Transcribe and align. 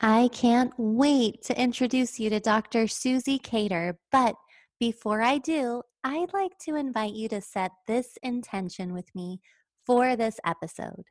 I 0.00 0.28
can't 0.30 0.74
wait 0.76 1.42
to 1.44 1.58
introduce 1.58 2.20
you 2.20 2.28
to 2.28 2.38
Dr. 2.38 2.86
Suzy 2.86 3.38
Cater, 3.38 3.98
but 4.12 4.34
before 4.78 5.22
I 5.22 5.38
do, 5.38 5.80
I'd 6.04 6.34
like 6.34 6.52
to 6.66 6.74
invite 6.76 7.14
you 7.14 7.30
to 7.30 7.40
set 7.40 7.70
this 7.86 8.18
intention 8.22 8.92
with 8.92 9.06
me 9.14 9.40
for 9.86 10.14
this 10.14 10.38
episode. 10.44 11.04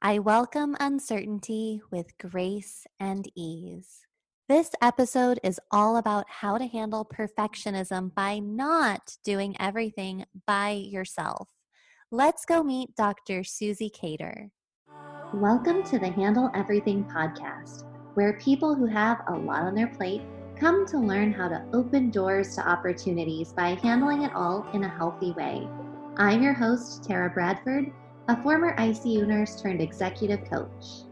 I 0.00 0.20
welcome 0.20 0.76
uncertainty 0.78 1.82
with 1.90 2.16
grace 2.18 2.86
and 3.00 3.28
ease. 3.34 4.06
This 4.48 4.70
episode 4.80 5.40
is 5.42 5.58
all 5.72 5.96
about 5.96 6.26
how 6.28 6.56
to 6.56 6.68
handle 6.68 7.04
perfectionism 7.12 8.14
by 8.14 8.38
not 8.38 9.16
doing 9.24 9.56
everything 9.58 10.24
by 10.46 10.70
yourself. 10.70 11.48
Let's 12.12 12.44
go 12.44 12.62
meet 12.62 12.94
Dr. 12.94 13.42
Suzy 13.42 13.90
Cater. 13.90 14.50
Welcome 15.34 15.82
to 15.84 15.98
the 15.98 16.10
Handle 16.10 16.48
Everything 16.54 17.04
podcast 17.04 17.90
where 18.20 18.34
people 18.34 18.74
who 18.74 18.84
have 18.84 19.22
a 19.28 19.32
lot 19.32 19.62
on 19.62 19.74
their 19.74 19.86
plate 19.86 20.20
come 20.58 20.86
to 20.86 20.98
learn 20.98 21.32
how 21.32 21.48
to 21.48 21.64
open 21.72 22.10
doors 22.10 22.54
to 22.54 22.68
opportunities 22.68 23.50
by 23.50 23.70
handling 23.82 24.24
it 24.24 24.34
all 24.34 24.68
in 24.74 24.84
a 24.84 24.88
healthy 24.88 25.32
way. 25.32 25.66
I'm 26.18 26.42
your 26.42 26.52
host, 26.52 27.02
Tara 27.02 27.30
Bradford, 27.30 27.90
a 28.28 28.42
former 28.42 28.76
ICU 28.76 29.26
nurse 29.26 29.58
turned 29.62 29.80
executive 29.80 30.44
coach. 30.50 31.06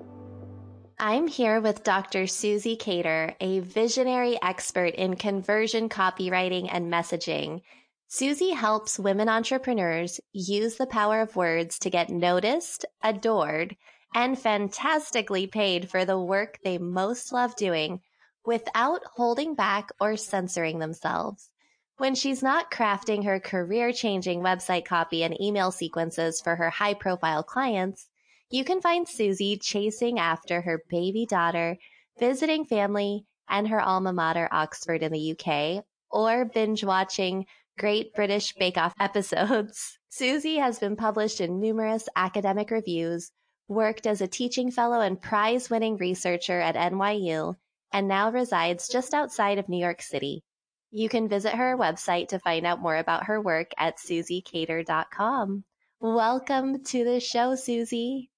I'm 0.99 1.29
here 1.29 1.63
with 1.63 1.83
Dr. 1.83 2.27
Suzy 2.27 2.77
Cater, 2.77 3.35
a 3.41 3.61
visionary 3.61 4.39
expert 4.43 4.95
in 4.95 5.17
conversion 5.17 5.89
copywriting 5.89 6.69
and 6.71 6.93
messaging. 6.93 7.63
Suzy 8.09 8.51
helps 8.51 8.99
women 8.99 9.31
entrepreneurs 9.31 10.21
use 10.35 10.77
the 10.77 10.87
power 10.87 11.23
of 11.23 11.37
words 11.37 11.79
to 11.79 11.89
get 11.89 12.11
noticed, 12.11 12.85
adored, 13.03 13.77
and 14.15 14.39
fantastically 14.39 15.47
paid 15.47 15.91
for 15.91 16.05
the 16.05 16.19
work 16.19 16.59
they 16.65 16.79
most 16.79 17.33
love 17.33 17.55
doing 17.57 18.01
without 18.45 19.03
holding 19.15 19.55
back 19.55 19.91
or 20.01 20.17
censoring 20.17 20.79
themselves. 20.79 21.51
When 21.99 22.15
she's 22.15 22.43
not 22.43 22.71
crafting 22.71 23.25
her 23.25 23.41
career 23.41 23.93
changing 23.93 24.41
website 24.41 24.85
copy 24.85 25.23
and 25.23 25.39
email 25.41 25.73
sequences 25.73 26.41
for 26.41 26.57
her 26.57 26.71
high 26.71 26.95
profile 26.95 27.43
clients, 27.43 28.09
you 28.51 28.65
can 28.65 28.81
find 28.81 29.07
Suzy 29.07 29.59
chasing 29.59 30.19
after 30.19 30.63
her 30.63 30.83
baby 30.89 31.27
daughter, 31.27 31.77
visiting 32.19 32.65
family, 32.65 33.27
and 33.49 33.69
her 33.69 33.81
alma 33.81 34.13
mater, 34.13 34.49
Oxford, 34.51 35.03
in 35.03 35.13
the 35.13 35.33
UK, 35.33 35.85
or 36.11 36.45
binge 36.45 36.85
watching 36.85 37.47
Great 37.79 38.15
British 38.15 38.55
Bake 38.55 38.79
Off 38.79 38.95
episodes. 38.99 39.99
Suzy 40.09 40.57
has 40.57 40.79
been 40.79 40.97
published 40.97 41.41
in 41.41 41.61
numerous 41.61 42.09
academic 42.17 42.71
reviews, 42.71 43.31
worked 43.69 44.07
as 44.07 44.21
a 44.21 44.27
teaching 44.27 44.71
fellow 44.71 45.01
and 45.01 45.21
prize 45.21 45.71
winning 45.71 45.97
researcher 45.99 46.59
at 46.59 46.75
NYU, 46.75 47.55
and 47.93 48.09
now 48.09 48.31
resides 48.31 48.89
just 48.89 49.15
outside 49.15 49.59
of 49.59 49.69
New 49.69 49.79
York 49.79 50.03
City. 50.03 50.43
You 50.91 51.09
can 51.09 51.29
visit 51.29 51.53
her 51.53 51.77
website 51.77 52.29
to 52.29 52.39
find 52.39 52.67
out 52.67 52.81
more 52.81 52.97
about 52.97 53.25
her 53.25 53.41
work 53.41 53.73
at 53.77 53.99
suzycater.com. 53.99 55.65
Welcome 56.01 56.83
to 56.85 57.05
the 57.05 57.21
show, 57.21 57.55
Suzy. 57.55 58.31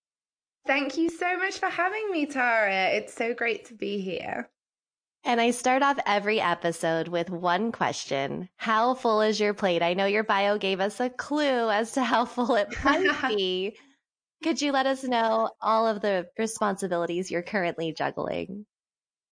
Thank 0.66 0.96
you 0.98 1.08
so 1.08 1.38
much 1.38 1.58
for 1.58 1.68
having 1.68 2.10
me, 2.10 2.26
Tara. 2.26 2.88
It's 2.88 3.14
so 3.14 3.34
great 3.34 3.66
to 3.66 3.74
be 3.74 4.00
here. 4.00 4.50
And 5.22 5.40
I 5.40 5.50
start 5.50 5.82
off 5.82 5.98
every 6.06 6.40
episode 6.40 7.08
with 7.08 7.30
one 7.30 7.72
question. 7.72 8.48
How 8.56 8.94
full 8.94 9.20
is 9.20 9.38
your 9.38 9.52
plate? 9.52 9.82
I 9.82 9.94
know 9.94 10.06
your 10.06 10.24
bio 10.24 10.58
gave 10.58 10.80
us 10.80 10.98
a 10.98 11.10
clue 11.10 11.68
as 11.70 11.92
to 11.92 12.02
how 12.02 12.24
full 12.24 12.54
it 12.54 12.68
might 12.84 13.28
be. 13.28 13.76
Could 14.42 14.62
you 14.62 14.72
let 14.72 14.86
us 14.86 15.04
know 15.04 15.50
all 15.60 15.86
of 15.86 16.00
the 16.00 16.26
responsibilities 16.38 17.30
you're 17.30 17.42
currently 17.42 17.92
juggling? 17.92 18.64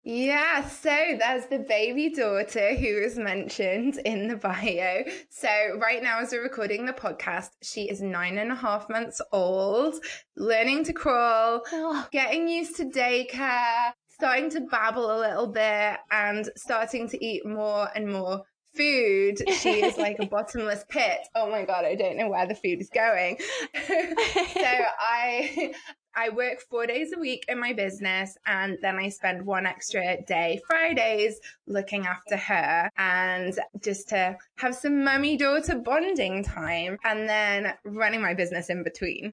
Yeah, 0.05 0.67
so 0.67 1.17
there's 1.19 1.47
the 1.47 1.59
baby 1.59 2.11
daughter 2.11 2.75
who 2.75 3.03
was 3.03 3.19
mentioned 3.19 3.99
in 4.05 4.29
the 4.29 4.37
bio. 4.37 5.05
So, 5.31 5.49
right 5.81 6.03
now, 6.03 6.21
as 6.21 6.33
we're 6.33 6.43
recording 6.43 6.87
the 6.87 6.93
podcast, 6.93 7.51
she 7.63 7.91
is 7.91 8.01
nine 8.01 8.39
and 8.39 8.53
a 8.53 8.55
half 8.55 8.89
months 8.89 9.21
old, 9.33 9.97
learning 10.37 10.85
to 10.85 10.93
crawl, 10.93 11.63
oh. 11.73 12.09
getting 12.13 12.49
used 12.49 12.77
to 12.77 12.85
daycare, 12.85 13.93
starting 14.09 14.51
to 14.51 14.61
babble 14.61 15.11
a 15.11 15.21
little 15.21 15.49
bit, 15.49 15.99
and 16.11 16.49
starting 16.57 17.09
to 17.09 17.25
eat 17.25 17.45
more 17.45 17.89
and 17.95 18.11
more 18.11 18.45
food, 18.79 19.43
she 19.55 19.85
is 19.85 19.99
like 20.07 20.17
a 20.21 20.27
bottomless 20.27 20.85
pit. 20.89 21.27
Oh 21.35 21.51
my 21.51 21.65
god, 21.65 21.85
I 21.85 21.97
don't 21.97 22.17
know 22.17 22.29
where 22.29 22.47
the 22.47 22.55
food 22.55 22.81
is 22.81 22.91
going. 22.91 23.37
so 23.87 24.65
I 25.01 25.75
I 26.15 26.31
work 26.31 26.61
four 26.71 26.87
days 26.87 27.13
a 27.15 27.19
week 27.19 27.45
in 27.49 27.61
my 27.61 27.73
business 27.73 28.37
and 28.47 28.79
then 28.81 28.97
I 28.97 29.09
spend 29.09 29.45
one 29.45 29.67
extra 29.67 30.21
day 30.23 30.61
Fridays 30.67 31.39
looking 31.67 32.07
after 32.07 32.37
her 32.37 32.91
and 32.97 33.59
just 33.83 34.09
to 34.11 34.37
have 34.57 34.75
some 34.75 35.05
mummy 35.05 35.37
daughter 35.37 35.77
bonding 35.77 36.43
time 36.43 36.99
and 37.05 37.29
then 37.29 37.75
running 37.85 38.21
my 38.21 38.35
business 38.35 38.71
in 38.71 38.83
between. 38.83 39.33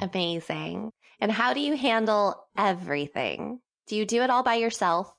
Amazing. 0.00 0.90
And 1.20 1.30
how 1.30 1.52
do 1.52 1.60
you 1.60 1.76
handle 1.76 2.46
everything? 2.56 3.60
Do 3.86 3.96
you 3.96 4.06
do 4.06 4.22
it 4.22 4.30
all 4.30 4.42
by 4.42 4.54
yourself? 4.54 5.14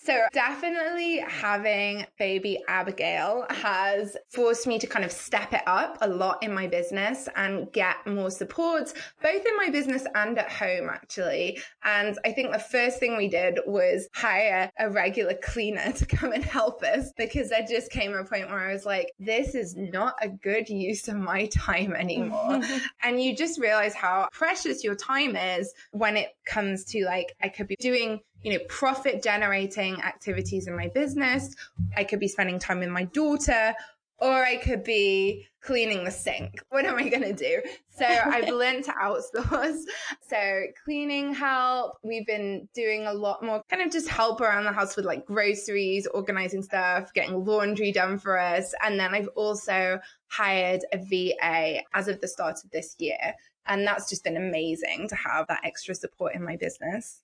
So 0.00 0.26
definitely 0.32 1.18
having 1.18 2.06
baby 2.18 2.62
Abigail 2.68 3.46
has 3.50 4.16
forced 4.30 4.66
me 4.66 4.78
to 4.78 4.86
kind 4.86 5.04
of 5.04 5.10
step 5.10 5.52
it 5.52 5.62
up 5.66 5.98
a 6.00 6.08
lot 6.08 6.42
in 6.42 6.54
my 6.54 6.68
business 6.68 7.28
and 7.34 7.70
get 7.72 8.06
more 8.06 8.30
support, 8.30 8.92
both 9.20 9.44
in 9.44 9.56
my 9.56 9.70
business 9.70 10.04
and 10.14 10.38
at 10.38 10.50
home, 10.50 10.88
actually. 10.88 11.58
And 11.82 12.16
I 12.24 12.30
think 12.30 12.52
the 12.52 12.60
first 12.60 13.00
thing 13.00 13.16
we 13.16 13.28
did 13.28 13.58
was 13.66 14.08
hire 14.14 14.70
a 14.78 14.88
regular 14.88 15.34
cleaner 15.34 15.90
to 15.92 16.06
come 16.06 16.32
and 16.32 16.44
help 16.44 16.82
us 16.84 17.12
because 17.16 17.50
there 17.50 17.66
just 17.68 17.90
came 17.90 18.14
a 18.14 18.24
point 18.24 18.48
where 18.48 18.60
I 18.60 18.72
was 18.72 18.86
like, 18.86 19.12
this 19.18 19.56
is 19.56 19.74
not 19.76 20.14
a 20.22 20.28
good 20.28 20.68
use 20.68 21.08
of 21.08 21.16
my 21.16 21.46
time 21.46 21.94
anymore. 21.94 22.60
and 23.02 23.20
you 23.20 23.34
just 23.36 23.58
realize 23.58 23.94
how 23.94 24.28
precious 24.30 24.84
your 24.84 24.94
time 24.94 25.34
is 25.34 25.72
when 25.90 26.16
it 26.16 26.28
comes 26.46 26.84
to 26.86 27.04
like, 27.04 27.34
I 27.42 27.48
could 27.48 27.66
be 27.66 27.76
doing 27.80 28.20
you 28.42 28.52
know, 28.52 28.64
profit 28.68 29.22
generating 29.22 30.00
activities 30.02 30.66
in 30.66 30.76
my 30.76 30.88
business. 30.88 31.54
I 31.96 32.04
could 32.04 32.20
be 32.20 32.28
spending 32.28 32.58
time 32.58 32.80
with 32.80 32.90
my 32.90 33.04
daughter 33.04 33.74
or 34.20 34.44
I 34.44 34.56
could 34.56 34.82
be 34.82 35.46
cleaning 35.60 36.04
the 36.04 36.10
sink. 36.10 36.60
What 36.70 36.84
am 36.84 36.96
I 36.96 37.08
going 37.08 37.22
to 37.22 37.32
do? 37.32 37.62
So 37.90 38.04
I've 38.06 38.48
learned 38.48 38.84
to 38.84 38.92
outsource. 38.92 39.80
So 40.28 40.62
cleaning 40.84 41.34
help. 41.34 41.96
We've 42.02 42.26
been 42.26 42.68
doing 42.74 43.06
a 43.06 43.12
lot 43.12 43.42
more 43.42 43.62
kind 43.70 43.82
of 43.82 43.92
just 43.92 44.08
help 44.08 44.40
around 44.40 44.64
the 44.64 44.72
house 44.72 44.96
with 44.96 45.04
like 45.04 45.26
groceries, 45.26 46.06
organizing 46.06 46.62
stuff, 46.62 47.12
getting 47.14 47.44
laundry 47.44 47.92
done 47.92 48.18
for 48.18 48.38
us. 48.38 48.74
And 48.82 48.98
then 48.98 49.14
I've 49.14 49.28
also 49.28 50.00
hired 50.28 50.82
a 50.92 50.98
VA 50.98 51.82
as 51.94 52.08
of 52.08 52.20
the 52.20 52.28
start 52.28 52.56
of 52.64 52.70
this 52.70 52.96
year. 52.98 53.34
And 53.66 53.86
that's 53.86 54.08
just 54.08 54.24
been 54.24 54.36
amazing 54.36 55.08
to 55.08 55.14
have 55.14 55.46
that 55.48 55.60
extra 55.64 55.94
support 55.94 56.34
in 56.34 56.42
my 56.42 56.56
business. 56.56 57.22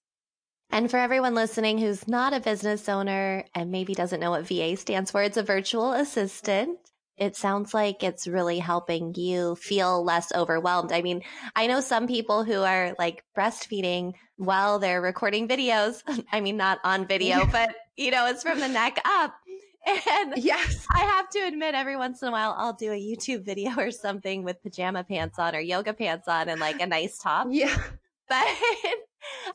And 0.74 0.90
for 0.90 0.96
everyone 0.96 1.36
listening 1.36 1.78
who's 1.78 2.08
not 2.08 2.32
a 2.32 2.40
business 2.40 2.88
owner 2.88 3.44
and 3.54 3.70
maybe 3.70 3.94
doesn't 3.94 4.18
know 4.18 4.32
what 4.32 4.48
VA 4.48 4.76
stands 4.76 5.12
for, 5.12 5.22
it's 5.22 5.36
a 5.36 5.42
virtual 5.44 5.92
assistant. 5.92 6.80
It 7.16 7.36
sounds 7.36 7.72
like 7.72 8.02
it's 8.02 8.26
really 8.26 8.58
helping 8.58 9.14
you 9.14 9.54
feel 9.54 10.02
less 10.02 10.32
overwhelmed. 10.34 10.90
I 10.90 11.00
mean, 11.00 11.22
I 11.54 11.68
know 11.68 11.78
some 11.78 12.08
people 12.08 12.42
who 12.42 12.62
are 12.62 12.96
like 12.98 13.22
breastfeeding 13.38 14.14
while 14.34 14.80
they're 14.80 15.00
recording 15.00 15.46
videos. 15.46 16.02
I 16.32 16.40
mean, 16.40 16.56
not 16.56 16.80
on 16.82 17.06
video, 17.06 17.46
but 17.46 17.72
you 17.96 18.10
know, 18.10 18.26
it's 18.26 18.42
from 18.42 18.58
the 18.58 18.66
neck 18.66 18.98
up. 19.04 19.32
And 20.10 20.38
yes, 20.38 20.86
I 20.90 21.00
have 21.00 21.28
to 21.28 21.40
admit, 21.40 21.74
every 21.74 21.96
once 21.96 22.22
in 22.22 22.28
a 22.28 22.32
while, 22.32 22.54
I'll 22.56 22.72
do 22.72 22.90
a 22.90 22.98
YouTube 22.98 23.44
video 23.44 23.70
or 23.78 23.90
something 23.90 24.42
with 24.42 24.62
pajama 24.62 25.04
pants 25.04 25.38
on 25.38 25.54
or 25.54 25.60
yoga 25.60 25.92
pants 25.92 26.26
on 26.26 26.48
and 26.48 26.58
like 26.58 26.80
a 26.80 26.86
nice 26.86 27.18
top. 27.18 27.48
Yeah. 27.50 27.78
But 28.28 28.46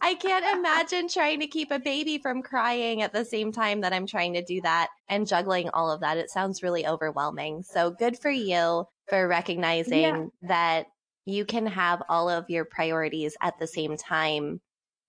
I 0.02 0.16
can't 0.16 0.58
imagine 0.58 1.08
trying 1.08 1.40
to 1.42 1.48
keep 1.48 1.72
a 1.72 1.80
baby 1.80 2.18
from 2.18 2.42
crying 2.42 3.02
at 3.02 3.14
the 3.14 3.26
same 3.26 3.52
time 3.52 3.82
that 3.82 3.94
I'm 3.94 4.08
trying 4.08 4.34
to 4.34 4.44
do 4.44 4.62
that 4.62 4.90
and 5.08 5.28
juggling 5.28 5.70
all 5.70 5.92
of 5.92 6.02
that. 6.02 6.18
It 6.18 6.30
sounds 6.30 6.64
really 6.64 6.88
overwhelming. 6.88 7.64
So 7.64 7.92
good 7.92 8.18
for 8.18 8.32
you 8.32 8.86
for 9.08 9.28
recognizing 9.28 10.02
yeah. 10.02 10.26
that 10.44 10.86
you 11.26 11.46
can 11.46 11.68
have 11.68 12.02
all 12.10 12.30
of 12.30 12.50
your 12.50 12.66
priorities 12.66 13.36
at 13.42 13.60
the 13.60 13.68
same 13.68 13.98
time 13.98 14.62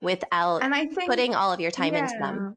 without 0.03 0.63
and 0.63 0.75
I 0.75 0.87
think, 0.87 1.09
putting 1.09 1.35
all 1.35 1.53
of 1.53 1.61
your 1.61 1.71
time 1.71 1.95
yeah. 1.95 2.05
into 2.05 2.19
them 2.19 2.57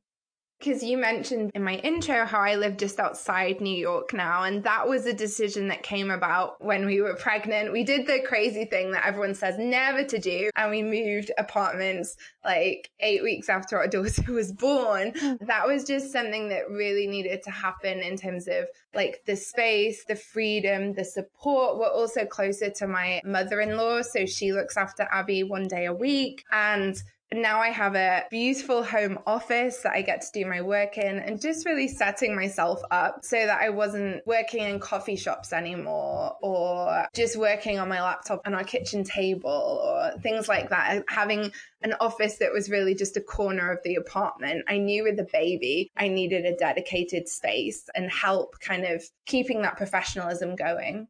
because 0.63 0.81
you 0.81 0.97
mentioned 0.97 1.51
in 1.53 1.63
my 1.63 1.75
intro 1.75 2.25
how 2.25 2.39
I 2.39 2.55
live 2.55 2.77
just 2.77 2.97
outside 2.97 3.59
New 3.59 3.75
York 3.75 4.13
now. 4.13 4.43
And 4.43 4.63
that 4.63 4.87
was 4.87 5.05
a 5.05 5.13
decision 5.13 5.67
that 5.67 5.83
came 5.83 6.09
about 6.09 6.63
when 6.63 6.85
we 6.85 7.01
were 7.01 7.15
pregnant. 7.15 7.73
We 7.73 7.83
did 7.83 8.07
the 8.07 8.21
crazy 8.25 8.63
thing 8.63 8.91
that 8.91 9.05
everyone 9.05 9.35
says 9.35 9.57
never 9.57 10.05
to 10.05 10.17
do. 10.19 10.49
And 10.55 10.71
we 10.71 10.81
moved 10.81 11.31
apartments 11.37 12.15
like 12.45 12.89
eight 13.01 13.23
weeks 13.23 13.49
after 13.49 13.77
our 13.77 13.87
daughter 13.89 14.31
was 14.31 14.53
born. 14.53 15.11
Hmm. 15.19 15.33
That 15.41 15.67
was 15.67 15.83
just 15.83 16.13
something 16.13 16.47
that 16.49 16.69
really 16.69 17.07
needed 17.07 17.43
to 17.43 17.51
happen 17.51 17.99
in 17.99 18.15
terms 18.15 18.47
of 18.47 18.67
like 18.95 19.23
the 19.25 19.35
space, 19.35 20.05
the 20.05 20.15
freedom, 20.15 20.93
the 20.93 21.03
support. 21.03 21.77
We're 21.77 21.91
also 21.91 22.25
closer 22.25 22.69
to 22.69 22.87
my 22.87 23.21
mother 23.25 23.59
in 23.59 23.75
law. 23.75 24.01
So 24.01 24.25
she 24.25 24.53
looks 24.53 24.77
after 24.77 25.09
Abby 25.11 25.43
one 25.43 25.67
day 25.67 25.87
a 25.87 25.93
week. 25.93 26.45
And 26.53 26.95
now 27.41 27.59
I 27.59 27.69
have 27.69 27.95
a 27.95 28.23
beautiful 28.29 28.83
home 28.83 29.19
office 29.25 29.81
that 29.83 29.93
I 29.93 30.01
get 30.01 30.21
to 30.21 30.27
do 30.33 30.45
my 30.45 30.61
work 30.61 30.97
in 30.97 31.19
and 31.19 31.39
just 31.39 31.65
really 31.65 31.87
setting 31.87 32.35
myself 32.35 32.81
up 32.91 33.23
so 33.23 33.37
that 33.37 33.61
I 33.61 33.69
wasn't 33.69 34.25
working 34.27 34.63
in 34.63 34.79
coffee 34.79 35.15
shops 35.15 35.53
anymore 35.53 36.35
or 36.41 37.07
just 37.13 37.37
working 37.37 37.79
on 37.79 37.89
my 37.89 38.01
laptop 38.01 38.41
on 38.45 38.53
our 38.53 38.63
kitchen 38.63 39.03
table 39.03 39.49
or 39.49 40.19
things 40.21 40.47
like 40.47 40.69
that. 40.69 41.03
Having 41.07 41.51
an 41.81 41.93
office 41.99 42.37
that 42.37 42.53
was 42.53 42.69
really 42.69 42.95
just 42.95 43.17
a 43.17 43.21
corner 43.21 43.71
of 43.71 43.79
the 43.83 43.95
apartment. 43.95 44.63
I 44.67 44.77
knew 44.77 45.03
with 45.03 45.17
the 45.17 45.27
baby, 45.31 45.91
I 45.97 46.07
needed 46.07 46.45
a 46.45 46.55
dedicated 46.55 47.27
space 47.27 47.89
and 47.95 48.11
help 48.11 48.59
kind 48.59 48.85
of 48.85 49.03
keeping 49.25 49.61
that 49.61 49.77
professionalism 49.77 50.55
going. 50.55 51.07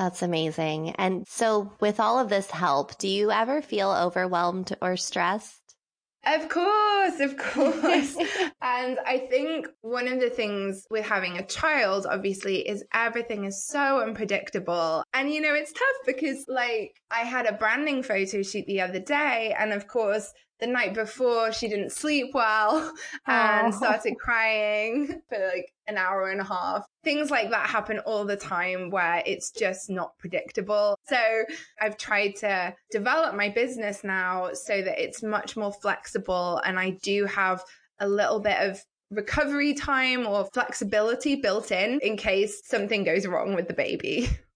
That's 0.00 0.22
amazing. 0.22 0.92
And 0.92 1.28
so, 1.28 1.74
with 1.78 2.00
all 2.00 2.18
of 2.18 2.30
this 2.30 2.50
help, 2.50 2.96
do 2.96 3.06
you 3.06 3.30
ever 3.30 3.60
feel 3.60 3.90
overwhelmed 3.90 4.74
or 4.80 4.96
stressed? 4.96 5.76
Of 6.24 6.48
course, 6.48 7.20
of 7.20 7.36
course. 7.36 8.16
and 8.62 8.98
I 9.06 9.26
think 9.28 9.68
one 9.82 10.08
of 10.08 10.18
the 10.18 10.30
things 10.30 10.86
with 10.90 11.04
having 11.04 11.36
a 11.36 11.44
child, 11.44 12.06
obviously, 12.08 12.66
is 12.66 12.82
everything 12.94 13.44
is 13.44 13.66
so 13.66 14.00
unpredictable. 14.00 15.04
And, 15.12 15.30
you 15.30 15.42
know, 15.42 15.52
it's 15.52 15.74
tough 15.74 16.06
because, 16.06 16.46
like, 16.48 16.94
I 17.10 17.18
had 17.18 17.44
a 17.44 17.52
branding 17.52 18.02
photo 18.02 18.40
shoot 18.40 18.64
the 18.66 18.80
other 18.80 19.00
day. 19.00 19.54
And 19.58 19.70
of 19.70 19.86
course, 19.86 20.32
the 20.60 20.66
night 20.66 20.94
before 20.94 21.52
she 21.52 21.68
didn't 21.68 21.92
sleep 21.92 22.30
well 22.34 22.92
and 23.26 23.74
started 23.80 24.14
crying 24.18 25.20
for 25.28 25.50
like 25.54 25.72
an 25.86 25.96
hour 25.96 26.30
and 26.30 26.40
a 26.40 26.44
half. 26.44 26.86
Things 27.02 27.30
like 27.30 27.50
that 27.50 27.68
happen 27.68 27.98
all 28.00 28.24
the 28.24 28.36
time 28.36 28.90
where 28.90 29.22
it's 29.26 29.50
just 29.50 29.90
not 29.90 30.16
predictable. 30.18 30.96
So 31.08 31.44
I've 31.80 31.96
tried 31.96 32.36
to 32.36 32.74
develop 32.90 33.34
my 33.34 33.48
business 33.48 34.04
now 34.04 34.50
so 34.52 34.82
that 34.82 35.02
it's 35.02 35.22
much 35.22 35.56
more 35.56 35.72
flexible 35.72 36.60
and 36.64 36.78
I 36.78 36.90
do 37.02 37.24
have 37.26 37.64
a 37.98 38.08
little 38.08 38.40
bit 38.40 38.58
of 38.58 38.82
recovery 39.10 39.74
time 39.74 40.26
or 40.26 40.48
flexibility 40.52 41.36
built 41.36 41.72
in 41.72 41.98
in 42.00 42.16
case 42.16 42.62
something 42.64 43.02
goes 43.02 43.26
wrong 43.26 43.54
with 43.54 43.66
the 43.66 43.74
baby. 43.74 44.28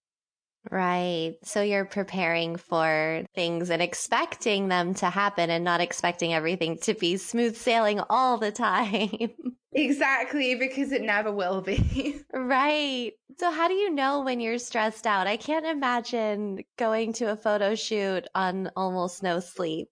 Right. 0.70 1.34
So 1.42 1.62
you're 1.62 1.84
preparing 1.84 2.56
for 2.56 3.24
things 3.34 3.70
and 3.70 3.82
expecting 3.82 4.68
them 4.68 4.94
to 4.94 5.10
happen 5.10 5.50
and 5.50 5.64
not 5.64 5.80
expecting 5.80 6.32
everything 6.32 6.78
to 6.78 6.94
be 6.94 7.16
smooth 7.18 7.56
sailing 7.56 8.00
all 8.10 8.38
the 8.38 8.52
time. 8.52 9.10
Exactly, 9.76 10.54
because 10.54 10.92
it 10.92 11.02
never 11.02 11.32
will 11.32 11.60
be. 11.60 12.20
right. 12.32 13.12
So, 13.40 13.50
how 13.50 13.66
do 13.66 13.74
you 13.74 13.90
know 13.90 14.20
when 14.20 14.38
you're 14.38 14.58
stressed 14.58 15.04
out? 15.04 15.26
I 15.26 15.36
can't 15.36 15.66
imagine 15.66 16.60
going 16.76 17.12
to 17.14 17.32
a 17.32 17.36
photo 17.36 17.74
shoot 17.74 18.24
on 18.36 18.70
almost 18.76 19.24
no 19.24 19.40
sleep. 19.40 19.88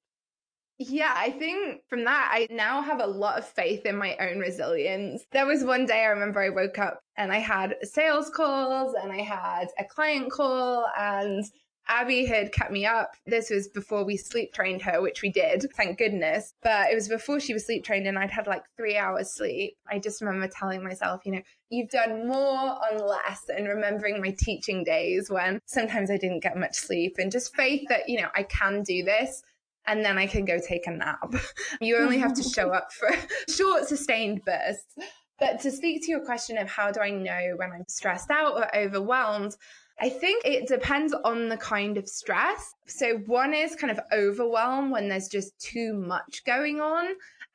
Yeah, 0.88 1.14
I 1.16 1.30
think 1.30 1.82
from 1.88 2.04
that, 2.04 2.30
I 2.32 2.48
now 2.50 2.82
have 2.82 3.00
a 3.00 3.06
lot 3.06 3.38
of 3.38 3.46
faith 3.46 3.86
in 3.86 3.96
my 3.96 4.16
own 4.16 4.40
resilience. 4.40 5.24
There 5.30 5.46
was 5.46 5.62
one 5.62 5.86
day 5.86 6.02
I 6.02 6.08
remember 6.08 6.42
I 6.42 6.48
woke 6.48 6.78
up 6.78 7.00
and 7.16 7.32
I 7.32 7.38
had 7.38 7.76
sales 7.82 8.30
calls 8.30 8.94
and 9.00 9.12
I 9.12 9.20
had 9.20 9.68
a 9.78 9.84
client 9.84 10.32
call 10.32 10.86
and 10.98 11.44
Abby 11.86 12.24
had 12.24 12.52
kept 12.52 12.72
me 12.72 12.84
up. 12.84 13.12
This 13.26 13.50
was 13.50 13.68
before 13.68 14.04
we 14.04 14.16
sleep 14.16 14.52
trained 14.52 14.82
her, 14.82 15.00
which 15.00 15.22
we 15.22 15.30
did, 15.30 15.66
thank 15.76 15.98
goodness. 15.98 16.54
But 16.62 16.90
it 16.90 16.94
was 16.94 17.08
before 17.08 17.38
she 17.38 17.52
was 17.52 17.64
sleep 17.64 17.84
trained 17.84 18.08
and 18.08 18.18
I'd 18.18 18.30
had 18.30 18.48
like 18.48 18.64
three 18.76 18.96
hours 18.96 19.32
sleep. 19.32 19.74
I 19.88 20.00
just 20.00 20.20
remember 20.20 20.48
telling 20.48 20.82
myself, 20.82 21.20
you 21.24 21.32
know, 21.32 21.42
you've 21.70 21.90
done 21.90 22.26
more 22.26 22.78
on 22.90 22.98
less 22.98 23.42
and 23.48 23.68
remembering 23.68 24.20
my 24.20 24.34
teaching 24.36 24.82
days 24.82 25.30
when 25.30 25.60
sometimes 25.66 26.10
I 26.10 26.16
didn't 26.16 26.42
get 26.42 26.56
much 26.56 26.74
sleep 26.74 27.16
and 27.18 27.30
just 27.30 27.54
faith 27.54 27.82
that, 27.88 28.08
you 28.08 28.20
know, 28.20 28.28
I 28.34 28.42
can 28.44 28.82
do 28.82 29.04
this 29.04 29.42
and 29.86 30.04
then 30.04 30.18
I 30.18 30.26
can 30.26 30.44
go 30.44 30.58
take 30.58 30.86
a 30.86 30.90
nap. 30.90 31.34
you 31.80 31.98
only 31.98 32.18
have 32.18 32.34
to 32.34 32.42
show 32.42 32.70
up 32.70 32.92
for 32.92 33.08
short, 33.52 33.86
sustained 33.86 34.42
bursts. 34.44 34.96
But 35.38 35.60
to 35.60 35.70
speak 35.70 36.02
to 36.04 36.10
your 36.10 36.24
question 36.24 36.56
of 36.56 36.68
how 36.68 36.92
do 36.92 37.00
I 37.00 37.10
know 37.10 37.54
when 37.56 37.72
I'm 37.72 37.84
stressed 37.88 38.30
out 38.30 38.54
or 38.54 38.76
overwhelmed, 38.76 39.56
I 40.00 40.08
think 40.08 40.44
it 40.44 40.68
depends 40.68 41.12
on 41.12 41.48
the 41.48 41.56
kind 41.56 41.96
of 41.96 42.08
stress. 42.08 42.72
So, 42.86 43.18
one 43.26 43.54
is 43.54 43.76
kind 43.76 43.90
of 43.90 44.00
overwhelm 44.12 44.90
when 44.90 45.08
there's 45.08 45.28
just 45.28 45.58
too 45.60 45.94
much 45.94 46.42
going 46.44 46.80
on. 46.80 47.06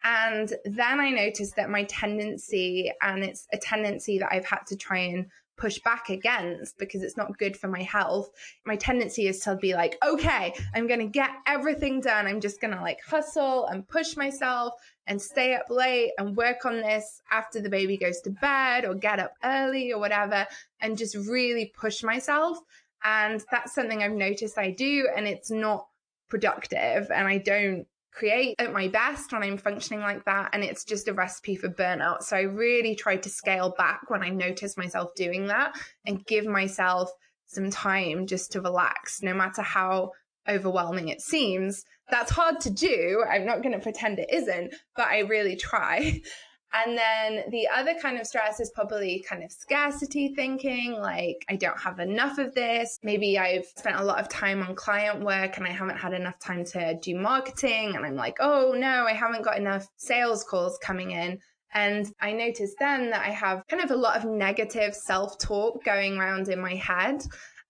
And 0.08 0.54
then 0.64 1.02
I 1.02 1.10
noticed 1.10 1.58
that 1.58 1.70
my 1.70 1.84
tendency, 1.84 2.94
and 3.02 3.26
it's 3.26 3.46
a 3.52 3.58
tendency 3.58 4.20
that 4.20 4.32
I've 4.32 4.46
had 4.46 4.62
to 4.68 4.78
try 4.78 5.00
and 5.00 5.26
push 5.58 5.80
back 5.80 6.10
against 6.10 6.78
because 6.78 7.04
it's 7.04 7.18
not 7.18 7.38
good 7.38 7.58
for 7.58 7.68
my 7.68 7.82
health. 7.82 8.30
My 8.66 8.78
tendency 8.78 9.28
is 9.28 9.40
to 9.42 9.58
be 9.58 9.74
like, 9.74 9.98
okay, 10.06 10.54
I'm 10.74 10.88
going 10.88 11.02
to 11.02 11.08
get 11.08 11.32
everything 11.46 12.00
done. 12.00 12.26
I'm 12.26 12.40
just 12.40 12.62
going 12.62 12.74
to 12.74 12.82
like 12.82 13.00
hustle 13.06 13.66
and 13.66 13.86
push 13.86 14.16
myself 14.16 14.76
and 15.08 15.22
stay 15.22 15.56
up 15.56 15.70
late 15.70 16.12
and 16.18 16.38
work 16.38 16.64
on 16.64 16.78
this 16.78 17.22
after 17.30 17.60
the 17.60 17.70
baby 17.70 17.98
goes 17.98 18.22
to 18.22 18.30
bed 18.30 18.86
or 18.86 18.96
get 18.96 19.20
up 19.20 19.34
early 19.44 19.92
or 19.92 20.00
whatever 20.00 20.48
and 20.80 20.98
just 20.98 21.18
really 21.18 21.74
push 21.78 22.02
myself. 22.02 22.60
And 23.04 23.44
that's 23.52 23.76
something 23.76 24.02
I've 24.02 24.14
noticed 24.14 24.58
I 24.58 24.72
do 24.72 25.10
and 25.14 25.28
it's 25.28 25.52
not 25.52 25.88
productive 26.30 27.12
and 27.12 27.28
I 27.28 27.40
don't 27.40 27.88
create 28.12 28.56
at 28.60 28.74
my 28.74 28.88
best 28.88 29.32
when 29.32 29.44
I'm 29.44 29.58
functioning 29.58 30.02
like 30.02 30.26
that. 30.26 30.50
And 30.54 30.64
it's 30.64 30.84
just 30.84 31.08
a 31.08 31.14
recipe 31.14 31.56
for 31.56 31.70
burnout. 31.70 32.24
So 32.24 32.36
I 32.36 32.42
really 32.42 32.96
try 32.96 33.18
to 33.18 33.30
scale 33.30 33.74
back 33.78 34.10
when 34.10 34.24
I 34.24 34.30
notice 34.30 34.78
myself 34.78 35.12
doing 35.16 35.48
that 35.48 35.76
and 36.06 36.26
give 36.26 36.46
myself 36.46 37.12
some 37.46 37.70
time 37.70 38.28
just 38.28 38.52
to 38.54 38.62
relax, 38.62 39.22
no 39.22 39.34
matter 39.34 39.62
how 39.62 40.12
overwhelming 40.48 41.10
it 41.10 41.22
seems. 41.22 41.84
That's 42.10 42.32
hard 42.32 42.60
to 42.62 42.70
do. 42.70 43.24
I'm 43.30 43.46
not 43.46 43.62
going 43.62 43.74
to 43.74 43.80
pretend 43.80 44.20
it 44.20 44.30
isn't, 44.32 44.74
but 44.96 45.08
I 45.08 45.20
really 45.20 45.56
try. 45.56 46.22
And 46.74 46.98
then 46.98 47.44
the 47.50 47.68
other 47.74 47.94
kind 47.94 48.20
of 48.20 48.28
stress 48.28 48.60
is 48.60 48.72
probably 48.72 49.24
kind 49.28 49.44
of 49.44 49.52
scarcity 49.52 50.34
thinking, 50.36 50.94
like 50.94 51.46
I 51.50 51.56
don't 51.56 51.80
have 51.80 52.00
enough 52.00 52.38
of 52.38 52.54
this. 52.54 53.00
Maybe 53.04 53.40
I've 53.40 53.66
spent 53.66 54.00
a 54.00 54.04
lot 54.04 54.20
of 54.20 54.28
time 54.28 54.62
on 54.62 54.76
client 54.76 55.24
work 55.24 55.58
and 55.58 55.66
I 55.66 55.72
haven't 55.72 55.98
had 55.98 56.14
enough 56.14 56.40
time 56.40 56.66
to 56.66 56.98
do 57.02 57.16
marketing. 57.16 57.96
And 57.96 58.06
I'm 58.06 58.16
like, 58.16 58.38
oh 58.40 58.74
no, 58.78 59.06
I 59.06 59.14
haven't 59.14 59.44
got 59.44 59.58
enough 59.58 59.88
sales 59.96 60.44
calls 60.44 60.78
coming 60.84 61.12
in. 61.12 61.40
And 61.74 62.12
I 62.22 62.34
noticed 62.34 62.76
then 62.80 63.12
that 63.12 63.26
I 63.26 63.32
have 63.32 63.64
kind 63.68 63.84
of 63.84 63.92
a 63.92 63.96
lot 63.96 64.18
of 64.18 64.26
negative 64.26 64.94
self 64.94 65.38
talk 65.40 65.84
going 65.84 66.18
around 66.18 66.50
in 66.50 66.60
my 66.60 66.76
head 66.76 67.24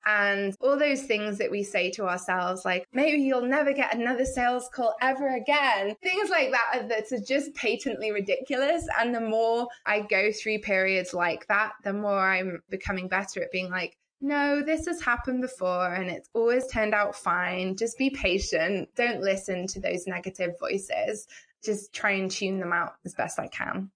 and 0.08 0.56
all 0.62 0.80
those 0.80 1.04
things 1.04 1.38
that 1.38 1.52
we 1.52 1.64
say 1.64 1.92
to 1.92 2.08
ourselves, 2.08 2.64
like 2.64 2.88
maybe 2.94 3.22
you'll 3.22 3.42
never 3.42 3.74
get 3.74 3.94
another 3.94 4.24
sales 4.24 4.70
call 4.74 4.96
ever 5.02 5.36
again. 5.36 5.96
Things 6.02 6.30
like 6.30 6.52
that 6.52 6.88
that 6.88 7.12
are 7.12 7.24
just 7.24 7.54
patently 7.56 8.12
ridiculous. 8.12 8.88
And 8.98 9.14
the 9.14 9.20
more 9.20 9.68
I 9.86 10.00
go 10.00 10.32
through 10.32 10.60
periods 10.60 11.14
like 11.14 11.46
that, 11.48 11.74
the 11.84 11.92
more 11.92 12.20
I'm 12.20 12.62
becoming 12.70 13.10
better 13.10 13.44
at 13.44 13.52
being 13.52 13.70
like, 13.70 13.98
no, 14.22 14.64
this 14.64 14.88
has 14.88 15.02
happened 15.02 15.42
before 15.42 15.94
and 15.94 16.10
it's 16.10 16.30
always 16.34 16.66
turned 16.68 16.94
out 16.94 17.14
fine. 17.14 17.76
Just 17.76 17.98
be 17.98 18.10
patient. 18.10 18.90
Don't 18.96 19.22
listen 19.22 19.68
to 19.68 19.82
those 19.82 20.08
negative 20.08 20.54
voices. 20.60 21.28
Just 21.64 21.94
try 21.94 22.12
and 22.12 22.32
tune 22.32 22.60
them 22.60 22.72
out 22.72 22.94
as 23.06 23.14
best 23.14 23.40
I 23.40 23.48
can. 23.48 23.92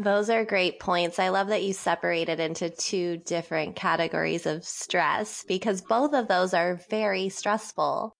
Those 0.00 0.30
are 0.30 0.44
great 0.44 0.78
points. 0.78 1.18
I 1.18 1.30
love 1.30 1.48
that 1.48 1.64
you 1.64 1.72
separated 1.72 2.38
into 2.38 2.70
two 2.70 3.16
different 3.16 3.74
categories 3.74 4.46
of 4.46 4.64
stress 4.64 5.44
because 5.48 5.80
both 5.80 6.14
of 6.14 6.28
those 6.28 6.54
are 6.54 6.78
very 6.88 7.28
stressful. 7.30 8.14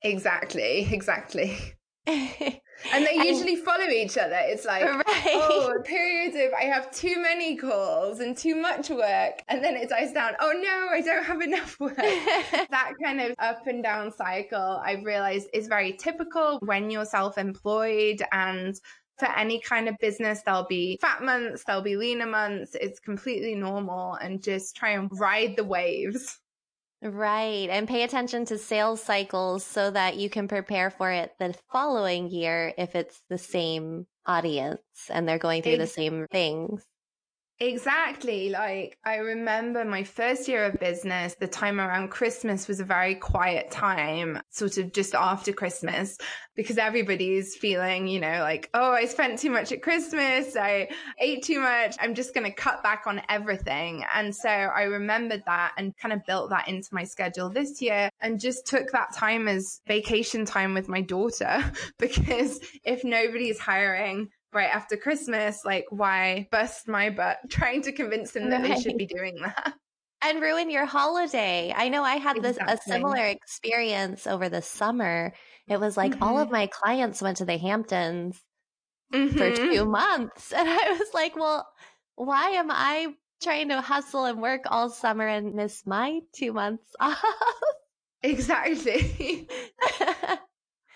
Exactly, 0.00 0.88
exactly. 0.90 1.58
and 2.06 3.06
they 3.06 3.14
usually 3.28 3.56
and, 3.56 3.62
follow 3.62 3.84
each 3.84 4.16
other. 4.16 4.38
It's 4.38 4.64
like, 4.64 4.84
right. 4.84 5.04
oh, 5.26 5.74
periods 5.84 6.34
of 6.34 6.54
I 6.58 6.64
have 6.64 6.90
too 6.90 7.20
many 7.20 7.56
calls 7.56 8.20
and 8.20 8.34
too 8.34 8.56
much 8.56 8.88
work. 8.88 9.42
And 9.48 9.62
then 9.62 9.76
it 9.76 9.90
dies 9.90 10.14
down. 10.14 10.32
Oh 10.40 10.52
no, 10.52 10.88
I 10.90 11.02
don't 11.02 11.24
have 11.24 11.42
enough 11.42 11.78
work. 11.78 11.94
that 11.96 12.92
kind 13.04 13.20
of 13.20 13.34
up 13.38 13.66
and 13.66 13.82
down 13.82 14.12
cycle, 14.12 14.80
I've 14.82 15.04
realized 15.04 15.48
is 15.52 15.68
very 15.68 15.92
typical 15.92 16.58
when 16.64 16.90
you're 16.90 17.04
self 17.04 17.36
employed 17.36 18.22
and 18.32 18.74
for 19.22 19.30
any 19.36 19.60
kind 19.60 19.88
of 19.88 19.96
business. 20.00 20.42
There'll 20.42 20.66
be 20.66 20.98
fat 21.00 21.22
months, 21.22 21.62
there'll 21.64 21.82
be 21.82 21.96
leaner 21.96 22.26
months. 22.26 22.74
It's 22.80 22.98
completely 22.98 23.54
normal 23.54 24.14
and 24.14 24.42
just 24.42 24.74
try 24.74 24.90
and 24.90 25.08
ride 25.12 25.54
the 25.56 25.62
waves. 25.62 26.40
Right. 27.00 27.68
And 27.70 27.86
pay 27.86 28.02
attention 28.02 28.44
to 28.46 28.58
sales 28.58 29.02
cycles 29.02 29.64
so 29.64 29.90
that 29.90 30.16
you 30.16 30.28
can 30.28 30.48
prepare 30.48 30.90
for 30.90 31.10
it 31.10 31.32
the 31.38 31.54
following 31.70 32.30
year 32.30 32.74
if 32.76 32.96
it's 32.96 33.22
the 33.28 33.38
same 33.38 34.06
audience 34.26 34.80
and 35.08 35.28
they're 35.28 35.38
going 35.38 35.62
through 35.62 35.78
the 35.78 35.86
same 35.86 36.26
things. 36.30 36.84
Exactly. 37.62 38.48
Like, 38.48 38.98
I 39.04 39.18
remember 39.18 39.84
my 39.84 40.02
first 40.02 40.48
year 40.48 40.64
of 40.64 40.80
business, 40.80 41.36
the 41.38 41.46
time 41.46 41.80
around 41.80 42.08
Christmas 42.08 42.66
was 42.66 42.80
a 42.80 42.84
very 42.84 43.14
quiet 43.14 43.70
time, 43.70 44.42
sort 44.50 44.78
of 44.78 44.92
just 44.92 45.14
after 45.14 45.52
Christmas, 45.52 46.18
because 46.56 46.76
everybody's 46.76 47.54
feeling, 47.54 48.08
you 48.08 48.18
know, 48.18 48.40
like, 48.40 48.68
oh, 48.74 48.90
I 48.90 49.04
spent 49.04 49.38
too 49.38 49.50
much 49.50 49.70
at 49.70 49.80
Christmas. 49.80 50.56
I 50.56 50.88
ate 51.20 51.44
too 51.44 51.60
much. 51.60 51.94
I'm 52.00 52.16
just 52.16 52.34
going 52.34 52.46
to 52.46 52.52
cut 52.52 52.82
back 52.82 53.04
on 53.06 53.22
everything. 53.28 54.04
And 54.12 54.34
so 54.34 54.48
I 54.48 54.82
remembered 54.82 55.44
that 55.46 55.74
and 55.78 55.96
kind 55.96 56.12
of 56.12 56.26
built 56.26 56.50
that 56.50 56.66
into 56.66 56.88
my 56.90 57.04
schedule 57.04 57.48
this 57.48 57.80
year 57.80 58.10
and 58.20 58.40
just 58.40 58.66
took 58.66 58.90
that 58.90 59.14
time 59.14 59.46
as 59.46 59.82
vacation 59.86 60.44
time 60.44 60.74
with 60.74 60.88
my 60.88 61.00
daughter. 61.00 61.62
because 62.00 62.58
if 62.82 63.04
nobody's 63.04 63.60
hiring, 63.60 64.30
right 64.52 64.70
after 64.72 64.96
Christmas, 64.96 65.64
like 65.64 65.86
why 65.90 66.48
bust 66.50 66.88
my 66.88 67.10
butt 67.10 67.38
trying 67.50 67.82
to 67.82 67.92
convince 67.92 68.32
them 68.32 68.50
that 68.50 68.62
right. 68.62 68.76
they 68.76 68.80
should 68.80 68.98
be 68.98 69.06
doing 69.06 69.36
that? 69.42 69.74
And 70.24 70.40
ruin 70.40 70.70
your 70.70 70.86
holiday. 70.86 71.74
I 71.76 71.88
know 71.88 72.04
I 72.04 72.14
had 72.14 72.40
this 72.40 72.56
exactly. 72.56 72.74
a 72.74 72.94
similar 72.94 73.24
experience 73.24 74.24
over 74.24 74.48
the 74.48 74.62
summer. 74.62 75.32
It 75.66 75.80
was 75.80 75.96
like 75.96 76.12
mm-hmm. 76.12 76.22
all 76.22 76.38
of 76.38 76.48
my 76.48 76.68
clients 76.68 77.20
went 77.20 77.38
to 77.38 77.44
the 77.44 77.58
Hamptons 77.58 78.40
mm-hmm. 79.12 79.36
for 79.36 79.50
two 79.50 79.84
months. 79.84 80.52
And 80.56 80.68
I 80.68 80.92
was 80.92 81.08
like, 81.12 81.34
well, 81.34 81.66
why 82.14 82.50
am 82.50 82.70
I 82.70 83.08
trying 83.42 83.70
to 83.70 83.80
hustle 83.80 84.24
and 84.24 84.40
work 84.40 84.60
all 84.66 84.90
summer 84.90 85.26
and 85.26 85.56
miss 85.56 85.84
my 85.86 86.20
two 86.32 86.52
months 86.52 86.94
off? 87.00 87.20
Exactly. 88.22 89.48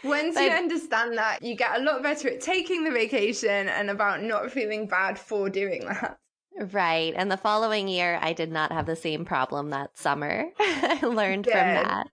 Once 0.04 0.34
but, 0.34 0.42
you 0.42 0.50
understand 0.50 1.16
that, 1.16 1.42
you 1.42 1.56
get 1.56 1.80
a 1.80 1.82
lot 1.82 2.02
better 2.02 2.28
at 2.28 2.40
taking 2.40 2.84
the 2.84 2.90
vacation 2.90 3.68
and 3.68 3.90
about 3.90 4.22
not 4.22 4.50
feeling 4.50 4.86
bad 4.86 5.18
for 5.18 5.48
doing 5.48 5.84
that. 5.86 6.18
Right. 6.72 7.12
And 7.16 7.30
the 7.30 7.36
following 7.36 7.86
year, 7.86 8.18
I 8.22 8.32
did 8.32 8.50
not 8.50 8.72
have 8.72 8.86
the 8.86 8.96
same 8.96 9.24
problem 9.24 9.70
that 9.70 9.96
summer. 9.98 10.46
I 10.58 11.00
learned 11.02 11.44
Good. 11.44 11.52
from 11.52 11.60
that. 11.60 12.08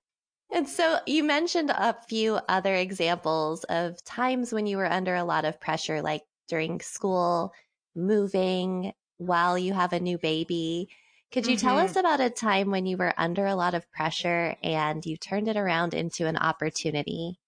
And 0.51 0.67
so 0.67 0.99
you 1.07 1.23
mentioned 1.23 1.71
a 1.71 1.95
few 2.07 2.39
other 2.47 2.75
examples 2.75 3.63
of 3.65 4.03
times 4.03 4.53
when 4.53 4.67
you 4.67 4.77
were 4.77 4.91
under 4.91 5.15
a 5.15 5.23
lot 5.23 5.45
of 5.45 5.59
pressure, 5.59 6.01
like 6.01 6.23
during 6.47 6.79
school, 6.81 7.53
moving, 7.95 8.93
while 9.17 9.57
you 9.57 9.73
have 9.73 9.93
a 9.93 9.99
new 9.99 10.17
baby. 10.17 10.89
Could 11.31 11.47
you 11.47 11.55
mm-hmm. 11.55 11.67
tell 11.67 11.77
us 11.79 11.95
about 11.95 12.19
a 12.19 12.29
time 12.29 12.69
when 12.69 12.85
you 12.85 12.97
were 12.97 13.13
under 13.17 13.47
a 13.47 13.55
lot 13.55 13.73
of 13.73 13.89
pressure 13.91 14.55
and 14.61 15.03
you 15.05 15.17
turned 15.17 15.47
it 15.47 15.57
around 15.57 15.93
into 15.93 16.27
an 16.27 16.37
opportunity? 16.37 17.39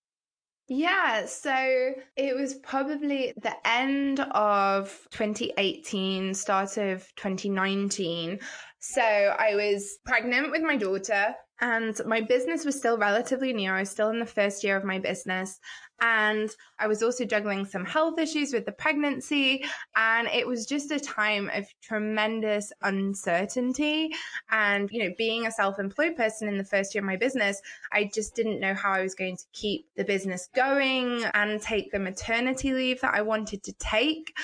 Yeah, 0.67 1.27
so 1.27 1.93
it 2.15 2.35
was 2.35 2.55
probably 2.55 3.33
the 3.37 3.55
end 3.65 4.19
of 4.19 5.07
2018, 5.11 6.33
start 6.33 6.77
of 6.77 7.07
2019. 7.15 8.39
So 8.79 9.01
I 9.01 9.55
was 9.55 9.99
pregnant 10.05 10.51
with 10.51 10.63
my 10.63 10.75
daughter 10.75 11.35
and 11.61 11.99
my 12.05 12.21
business 12.21 12.65
was 12.65 12.77
still 12.77 12.97
relatively 12.97 13.53
new. 13.53 13.71
I 13.71 13.81
was 13.81 13.91
still 13.91 14.09
in 14.09 14.19
the 14.19 14.25
first 14.25 14.63
year 14.63 14.75
of 14.75 14.83
my 14.83 14.99
business. 14.99 15.59
And 16.01 16.49
I 16.77 16.87
was 16.87 17.01
also 17.01 17.25
juggling 17.25 17.65
some 17.65 17.85
health 17.85 18.19
issues 18.19 18.53
with 18.53 18.65
the 18.65 18.71
pregnancy. 18.71 19.63
And 19.95 20.27
it 20.27 20.45
was 20.45 20.65
just 20.65 20.91
a 20.91 20.99
time 20.99 21.49
of 21.53 21.65
tremendous 21.81 22.71
uncertainty. 22.81 24.11
And, 24.51 24.89
you 24.91 25.03
know, 25.03 25.15
being 25.17 25.47
a 25.47 25.51
self 25.51 25.79
employed 25.79 26.15
person 26.15 26.47
in 26.47 26.57
the 26.57 26.63
first 26.63 26.93
year 26.93 27.01
of 27.01 27.07
my 27.07 27.15
business, 27.15 27.61
I 27.91 28.09
just 28.13 28.35
didn't 28.35 28.59
know 28.59 28.73
how 28.73 28.91
I 28.91 29.01
was 29.01 29.15
going 29.15 29.37
to 29.37 29.45
keep 29.53 29.87
the 29.95 30.03
business 30.03 30.49
going 30.55 31.23
and 31.33 31.61
take 31.61 31.91
the 31.91 31.99
maternity 31.99 32.73
leave 32.73 33.01
that 33.01 33.13
I 33.13 33.21
wanted 33.21 33.63
to 33.63 33.73
take. 33.73 34.35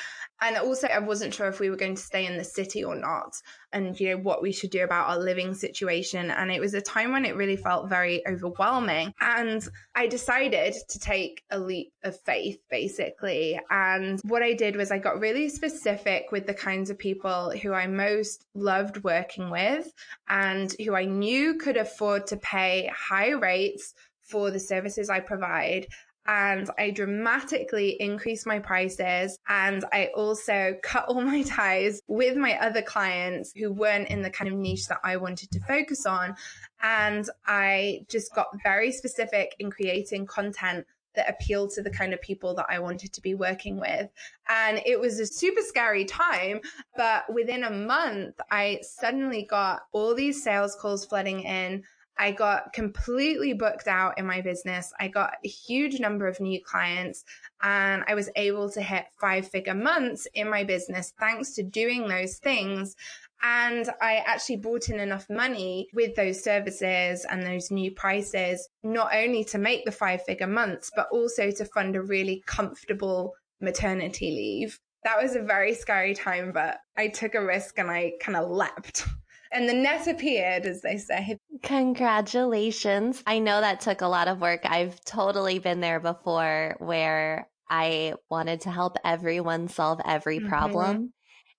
And 0.42 0.58
also, 0.58 0.88
I 0.88 0.98
wasn't 1.00 1.34
sure 1.34 1.48
if 1.48 1.60
we 1.60 1.70
were 1.70 1.76
going 1.76 1.96
to 1.96 2.02
stay 2.02 2.26
in 2.26 2.38
the 2.38 2.44
city 2.44 2.84
or 2.84 2.96
not, 2.96 3.36
and 3.72 3.98
you 4.00 4.10
know 4.10 4.18
what 4.18 4.42
we 4.42 4.52
should 4.52 4.72
do 4.72 4.84
about 4.84 5.08
our 5.10 5.20
living 5.20 5.54
situation. 5.54 6.32
And 6.32 6.52
it 6.52 6.60
was 6.60 6.74
a 6.74 6.82
time 6.82 7.12
when 7.12 7.26
it 7.26 7.36
really 7.36 7.56
felt 7.56 7.90
very 7.90 8.26
overwhelming. 8.28 9.14
And 9.22 9.64
I 9.94 10.08
decided 10.08 10.76
to 10.90 11.00
take 11.00 11.44
a 11.52 11.60
leap 11.60 11.94
of 12.04 12.20
faith, 12.22 12.58
basically. 12.70 13.60
And 13.70 14.20
what 14.24 14.42
I 14.42 14.54
did 14.54 14.76
was 14.76 14.92
I 14.92 14.98
got 14.98 15.20
really 15.20 15.48
specific 15.48 16.32
with 16.32 16.48
the 16.48 16.56
kinds 16.56 16.90
of 16.90 16.98
people 16.98 17.52
who 17.52 17.74
I 17.74 17.86
most 17.86 18.46
loved 18.56 19.04
working 19.04 19.52
with 19.52 19.94
and 20.28 20.74
who 20.84 20.96
I 20.96 21.06
knew 21.06 21.58
could 21.58 21.78
afford 21.78 22.26
to 22.28 22.38
pay 22.38 22.92
high 22.94 23.32
rates 23.32 23.94
for 24.24 24.50
the 24.50 24.60
services 24.60 25.10
I 25.10 25.20
provide 25.20 25.88
and 26.28 26.70
I 26.78 26.92
dramatically 26.92 27.98
increased 28.00 28.46
my 28.46 28.60
prices. 28.60 29.38
And 29.48 29.84
I 29.92 30.10
also 30.16 30.76
cut 30.84 31.06
all 31.08 31.22
my 31.22 31.44
ties 31.44 32.02
with 32.08 32.38
my 32.38 32.58
other 32.60 32.82
clients 32.82 33.52
who 33.56 33.72
weren't 33.72 34.10
in 34.10 34.22
the 34.22 34.30
kind 34.30 34.52
of 34.52 34.58
niche 34.58 34.88
that 34.88 35.00
I 35.04 35.18
wanted 35.18 35.52
to 35.52 35.60
focus 35.62 36.06
on. 36.06 36.36
And 36.82 37.30
I 37.46 38.06
just 38.10 38.34
got 38.36 38.48
very 38.64 38.92
specific 38.92 39.56
in 39.60 39.72
creating 39.72 40.28
content 40.28 40.86
that 41.16 41.30
appealed 41.30 41.72
to 41.72 41.82
the 41.82 41.90
kind 41.90 42.14
of 42.14 42.22
people 42.22 42.54
that 42.56 42.68
I 42.70 42.80
wanted 42.80 43.14
to 43.14 43.22
be 43.22 43.36
working 43.36 43.80
with. 43.80 44.10
And 44.48 44.82
it 44.86 45.00
was 45.00 45.20
a 45.20 45.26
super 45.26 45.62
scary 45.62 46.06
time, 46.06 46.62
but 46.96 47.32
within 47.34 47.64
a 47.64 47.70
month, 47.70 48.36
I 48.50 48.80
suddenly 48.82 49.44
got 49.44 49.82
all 49.92 50.16
these 50.16 50.44
sales 50.44 50.76
calls 50.80 51.06
flooding 51.06 51.42
in. 51.42 51.84
I 52.22 52.32
got 52.32 52.72
completely 52.72 53.54
booked 53.54 53.88
out 53.88 54.20
in 54.20 54.28
my 54.28 54.42
business. 54.42 54.94
I 55.00 55.08
got 55.08 55.34
a 55.44 55.48
huge 55.48 56.00
number 56.00 56.28
of 56.28 56.40
new 56.40 56.62
clients 56.64 57.26
and 57.64 58.04
I 58.08 58.14
was 58.14 58.30
able 58.36 58.70
to 58.74 58.82
hit 58.82 59.06
five 59.20 59.50
figure 59.50 59.74
months 59.74 60.28
in 60.36 60.48
my 60.48 60.64
business 60.64 61.14
thanks 61.20 61.56
to 61.56 61.64
doing 61.64 62.08
those 62.08 62.38
things. 62.38 62.96
And 63.42 63.90
I 64.04 64.18
actually 64.18 64.58
brought 64.58 64.90
in 64.90 65.00
enough 65.00 65.26
money 65.32 65.88
with 65.96 66.14
those 66.16 66.44
services 66.44 67.26
and 67.28 67.42
those 67.42 67.72
new 67.72 67.90
prices, 67.90 68.70
not 68.84 69.16
only 69.16 69.44
to 69.46 69.58
make 69.58 69.86
the 69.86 69.92
five 69.92 70.22
figure 70.22 70.46
months, 70.46 70.92
but 70.96 71.08
also 71.12 71.50
to 71.50 71.66
fund 71.66 71.96
a 71.96 72.04
really 72.04 72.44
comfortable 72.46 73.34
maternity 73.62 74.30
leave. 74.30 74.80
That 75.06 75.20
was 75.20 75.36
a 75.36 75.42
very 75.42 75.74
scary 75.74 76.14
time, 76.14 76.52
but 76.54 76.78
I 76.96 77.08
took 77.08 77.34
a 77.34 77.44
risk 77.44 77.80
and 77.80 77.90
I 77.90 78.12
kind 78.22 78.38
of 78.38 78.52
leapt 78.52 79.08
and 79.52 79.68
the 79.68 79.74
net 79.74 80.08
appeared, 80.08 80.66
as 80.66 80.82
they 80.82 80.98
say. 80.98 81.38
Congratulations. 81.64 83.22
I 83.28 83.40
know 83.40 83.62
that 83.62 83.82
took 83.82 84.02
a 84.02 84.08
lot 84.08 84.28
of 84.28 84.42
work. 84.42 84.62
I've 84.64 85.04
totally 85.04 85.60
been 85.60 85.82
there 85.82 86.00
before 86.00 86.76
where 86.80 87.48
I 87.70 88.14
wanted 88.30 88.62
to 88.62 88.72
help 88.72 88.98
everyone 89.04 89.68
solve 89.68 90.02
every 90.06 90.40
mm-hmm. 90.40 90.50
problem. 90.50 90.96
Mm-hmm. 90.96 91.06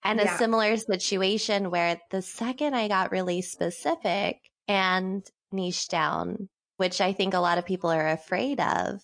And 0.04 0.20
yeah. 0.20 0.34
a 0.34 0.38
similar 0.38 0.76
situation 0.76 1.70
where 1.70 2.00
the 2.10 2.22
second 2.22 2.74
I 2.74 2.88
got 2.88 3.12
really 3.12 3.40
specific 3.40 4.38
and 4.66 5.24
niche 5.52 5.88
down, 5.88 6.48
which 6.76 7.00
I 7.00 7.12
think 7.12 7.34
a 7.34 7.40
lot 7.40 7.58
of 7.58 7.66
people 7.66 7.90
are 7.90 8.08
afraid 8.08 8.60
of, 8.60 9.00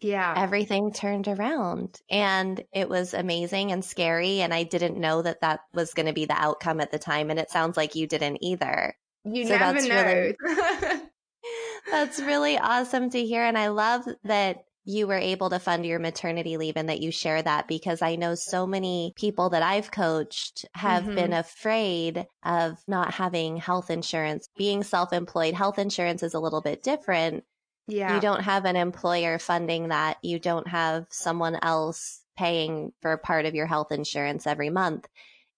yeah 0.00 0.34
everything 0.36 0.92
turned 0.92 1.28
around 1.28 2.00
and 2.10 2.62
it 2.72 2.88
was 2.88 3.14
amazing 3.14 3.72
and 3.72 3.84
scary 3.84 4.40
and 4.40 4.54
i 4.54 4.62
didn't 4.62 4.98
know 4.98 5.22
that 5.22 5.40
that 5.40 5.60
was 5.72 5.94
going 5.94 6.06
to 6.06 6.12
be 6.12 6.24
the 6.24 6.40
outcome 6.40 6.80
at 6.80 6.90
the 6.90 6.98
time 6.98 7.30
and 7.30 7.38
it 7.38 7.50
sounds 7.50 7.76
like 7.76 7.94
you 7.94 8.06
didn't 8.06 8.38
either 8.40 8.94
you 9.24 9.44
so 9.46 9.58
never 9.58 9.88
know 9.88 10.04
really, 10.04 11.00
that's 11.90 12.20
really 12.20 12.58
awesome 12.58 13.10
to 13.10 13.24
hear 13.24 13.42
and 13.42 13.58
i 13.58 13.68
love 13.68 14.04
that 14.24 14.64
you 14.88 15.06
were 15.06 15.18
able 15.18 15.50
to 15.50 15.58
fund 15.58 15.84
your 15.84 15.98
maternity 15.98 16.56
leave 16.56 16.78
and 16.78 16.88
that 16.88 17.02
you 17.02 17.10
share 17.10 17.42
that 17.42 17.68
because 17.68 18.00
I 18.00 18.16
know 18.16 18.34
so 18.34 18.66
many 18.66 19.12
people 19.16 19.50
that 19.50 19.62
I've 19.62 19.90
coached 19.90 20.64
have 20.72 21.04
mm-hmm. 21.04 21.14
been 21.14 21.32
afraid 21.34 22.26
of 22.42 22.78
not 22.88 23.12
having 23.12 23.58
health 23.58 23.90
insurance. 23.90 24.48
Being 24.56 24.82
self 24.82 25.12
employed, 25.12 25.52
health 25.52 25.78
insurance 25.78 26.22
is 26.22 26.32
a 26.32 26.40
little 26.40 26.62
bit 26.62 26.82
different 26.82 27.44
yeah. 27.88 28.14
You 28.14 28.20
don't 28.20 28.42
have 28.42 28.66
an 28.66 28.76
employer 28.76 29.38
funding 29.38 29.88
that. 29.88 30.18
You 30.22 30.38
don't 30.38 30.68
have 30.68 31.06
someone 31.10 31.58
else 31.62 32.20
paying 32.36 32.92
for 33.00 33.16
part 33.16 33.46
of 33.46 33.54
your 33.54 33.66
health 33.66 33.90
insurance 33.90 34.46
every 34.46 34.70
month. 34.70 35.08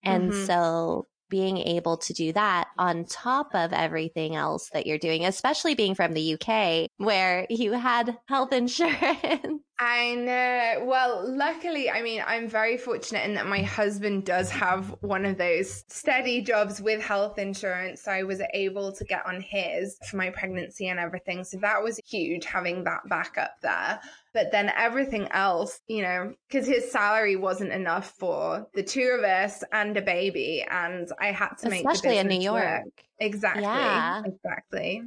And 0.03 0.31
mm-hmm. 0.31 0.45
so 0.47 1.09
being 1.29 1.59
able 1.59 1.97
to 1.97 2.13
do 2.13 2.33
that 2.33 2.69
on 2.79 3.05
top 3.05 3.55
of 3.55 3.73
everything 3.73 4.35
else 4.35 4.71
that 4.73 4.87
you're 4.87 4.99
doing, 4.99 5.25
especially 5.25 5.75
being 5.75 5.95
from 5.95 6.13
the 6.13 6.35
UK 6.35 6.89
where 6.97 7.47
you 7.51 7.73
had 7.73 8.19
health 8.27 8.53
insurance. 8.55 9.63
I 9.81 10.15
know. 10.15 10.51
Uh, 10.61 10.85
well, 10.85 11.25
luckily, 11.27 11.91
I 11.91 12.03
mean, 12.03 12.23
I'm 12.27 12.49
very 12.49 12.77
fortunate 12.77 13.25
in 13.25 13.35
that 13.35 13.47
my 13.47 13.63
husband 13.63 14.27
does 14.27 14.51
have 14.51 14.95
one 15.01 15.25
of 15.25 15.39
those 15.39 15.85
steady 15.89 16.43
jobs 16.43 16.83
with 16.83 17.01
health 17.01 17.39
insurance. 17.39 18.03
So 18.03 18.13
I 18.13 18.23
was 18.23 18.43
able 18.53 18.93
to 18.93 19.05
get 19.05 19.25
on 19.27 19.41
his 19.41 19.97
for 20.09 20.19
my 20.19 20.29
pregnancy 20.31 20.89
and 20.89 21.01
everything. 21.01 21.45
So 21.45 21.59
that 21.63 21.83
was 21.83 21.99
huge 22.07 22.45
having 22.45 22.85
that 22.85 23.01
backup 23.09 23.53
there. 23.63 24.01
But 24.35 24.53
then 24.53 24.71
everything 24.77 25.29
else, 25.33 25.81
you 25.89 26.03
know, 26.03 26.35
because 26.49 26.67
his 26.67 26.93
salary 26.93 27.37
wasn't 27.37 27.73
enough 27.73 28.13
for 28.19 28.67
the 28.75 28.83
two 28.83 29.17
of 29.19 29.25
us 29.25 29.65
and 29.73 29.97
a 29.97 30.03
baby. 30.03 30.65
And 30.71 31.09
I 31.19 31.33
had 31.33 31.55
to 31.61 31.71
make 31.71 31.87
Especially 31.87 32.19
in 32.19 32.29
New 32.29 32.41
York. 32.41 32.85
Work. 32.85 33.05
Exactly. 33.19 33.63
Yeah. 33.63 34.23
Exactly. 34.27 35.03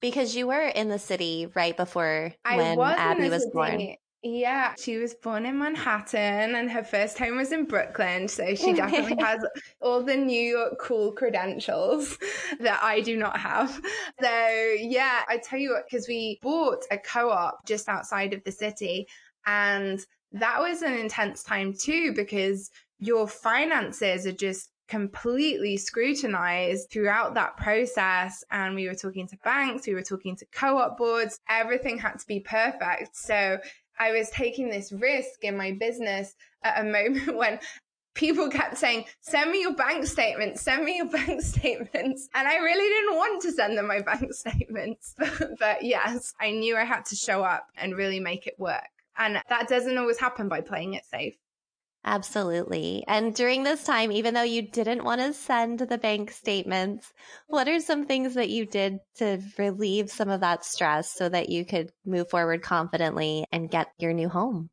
Because 0.00 0.34
you 0.34 0.48
were 0.48 0.66
in 0.66 0.88
the 0.88 0.98
city 0.98 1.48
right 1.54 1.76
before 1.76 2.32
I 2.44 2.56
when 2.56 2.80
Abby 2.80 3.28
was 3.28 3.42
city. 3.42 3.52
born. 3.52 3.96
Yeah, 4.22 4.74
she 4.76 4.96
was 4.96 5.14
born 5.14 5.46
in 5.46 5.58
Manhattan 5.58 6.56
and 6.56 6.68
her 6.70 6.82
first 6.82 7.18
home 7.18 7.36
was 7.36 7.52
in 7.52 7.66
Brooklyn. 7.66 8.26
So 8.26 8.54
she 8.56 8.72
definitely 8.72 9.16
has 9.24 9.44
all 9.80 10.02
the 10.02 10.16
New 10.16 10.42
York 10.42 10.78
cool 10.80 11.12
credentials 11.12 12.18
that 12.60 12.80
I 12.82 13.00
do 13.00 13.16
not 13.16 13.38
have. 13.38 13.80
So, 14.20 14.74
yeah, 14.80 15.20
I 15.28 15.38
tell 15.38 15.60
you 15.60 15.70
what, 15.70 15.84
because 15.88 16.08
we 16.08 16.40
bought 16.42 16.84
a 16.90 16.98
co 16.98 17.30
op 17.30 17.64
just 17.64 17.88
outside 17.88 18.34
of 18.34 18.42
the 18.42 18.50
city 18.50 19.06
and 19.46 20.00
that 20.32 20.60
was 20.60 20.82
an 20.82 20.94
intense 20.94 21.44
time 21.44 21.72
too, 21.72 22.12
because 22.12 22.70
your 22.98 23.28
finances 23.28 24.26
are 24.26 24.32
just 24.32 24.70
completely 24.88 25.76
scrutinized 25.76 26.90
throughout 26.90 27.34
that 27.34 27.56
process. 27.56 28.42
And 28.50 28.74
we 28.74 28.88
were 28.88 28.94
talking 28.94 29.28
to 29.28 29.36
banks, 29.44 29.86
we 29.86 29.94
were 29.94 30.02
talking 30.02 30.34
to 30.36 30.46
co 30.46 30.78
op 30.78 30.98
boards, 30.98 31.38
everything 31.48 31.98
had 31.98 32.18
to 32.18 32.26
be 32.26 32.40
perfect. 32.40 33.16
So 33.16 33.58
I 33.98 34.12
was 34.12 34.30
taking 34.30 34.68
this 34.68 34.92
risk 34.92 35.42
in 35.42 35.56
my 35.56 35.72
business 35.72 36.34
at 36.62 36.80
a 36.80 36.84
moment 36.90 37.36
when 37.36 37.58
people 38.14 38.50
kept 38.50 38.76
saying, 38.76 39.04
send 39.20 39.50
me 39.50 39.60
your 39.60 39.74
bank 39.74 40.04
statements, 40.04 40.60
send 40.60 40.84
me 40.84 40.96
your 40.96 41.06
bank 41.10 41.40
statements. 41.40 42.28
And 42.34 42.48
I 42.48 42.56
really 42.56 42.88
didn't 42.88 43.16
want 43.16 43.42
to 43.42 43.52
send 43.52 43.78
them 43.78 43.86
my 43.86 44.00
bank 44.06 44.32
statements. 44.34 45.14
but 45.58 45.82
yes, 45.82 46.34
I 46.40 46.50
knew 46.50 46.76
I 46.76 46.84
had 46.84 47.04
to 47.06 47.16
show 47.16 47.42
up 47.42 47.66
and 47.76 47.96
really 47.96 48.20
make 48.20 48.46
it 48.46 48.54
work. 48.58 48.88
And 49.16 49.40
that 49.48 49.68
doesn't 49.68 49.98
always 49.98 50.18
happen 50.18 50.48
by 50.48 50.60
playing 50.60 50.94
it 50.94 51.04
safe. 51.04 51.34
Absolutely. 52.08 53.04
And 53.06 53.34
during 53.34 53.64
this 53.64 53.84
time, 53.84 54.10
even 54.10 54.32
though 54.32 54.40
you 54.40 54.62
didn't 54.62 55.04
want 55.04 55.20
to 55.20 55.34
send 55.34 55.80
the 55.80 55.98
bank 55.98 56.30
statements, 56.30 57.12
what 57.48 57.68
are 57.68 57.80
some 57.80 58.06
things 58.06 58.32
that 58.32 58.48
you 58.48 58.64
did 58.64 59.00
to 59.16 59.42
relieve 59.58 60.10
some 60.10 60.30
of 60.30 60.40
that 60.40 60.64
stress 60.64 61.12
so 61.12 61.28
that 61.28 61.50
you 61.50 61.66
could 61.66 61.92
move 62.06 62.30
forward 62.30 62.62
confidently 62.62 63.44
and 63.52 63.70
get 63.70 63.88
your 63.98 64.14
new 64.14 64.30
home? 64.30 64.70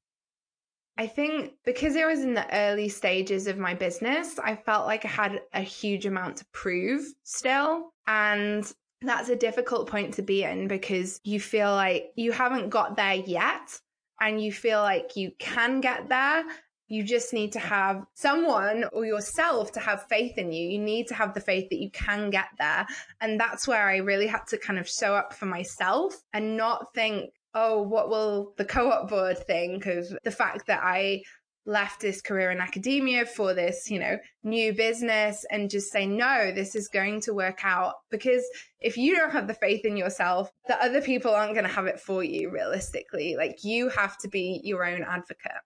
I 0.98 1.08
think 1.08 1.52
because 1.66 1.98
it 1.98 2.08
was 2.08 2.22
in 2.22 2.36
the 2.36 2.56
early 2.56 2.88
stages 2.88 3.48
of 3.48 3.58
my 3.58 3.74
business, 3.74 4.40
I 4.40 4.56
felt 4.56 4.88
like 4.88 5.04
I 5.04 5.10
had 5.10 5.42
a 5.52 5.60
huge 5.60 6.06
amount 6.06 6.38
to 6.38 6.46
prove 6.54 7.04
still. 7.24 7.92
And 8.08 8.64
that's 9.02 9.28
a 9.28 9.36
difficult 9.36 9.90
point 9.90 10.14
to 10.14 10.22
be 10.22 10.44
in 10.44 10.70
because 10.70 11.20
you 11.26 11.42
feel 11.42 11.74
like 11.74 12.14
you 12.16 12.32
haven't 12.32 12.70
got 12.70 12.96
there 12.96 13.16
yet 13.16 13.82
and 14.22 14.42
you 14.42 14.54
feel 14.54 14.80
like 14.80 15.18
you 15.18 15.34
can 15.38 15.82
get 15.82 16.08
there 16.08 16.46
you 16.88 17.04
just 17.04 17.34
need 17.34 17.52
to 17.54 17.60
have 17.60 18.06
someone 18.14 18.86
or 18.94 19.06
yourself 19.06 19.72
to 19.74 19.80
have 19.80 20.08
faith 20.08 20.38
in 20.38 20.52
you. 20.52 20.70
You 20.70 20.80
need 20.80 21.08
to 21.08 21.16
have 21.16 21.34
the 21.34 21.42
faith 21.42 21.70
that 21.70 21.82
you 21.82 21.90
can 21.92 22.30
get 22.30 22.48
there. 22.60 22.86
And 23.22 23.40
that's 23.40 23.68
where 23.68 23.88
I 23.88 23.98
really 23.98 24.28
had 24.28 24.46
to 24.50 24.58
kind 24.58 24.78
of 24.78 24.88
show 24.88 25.16
up 25.16 25.34
for 25.34 25.46
myself 25.46 26.16
and 26.34 26.58
not 26.58 26.94
think, 26.94 27.32
oh, 27.54 27.82
what 27.82 28.10
will 28.10 28.54
the 28.58 28.66
co 28.66 28.92
op 28.92 29.10
board 29.10 29.38
think 29.40 29.86
of 29.88 30.06
the 30.24 30.32
fact 30.32 30.68
that 30.68 30.82
I 30.84 31.24
left 31.66 32.00
this 32.00 32.22
career 32.22 32.52
in 32.52 32.60
academia 32.60 33.26
for 33.26 33.56
this, 33.56 33.90
you 33.90 33.98
know, 33.98 34.18
new 34.44 34.72
business 34.72 35.46
and 35.50 35.70
just 35.70 35.92
say, 35.92 36.06
no, 36.06 36.52
this 36.54 36.76
is 36.76 36.88
going 36.88 37.22
to 37.22 37.34
work 37.34 37.62
out. 37.64 37.96
Because 38.12 38.48
if 38.80 38.98
you 38.98 39.16
don't 39.16 39.32
have 39.32 39.48
the 39.48 39.56
faith 39.56 39.84
in 39.84 39.98
yourself, 39.98 40.52
the 40.68 40.80
other 40.84 41.02
people 41.02 41.34
aren't 41.34 41.54
going 41.54 41.66
to 41.66 41.74
have 41.74 41.88
it 41.88 42.00
for 42.00 42.24
you 42.24 42.52
realistically. 42.52 43.36
Like 43.36 43.64
you 43.64 43.90
have 43.90 44.18
to 44.20 44.28
be 44.28 44.62
your 44.64 44.86
own 44.86 45.04
advocate. 45.04 45.62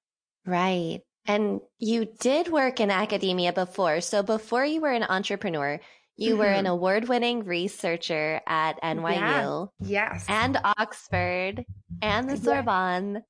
Right. 0.45 1.01
And 1.25 1.61
you 1.77 2.05
did 2.05 2.49
work 2.49 2.79
in 2.79 2.89
academia 2.89 3.53
before. 3.53 4.01
So 4.01 4.23
before 4.23 4.65
you 4.65 4.81
were 4.81 4.91
an 4.91 5.03
entrepreneur, 5.03 5.79
you 6.15 6.31
mm-hmm. 6.31 6.39
were 6.39 6.45
an 6.47 6.65
mm-hmm. 6.65 6.73
award 6.73 7.07
winning 7.07 7.45
researcher 7.45 8.41
at 8.45 8.81
NYU. 8.81 9.69
Yeah. 9.79 10.11
Yes. 10.11 10.25
And 10.27 10.57
Oxford 10.63 11.65
and 12.01 12.29
the 12.29 12.37
Sorbonne. 12.37 13.23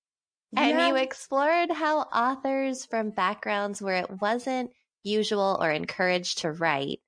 Yeah. 0.51 0.61
And 0.61 0.77
yeah. 0.77 0.87
you 0.87 0.95
explored 0.95 1.71
how 1.71 1.99
authors 1.99 2.85
from 2.85 3.11
backgrounds 3.11 3.81
where 3.81 3.97
it 3.97 4.21
wasn't 4.21 4.71
usual 5.03 5.57
or 5.61 5.71
encouraged 5.71 6.39
to 6.39 6.51
write, 6.51 6.99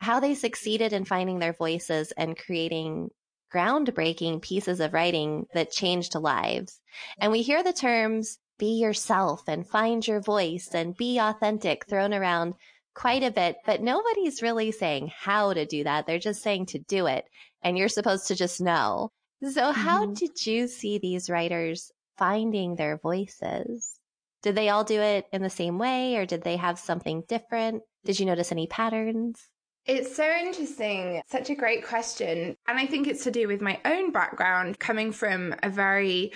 how 0.00 0.20
they 0.20 0.34
succeeded 0.34 0.92
in 0.92 1.04
finding 1.04 1.38
their 1.38 1.54
voices 1.54 2.12
and 2.12 2.36
creating 2.36 3.08
groundbreaking 3.52 4.42
pieces 4.42 4.80
of 4.80 4.92
writing 4.92 5.46
that 5.54 5.70
changed 5.70 6.14
lives. 6.14 6.80
And 7.18 7.32
we 7.32 7.42
hear 7.42 7.62
the 7.62 7.72
terms 7.72 8.38
be 8.58 8.78
yourself 8.78 9.42
and 9.48 9.66
find 9.66 10.06
your 10.06 10.20
voice 10.20 10.70
and 10.72 10.96
be 10.96 11.18
authentic 11.18 11.86
thrown 11.86 12.14
around 12.14 12.54
quite 12.94 13.22
a 13.22 13.30
bit, 13.30 13.56
but 13.64 13.82
nobody's 13.82 14.42
really 14.42 14.70
saying 14.70 15.10
how 15.14 15.52
to 15.52 15.66
do 15.66 15.84
that. 15.84 16.06
They're 16.06 16.18
just 16.18 16.42
saying 16.42 16.66
to 16.66 16.78
do 16.78 17.06
it. 17.06 17.24
And 17.62 17.78
you're 17.78 17.88
supposed 17.88 18.28
to 18.28 18.34
just 18.34 18.60
know. 18.60 19.10
So 19.42 19.48
mm-hmm. 19.48 19.80
how 19.80 20.06
did 20.06 20.46
you 20.46 20.68
see 20.68 20.98
these 20.98 21.30
writers 21.30 21.90
finding 22.18 22.76
their 22.76 22.98
voices? 22.98 23.98
Did 24.42 24.56
they 24.56 24.68
all 24.68 24.84
do 24.84 25.00
it 25.00 25.26
in 25.32 25.42
the 25.42 25.50
same 25.50 25.78
way 25.78 26.16
or 26.16 26.26
did 26.26 26.42
they 26.42 26.56
have 26.56 26.78
something 26.78 27.22
different? 27.28 27.82
Did 28.04 28.18
you 28.18 28.26
notice 28.26 28.52
any 28.52 28.66
patterns? 28.66 29.40
It's 29.84 30.14
so 30.14 30.24
interesting. 30.24 31.22
Such 31.26 31.50
a 31.50 31.56
great 31.56 31.84
question. 31.84 32.56
And 32.68 32.78
I 32.78 32.86
think 32.86 33.08
it's 33.08 33.24
to 33.24 33.32
do 33.32 33.48
with 33.48 33.60
my 33.60 33.80
own 33.84 34.12
background 34.12 34.78
coming 34.78 35.10
from 35.10 35.54
a 35.62 35.70
very 35.70 36.32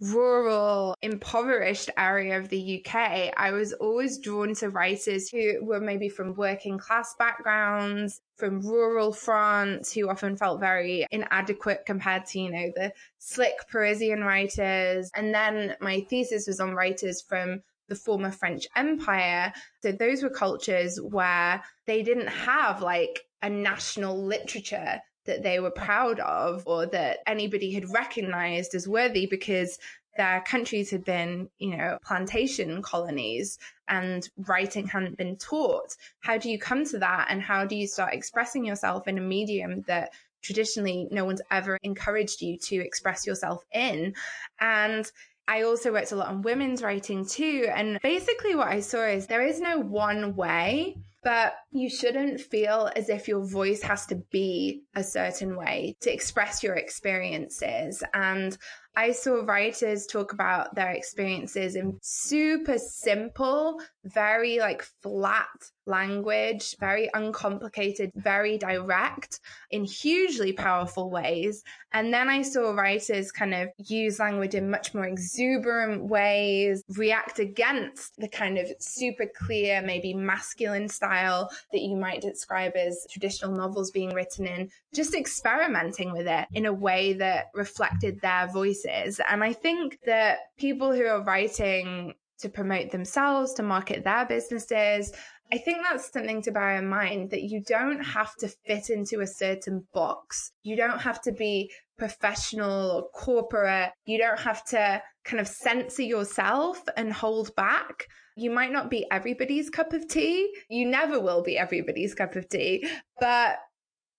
rural, 0.00 0.96
impoverished 1.02 1.90
area 1.96 2.38
of 2.38 2.48
the 2.48 2.82
UK, 2.84 3.32
I 3.36 3.50
was 3.52 3.72
always 3.74 4.18
drawn 4.18 4.54
to 4.56 4.70
writers 4.70 5.28
who 5.28 5.62
were 5.62 5.80
maybe 5.80 6.08
from 6.08 6.34
working 6.34 6.78
class 6.78 7.14
backgrounds, 7.18 8.20
from 8.36 8.60
rural 8.60 9.12
France, 9.12 9.92
who 9.92 10.08
often 10.08 10.36
felt 10.36 10.60
very 10.60 11.06
inadequate 11.10 11.84
compared 11.86 12.24
to, 12.26 12.40
you 12.40 12.50
know, 12.50 12.72
the 12.74 12.92
slick 13.18 13.54
Parisian 13.70 14.24
writers. 14.24 15.10
And 15.14 15.34
then 15.34 15.76
my 15.80 16.00
thesis 16.08 16.46
was 16.46 16.60
on 16.60 16.74
writers 16.74 17.20
from 17.20 17.62
the 17.88 17.94
former 17.94 18.30
French 18.30 18.66
Empire. 18.74 19.52
So 19.82 19.92
those 19.92 20.22
were 20.22 20.30
cultures 20.30 20.98
where 21.00 21.62
they 21.86 22.02
didn't 22.02 22.28
have 22.28 22.80
like 22.80 23.26
a 23.42 23.50
national 23.50 24.24
literature 24.24 25.00
that 25.26 25.42
they 25.42 25.60
were 25.60 25.70
proud 25.70 26.20
of 26.20 26.62
or 26.66 26.86
that 26.86 27.18
anybody 27.26 27.72
had 27.72 27.92
recognized 27.92 28.74
as 28.74 28.88
worthy 28.88 29.26
because 29.26 29.78
their 30.16 30.42
countries 30.46 30.90
had 30.90 31.04
been, 31.04 31.48
you 31.58 31.76
know, 31.76 31.98
plantation 32.04 32.82
colonies 32.82 33.58
and 33.88 34.28
writing 34.36 34.86
hadn't 34.86 35.16
been 35.16 35.36
taught. 35.36 35.96
How 36.20 36.36
do 36.36 36.50
you 36.50 36.58
come 36.58 36.84
to 36.86 36.98
that? 36.98 37.28
And 37.30 37.40
how 37.40 37.64
do 37.64 37.76
you 37.76 37.86
start 37.86 38.14
expressing 38.14 38.64
yourself 38.64 39.06
in 39.08 39.18
a 39.18 39.22
medium 39.22 39.82
that 39.86 40.12
traditionally 40.42 41.06
no 41.10 41.24
one's 41.24 41.42
ever 41.50 41.78
encouraged 41.82 42.42
you 42.42 42.58
to 42.58 42.76
express 42.76 43.26
yourself 43.26 43.64
in? 43.72 44.14
And 44.58 45.10
I 45.46 45.62
also 45.62 45.92
worked 45.92 46.12
a 46.12 46.16
lot 46.16 46.28
on 46.28 46.42
women's 46.42 46.82
writing 46.82 47.26
too. 47.26 47.68
And 47.74 47.98
basically, 48.02 48.54
what 48.54 48.68
I 48.68 48.80
saw 48.80 49.04
is 49.04 49.26
there 49.26 49.46
is 49.46 49.60
no 49.60 49.78
one 49.78 50.36
way 50.36 50.96
but 51.22 51.54
you 51.70 51.90
shouldn't 51.90 52.40
feel 52.40 52.90
as 52.96 53.08
if 53.08 53.28
your 53.28 53.44
voice 53.44 53.82
has 53.82 54.06
to 54.06 54.16
be 54.30 54.82
a 54.94 55.04
certain 55.04 55.56
way 55.56 55.96
to 56.00 56.12
express 56.12 56.62
your 56.62 56.74
experiences. 56.74 58.02
And 58.14 58.56
I 58.96 59.12
saw 59.12 59.44
writers 59.44 60.06
talk 60.06 60.32
about 60.32 60.74
their 60.74 60.90
experiences 60.90 61.76
in 61.76 61.98
super 62.02 62.76
simple, 62.78 63.80
very 64.04 64.58
like 64.58 64.82
flat 65.02 65.46
language, 65.86 66.76
very 66.78 67.10
uncomplicated, 67.14 68.10
very 68.14 68.58
direct 68.58 69.40
in 69.70 69.84
hugely 69.84 70.52
powerful 70.52 71.10
ways. 71.10 71.62
And 71.92 72.14
then 72.14 72.28
I 72.28 72.42
saw 72.42 72.72
writers 72.72 73.32
kind 73.32 73.52
of 73.52 73.68
use 73.78 74.20
language 74.20 74.54
in 74.54 74.70
much 74.70 74.94
more 74.94 75.04
exuberant 75.04 76.04
ways, 76.04 76.84
react 76.96 77.40
against 77.40 78.16
the 78.16 78.28
kind 78.28 78.58
of 78.58 78.68
super 78.78 79.26
clear, 79.26 79.82
maybe 79.82 80.14
masculine 80.14 80.88
style 80.88 81.50
that 81.72 81.80
you 81.80 81.96
might 81.96 82.20
describe 82.20 82.76
as 82.76 83.06
traditional 83.10 83.52
novels 83.52 83.90
being 83.90 84.14
written 84.14 84.46
in, 84.46 84.70
just 84.94 85.14
experimenting 85.14 86.12
with 86.12 86.28
it 86.28 86.46
in 86.52 86.66
a 86.66 86.72
way 86.72 87.14
that 87.14 87.46
reflected 87.54 88.20
their 88.20 88.46
voices. 88.84 89.20
And 89.28 89.42
I 89.42 89.52
think 89.52 89.98
that 90.06 90.38
people 90.58 90.92
who 90.92 91.06
are 91.06 91.22
writing 91.24 92.14
to 92.40 92.48
promote 92.48 92.90
themselves, 92.90 93.52
to 93.54 93.62
market 93.62 94.04
their 94.04 94.24
businesses, 94.26 95.12
I 95.52 95.58
think 95.58 95.78
that's 95.82 96.12
something 96.12 96.42
to 96.42 96.52
bear 96.52 96.76
in 96.76 96.88
mind 96.88 97.30
that 97.30 97.42
you 97.42 97.60
don't 97.66 98.02
have 98.02 98.34
to 98.36 98.48
fit 98.66 98.88
into 98.88 99.20
a 99.20 99.26
certain 99.26 99.84
box. 99.92 100.52
You 100.62 100.76
don't 100.76 101.00
have 101.00 101.20
to 101.22 101.32
be 101.32 101.70
professional 101.98 102.90
or 102.90 103.08
corporate. 103.10 103.90
You 104.06 104.18
don't 104.18 104.38
have 104.38 104.64
to 104.66 105.02
kind 105.24 105.40
of 105.40 105.48
censor 105.48 106.02
yourself 106.02 106.80
and 106.96 107.12
hold 107.12 107.54
back. 107.56 108.06
You 108.36 108.52
might 108.52 108.72
not 108.72 108.90
be 108.90 109.06
everybody's 109.10 109.68
cup 109.68 109.92
of 109.92 110.06
tea. 110.08 110.54
You 110.70 110.86
never 110.86 111.20
will 111.20 111.42
be 111.42 111.58
everybody's 111.58 112.14
cup 112.14 112.36
of 112.36 112.48
tea, 112.48 112.86
but 113.18 113.58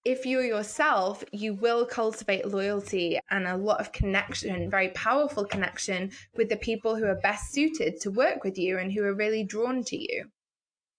if 0.03 0.25
you're 0.25 0.43
yourself, 0.43 1.23
you 1.31 1.53
will 1.53 1.85
cultivate 1.85 2.47
loyalty 2.47 3.19
and 3.29 3.47
a 3.47 3.57
lot 3.57 3.79
of 3.79 3.91
connection, 3.91 4.69
very 4.69 4.89
powerful 4.89 5.45
connection 5.45 6.11
with 6.35 6.49
the 6.49 6.57
people 6.57 6.95
who 6.95 7.05
are 7.05 7.19
best 7.21 7.51
suited 7.51 7.99
to 8.01 8.11
work 8.11 8.43
with 8.43 8.57
you 8.57 8.77
and 8.77 8.91
who 8.91 9.03
are 9.03 9.13
really 9.13 9.43
drawn 9.43 9.83
to 9.83 9.97
you. 9.97 10.25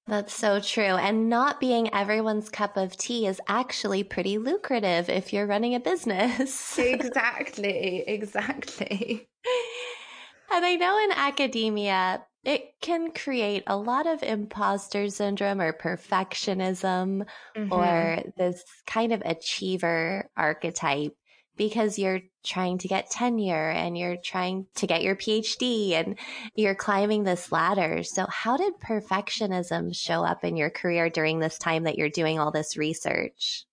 That's 0.06 0.34
so 0.34 0.60
true. 0.60 0.82
And 0.82 1.28
not 1.28 1.60
being 1.60 1.92
everyone's 1.94 2.48
cup 2.48 2.76
of 2.76 2.96
tea 2.96 3.26
is 3.26 3.40
actually 3.46 4.02
pretty 4.02 4.36
lucrative 4.36 5.08
if 5.08 5.32
you're 5.32 5.46
running 5.46 5.74
a 5.74 5.80
business. 5.80 6.78
exactly. 6.78 8.04
Exactly. 8.06 9.28
And 10.54 10.66
I 10.66 10.74
know 10.74 10.98
in 11.02 11.12
academia, 11.12 12.26
it 12.44 12.74
can 12.80 13.12
create 13.12 13.62
a 13.66 13.76
lot 13.76 14.06
of 14.06 14.22
imposter 14.22 15.08
syndrome 15.08 15.60
or 15.60 15.72
perfectionism 15.72 17.24
mm-hmm. 17.56 17.72
or 17.72 18.22
this 18.36 18.64
kind 18.86 19.12
of 19.12 19.22
achiever 19.24 20.28
archetype 20.36 21.16
because 21.56 21.98
you're 21.98 22.20
trying 22.44 22.78
to 22.78 22.88
get 22.88 23.10
tenure 23.10 23.70
and 23.70 23.96
you're 23.96 24.16
trying 24.16 24.66
to 24.74 24.86
get 24.86 25.02
your 25.02 25.14
PhD 25.14 25.92
and 25.92 26.18
you're 26.54 26.74
climbing 26.74 27.22
this 27.22 27.52
ladder. 27.52 28.02
So 28.02 28.26
how 28.28 28.56
did 28.56 28.80
perfectionism 28.80 29.94
show 29.94 30.24
up 30.24 30.44
in 30.44 30.56
your 30.56 30.70
career 30.70 31.10
during 31.10 31.38
this 31.38 31.58
time 31.58 31.84
that 31.84 31.96
you're 31.96 32.08
doing 32.08 32.40
all 32.40 32.50
this 32.50 32.76
research? 32.76 33.66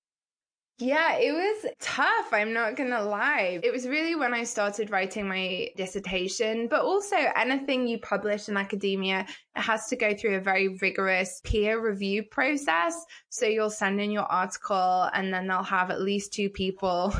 Yeah, 0.81 1.17
it 1.17 1.33
was 1.33 1.71
tough. 1.81 2.29
I'm 2.31 2.53
not 2.53 2.77
going 2.77 2.91
to 2.91 3.03
lie. 3.03 3.59
It 3.61 3.73
was 3.73 3.85
really 3.85 4.15
when 4.15 4.33
I 4.33 4.45
started 4.45 4.91
writing 4.91 5.27
my 5.27 5.67
dissertation, 5.75 6.69
but 6.69 6.83
also 6.83 7.17
anything 7.35 7.85
you 7.85 7.99
publish 7.99 8.47
in 8.47 8.55
academia, 8.55 9.25
it 9.57 9.61
has 9.61 9.87
to 9.87 9.97
go 9.97 10.15
through 10.15 10.37
a 10.37 10.39
very 10.39 10.77
rigorous 10.81 11.41
peer 11.43 11.85
review 11.85 12.23
process. 12.23 12.95
So 13.27 13.45
you'll 13.45 13.69
send 13.69 13.99
in 13.99 14.09
your 14.09 14.23
article 14.23 15.09
and 15.13 15.33
then 15.33 15.47
they'll 15.47 15.63
have 15.63 15.91
at 15.91 15.99
least 15.99 16.31
two 16.31 16.49
people 16.49 17.13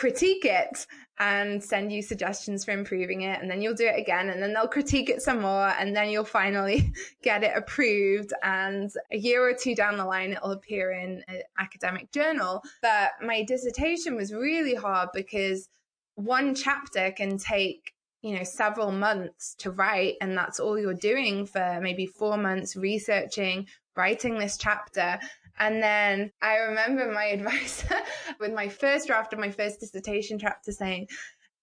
critique 0.00 0.46
it 0.46 0.86
and 1.18 1.62
send 1.62 1.92
you 1.92 2.00
suggestions 2.00 2.64
for 2.64 2.70
improving 2.70 3.20
it. 3.20 3.38
And 3.38 3.50
then 3.50 3.60
you'll 3.60 3.74
do 3.74 3.86
it 3.86 4.00
again 4.00 4.30
and 4.30 4.42
then 4.42 4.54
they'll 4.54 4.66
critique 4.66 5.10
it 5.10 5.20
some 5.20 5.42
more. 5.42 5.68
And 5.78 5.94
then 5.94 6.08
you'll 6.08 6.24
finally 6.24 6.90
get 7.22 7.44
it 7.44 7.52
approved. 7.54 8.32
And 8.42 8.90
a 9.12 9.18
year 9.18 9.46
or 9.46 9.52
two 9.52 9.74
down 9.74 9.98
the 9.98 10.06
line, 10.06 10.32
it'll 10.32 10.52
appear 10.52 10.92
in 10.92 11.22
an 11.28 11.42
academic 11.58 12.10
journal. 12.12 12.62
But 12.80 13.10
my 13.22 13.42
dissertation 13.42 14.16
was 14.16 14.32
really 14.32 14.74
hard 14.74 15.10
because 15.12 15.68
one 16.14 16.54
chapter 16.54 17.12
can 17.12 17.36
take 17.36 17.92
you 18.22 18.36
know 18.36 18.44
several 18.44 18.92
months 18.92 19.54
to 19.58 19.70
write 19.70 20.16
and 20.20 20.36
that's 20.36 20.60
all 20.60 20.78
you're 20.78 20.92
doing 20.92 21.46
for 21.46 21.78
maybe 21.80 22.04
4 22.04 22.36
months 22.36 22.76
researching 22.76 23.66
writing 23.96 24.38
this 24.38 24.58
chapter 24.58 25.18
and 25.60 25.82
then 25.82 26.32
I 26.42 26.56
remember 26.56 27.12
my 27.12 27.24
advisor 27.36 27.94
with 28.40 28.52
my 28.52 28.68
first 28.68 29.06
draft 29.06 29.32
of 29.32 29.38
my 29.38 29.50
first 29.50 29.78
dissertation 29.78 30.38
chapter 30.38 30.72
saying, 30.72 31.06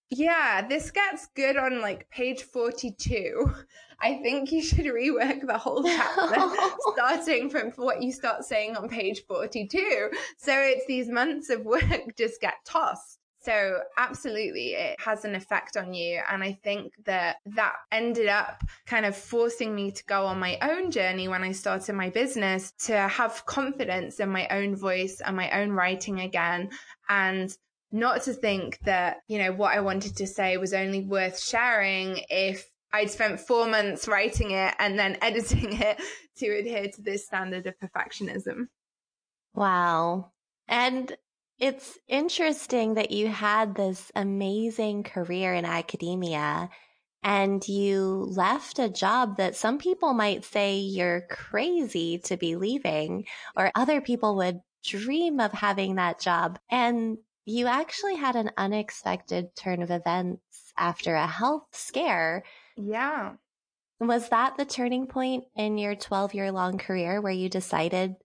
yeah, 0.10 0.66
this 0.66 0.92
gets 0.92 1.28
good 1.36 1.58
on 1.58 1.82
like 1.82 2.10
page 2.10 2.44
42. 2.44 3.52
I 4.00 4.20
think 4.22 4.52
you 4.52 4.62
should 4.62 4.86
rework 4.86 5.46
the 5.46 5.58
whole 5.58 5.84
chapter 5.84 6.40
starting 6.94 7.50
from 7.50 7.72
what 7.72 8.02
you 8.02 8.14
start 8.14 8.46
saying 8.46 8.78
on 8.78 8.88
page 8.88 9.24
42. 9.28 10.12
So 10.38 10.54
it's 10.54 10.86
these 10.86 11.10
months 11.10 11.50
of 11.50 11.66
work 11.66 12.16
just 12.18 12.40
get 12.40 12.54
tossed. 12.66 13.20
So 13.48 13.80
absolutely 13.98 14.74
it 14.74 15.00
has 15.00 15.24
an 15.24 15.34
effect 15.34 15.78
on 15.78 15.94
you. 15.94 16.20
And 16.30 16.44
I 16.44 16.60
think 16.66 16.92
that 17.06 17.38
that 17.56 17.76
ended 17.94 18.28
up 18.28 18.62
kind 18.86 19.06
of 19.06 19.16
forcing 19.16 19.74
me 19.74 19.90
to 19.92 20.04
go 20.04 20.26
on 20.26 20.38
my 20.38 20.58
own 20.62 20.92
journey 20.92 21.30
when 21.30 21.44
I 21.44 21.54
started 21.54 21.94
my 21.94 22.10
business 22.10 22.74
to 22.88 22.98
have 23.08 23.46
confidence 23.46 24.20
in 24.20 24.28
my 24.28 24.50
own 24.50 24.76
voice 24.76 25.22
and 25.26 25.38
my 25.38 25.50
own 25.62 25.72
writing 25.72 26.20
again. 26.20 26.72
And 27.08 27.58
not 27.90 28.24
to 28.24 28.34
think 28.34 28.80
that, 28.80 29.20
you 29.30 29.38
know, 29.38 29.54
what 29.54 29.74
I 29.74 29.80
wanted 29.80 30.18
to 30.18 30.28
say 30.28 30.58
was 30.58 30.74
only 30.74 31.06
worth 31.06 31.42
sharing 31.42 32.26
if 32.30 32.70
I'd 32.92 33.12
spent 33.12 33.40
four 33.40 33.66
months 33.66 34.10
writing 34.10 34.52
it 34.52 34.76
and 34.78 35.00
then 35.00 35.20
editing 35.22 35.72
it 35.72 36.02
to 36.40 36.48
adhere 36.48 36.90
to 36.90 37.02
this 37.02 37.26
standard 37.26 37.66
of 37.66 37.76
perfectionism. 37.80 38.68
Wow. 39.54 40.34
And 40.68 41.16
it's 41.60 41.98
interesting 42.08 42.96
that 42.96 43.12
you 43.12 43.28
had 43.28 43.76
this 43.76 44.12
amazing 44.15 45.04
career 45.04 45.54
in 45.54 45.65
academia 45.65 46.70
and 47.24 47.67
you 47.67 48.28
left 48.30 48.80
a 48.80 48.89
job 48.89 49.38
that 49.38 49.56
some 49.56 49.80
people 49.80 50.13
might 50.13 50.46
say 50.46 50.78
you're 50.78 51.26
crazy 51.30 52.20
to 52.20 52.38
be 52.38 52.56
leaving, 52.56 53.26
or 53.56 53.72
other 53.76 54.00
people 54.02 54.38
would 54.38 54.62
dream 54.86 55.39
of 55.39 55.52
having 55.52 55.96
that 55.96 56.22
job. 56.22 56.60
And 56.70 57.17
you 57.43 57.67
actually 57.67 58.15
had 58.15 58.36
an 58.36 58.52
unexpected 58.56 59.56
turn 59.56 59.82
of 59.82 59.91
events 59.91 60.72
after 60.78 61.15
a 61.15 61.28
health 61.28 61.67
scare. 61.72 62.43
Yeah. 62.78 63.34
Was 64.00 64.30
that 64.30 64.58
the 64.58 64.65
turning 64.65 65.08
point 65.08 65.46
in 65.56 65.78
your 65.78 65.96
12 65.96 66.34
year 66.34 66.52
long 66.52 66.78
career 66.78 67.20
where 67.20 67.34
you 67.34 67.50
decided 67.50 68.15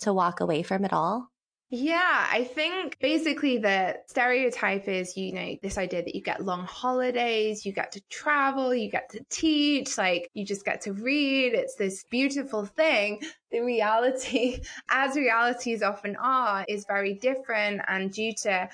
to 0.00 0.12
walk 0.12 0.40
away 0.40 0.62
from 0.62 0.84
it 0.84 0.92
all? 0.92 1.31
Yeah, 1.74 2.26
I 2.30 2.44
think 2.44 2.98
basically 3.00 3.56
the 3.56 3.96
stereotype 4.06 4.88
is, 4.88 5.16
you 5.16 5.32
know, 5.32 5.56
this 5.62 5.78
idea 5.78 6.02
that 6.02 6.14
you 6.14 6.20
get 6.20 6.44
long 6.44 6.66
holidays, 6.66 7.64
you 7.64 7.72
get 7.72 7.92
to 7.92 8.02
travel, 8.10 8.74
you 8.74 8.90
get 8.90 9.08
to 9.12 9.24
teach, 9.30 9.96
like 9.96 10.28
you 10.34 10.44
just 10.44 10.66
get 10.66 10.82
to 10.82 10.92
read. 10.92 11.54
It's 11.54 11.76
this 11.76 12.04
beautiful 12.10 12.66
thing. 12.66 13.22
The 13.52 13.60
reality, 13.60 14.60
as 14.90 15.16
realities 15.16 15.82
often 15.82 16.14
are, 16.16 16.66
is 16.68 16.84
very 16.86 17.14
different. 17.14 17.80
And 17.88 18.12
due 18.12 18.34
to 18.42 18.68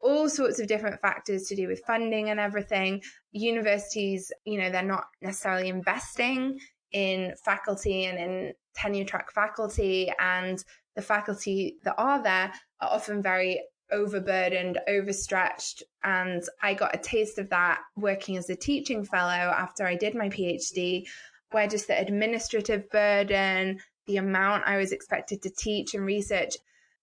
all 0.00 0.30
sorts 0.30 0.58
of 0.58 0.68
different 0.68 1.02
factors 1.02 1.48
to 1.48 1.54
do 1.54 1.68
with 1.68 1.84
funding 1.86 2.30
and 2.30 2.40
everything, 2.40 3.02
universities, 3.30 4.32
you 4.46 4.58
know, 4.58 4.70
they're 4.70 4.82
not 4.82 5.04
necessarily 5.20 5.68
investing 5.68 6.58
in 6.92 7.34
faculty 7.44 8.06
and 8.06 8.18
in 8.18 8.54
tenure 8.74 9.04
track 9.04 9.30
faculty 9.32 10.10
and 10.18 10.64
the 10.98 11.02
faculty 11.02 11.76
that 11.84 11.94
are 11.96 12.20
there 12.20 12.52
are 12.80 12.90
often 12.90 13.22
very 13.22 13.62
overburdened, 13.92 14.80
overstretched. 14.88 15.84
And 16.02 16.42
I 16.60 16.74
got 16.74 16.92
a 16.92 16.98
taste 16.98 17.38
of 17.38 17.48
that 17.50 17.78
working 17.96 18.36
as 18.36 18.50
a 18.50 18.56
teaching 18.56 19.04
fellow 19.04 19.30
after 19.30 19.86
I 19.86 19.94
did 19.94 20.16
my 20.16 20.28
PhD, 20.28 21.04
where 21.52 21.68
just 21.68 21.86
the 21.86 21.96
administrative 21.96 22.90
burden, 22.90 23.78
the 24.08 24.16
amount 24.16 24.64
I 24.66 24.76
was 24.76 24.90
expected 24.90 25.40
to 25.42 25.50
teach 25.50 25.94
and 25.94 26.04
research, 26.04 26.56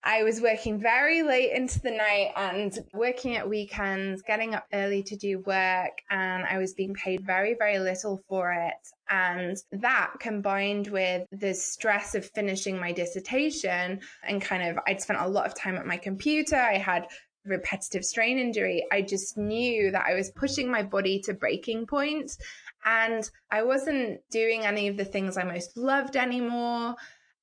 I 0.05 0.21
was 0.21 0.39
working 0.39 0.79
very 0.79 1.23
late 1.23 1.51
into 1.51 1.81
the 1.81 1.89
night 1.89 2.31
and 2.35 2.77
working 2.93 3.37
at 3.37 3.49
weekends, 3.49 4.21
getting 4.21 4.53
up 4.53 4.67
early 4.71 5.01
to 5.01 5.15
do 5.15 5.39
work, 5.39 5.97
and 6.11 6.45
I 6.45 6.59
was 6.59 6.75
being 6.75 6.93
paid 6.93 7.25
very, 7.25 7.55
very 7.57 7.79
little 7.79 8.21
for 8.29 8.53
it. 8.53 8.73
And 9.09 9.57
that 9.71 10.13
combined 10.19 10.87
with 10.87 11.25
the 11.31 11.55
stress 11.55 12.13
of 12.13 12.29
finishing 12.35 12.79
my 12.79 12.91
dissertation 12.91 13.99
and 14.23 14.41
kind 14.41 14.69
of, 14.69 14.77
I'd 14.85 15.01
spent 15.01 15.21
a 15.21 15.27
lot 15.27 15.47
of 15.47 15.55
time 15.55 15.75
at 15.75 15.87
my 15.87 15.97
computer. 15.97 16.55
I 16.55 16.77
had 16.77 17.07
repetitive 17.43 18.05
strain 18.05 18.37
injury. 18.37 18.85
I 18.91 19.01
just 19.01 19.37
knew 19.37 19.91
that 19.91 20.05
I 20.07 20.13
was 20.13 20.31
pushing 20.31 20.69
my 20.69 20.83
body 20.83 21.19
to 21.21 21.33
breaking 21.33 21.87
point 21.87 22.31
and 22.85 23.27
I 23.51 23.63
wasn't 23.63 24.19
doing 24.31 24.65
any 24.65 24.87
of 24.87 24.97
the 24.97 25.05
things 25.05 25.37
I 25.37 25.43
most 25.43 25.77
loved 25.77 26.15
anymore 26.15 26.95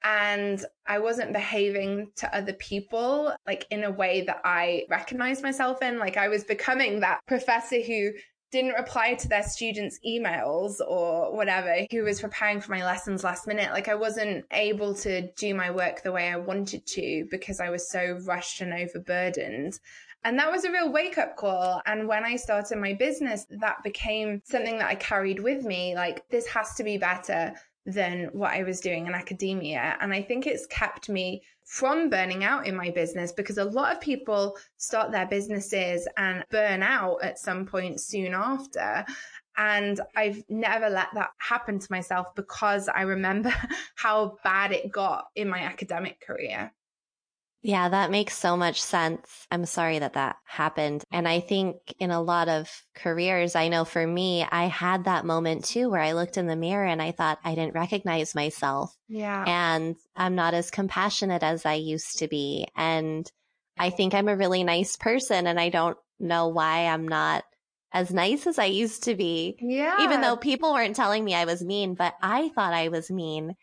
and 0.05 0.65
I 0.87 0.99
wasn't 0.99 1.33
behaving 1.33 2.11
to 2.17 2.37
other 2.37 2.53
people 2.55 3.35
like 3.47 3.67
in 3.71 3.85
a 3.85 3.91
way 3.91 4.23
that 4.23 4.41
I 4.45 4.85
recognized 4.91 5.43
myself 5.43 5.83
in. 5.83 5.99
Like 5.99 6.17
I 6.17 6.29
was 6.29 6.45
becoming 6.45 7.01
that 7.01 7.21
professor 7.27 7.81
who 7.81 8.13
didn't 8.51 8.75
reply 8.75 9.15
to 9.15 9.29
their 9.29 9.43
students' 9.43 9.99
emails 10.07 10.75
or 10.87 11.35
whatever, 11.35 11.87
who 11.91 12.03
was 12.03 12.21
preparing 12.21 12.61
for 12.61 12.73
my 12.73 12.85
lessons 12.85 13.25
last 13.25 13.47
minute. 13.47 13.73
Like 13.73 13.89
I 13.89 13.95
wasn't 13.95 14.45
able 14.53 14.95
to 14.97 15.33
do 15.39 15.55
my 15.55 15.71
work 15.71 16.03
the 16.03 16.13
way 16.13 16.29
I 16.29 16.37
wanted 16.37 16.87
to 16.87 17.27
because 17.31 17.61
I 17.61 17.71
was 17.71 17.91
so 17.91 18.21
rushed 18.27 18.61
and 18.61 18.75
overburdened. 18.75 19.79
And 20.25 20.39
that 20.39 20.53
was 20.53 20.65
a 20.65 20.71
real 20.71 20.93
wake 20.93 21.19
up 21.19 21.37
call. 21.37 21.81
And 21.87 22.07
when 22.07 22.25
I 22.25 22.37
started 22.37 22.79
my 22.79 22.93
business, 22.93 23.47
that 23.51 23.83
became 23.83 24.41
something 24.45 24.79
that 24.79 24.89
I 24.89 24.95
carried 24.95 25.41
with 25.41 25.65
me. 25.65 25.95
Like, 25.97 26.29
this 26.29 26.47
has 26.49 26.75
to 26.75 26.85
be 26.85 26.97
better 26.97 27.55
than 27.85 28.29
what 28.33 28.53
I 28.53 28.63
was 28.63 28.81
doing 28.81 29.07
in 29.07 29.15
academia. 29.15 29.97
And 30.01 30.13
I 30.13 30.23
think 30.23 30.47
it's 30.47 30.67
kept 30.67 31.09
me 31.09 31.43
from 31.65 32.11
burning 32.11 32.45
out 32.45 32.67
in 32.67 32.77
my 32.77 32.91
business 32.91 33.33
because 33.33 33.59
a 33.59 33.65
lot 33.65 33.93
of 33.93 34.01
people 34.01 34.57
start 34.77 35.11
their 35.11 35.27
businesses 35.27 36.07
and 36.17 36.45
burn 36.51 36.83
out 36.83 37.19
at 37.23 37.39
some 37.39 37.67
point 37.67 38.01
soon 38.01 38.35
after. 38.35 39.05
And 39.57 40.01
I've 40.17 40.43
never 40.49 40.89
let 40.89 41.09
that 41.15 41.31
happen 41.39 41.79
to 41.79 41.87
myself 41.91 42.35
because 42.35 42.89
I 42.89 43.03
remember 43.03 43.53
how 43.97 44.37
bad 44.45 44.73
it 44.73 44.93
got 44.93 45.27
in 45.35 45.49
my 45.49 45.61
academic 45.61 46.21
career. 46.21 46.73
Yeah, 47.63 47.89
that 47.89 48.11
makes 48.11 48.37
so 48.37 48.57
much 48.57 48.83
sense. 48.83 49.47
I'm 49.51 49.67
sorry 49.67 50.01
that 50.01 50.15
that 50.15 50.37
happened. 50.45 51.05
And 51.13 51.29
I 51.29 51.39
think 51.39 51.77
in 52.01 52.11
a 52.11 52.21
lot 52.21 52.49
of 52.49 52.69
careers, 52.97 53.55
I 53.55 53.69
know 53.69 53.85
for 53.85 54.05
me, 54.05 54.45
I 54.51 54.65
had 54.65 55.05
that 55.05 55.25
moment 55.25 55.65
too 55.65 55.89
where 55.89 56.01
I 56.01 56.13
looked 56.13 56.37
in 56.37 56.49
the 56.49 56.57
mirror 56.57 56.85
and 56.85 57.01
I 57.01 57.13
thought 57.13 57.39
I 57.45 57.55
didn't 57.55 57.75
recognize 57.75 58.35
myself. 58.35 58.93
Yeah. 59.09 59.45
And 59.47 59.95
I'm 60.17 60.35
not 60.35 60.55
as 60.55 60.73
compassionate 60.73 61.45
as 61.45 61.65
I 61.65 61.75
used 61.75 62.19
to 62.19 62.27
be. 62.27 62.67
And 62.77 63.31
I 63.79 63.91
think 63.91 64.13
I'm 64.13 64.29
a 64.29 64.37
really 64.37 64.65
nice 64.65 64.97
person 64.97 65.47
and 65.47 65.61
I 65.61 65.69
don't 65.69 65.97
know 66.19 66.49
why 66.49 66.87
I'm 66.87 67.07
not 67.07 67.45
as 67.93 68.13
nice 68.13 68.47
as 68.49 68.59
I 68.59 68.65
used 68.65 69.05
to 69.05 69.15
be. 69.15 69.57
Yeah. 69.61 70.03
Even 70.03 70.21
though 70.21 70.37
people 70.37 70.73
weren't 70.73 70.97
telling 70.97 71.25
me 71.25 71.35
I 71.37 71.45
was 71.45 71.63
mean, 71.63 71.95
but 71.95 72.15
I 72.21 72.49
thought 72.49 72.73
I 72.73 72.89
was 72.89 73.09
mean. 73.09 73.55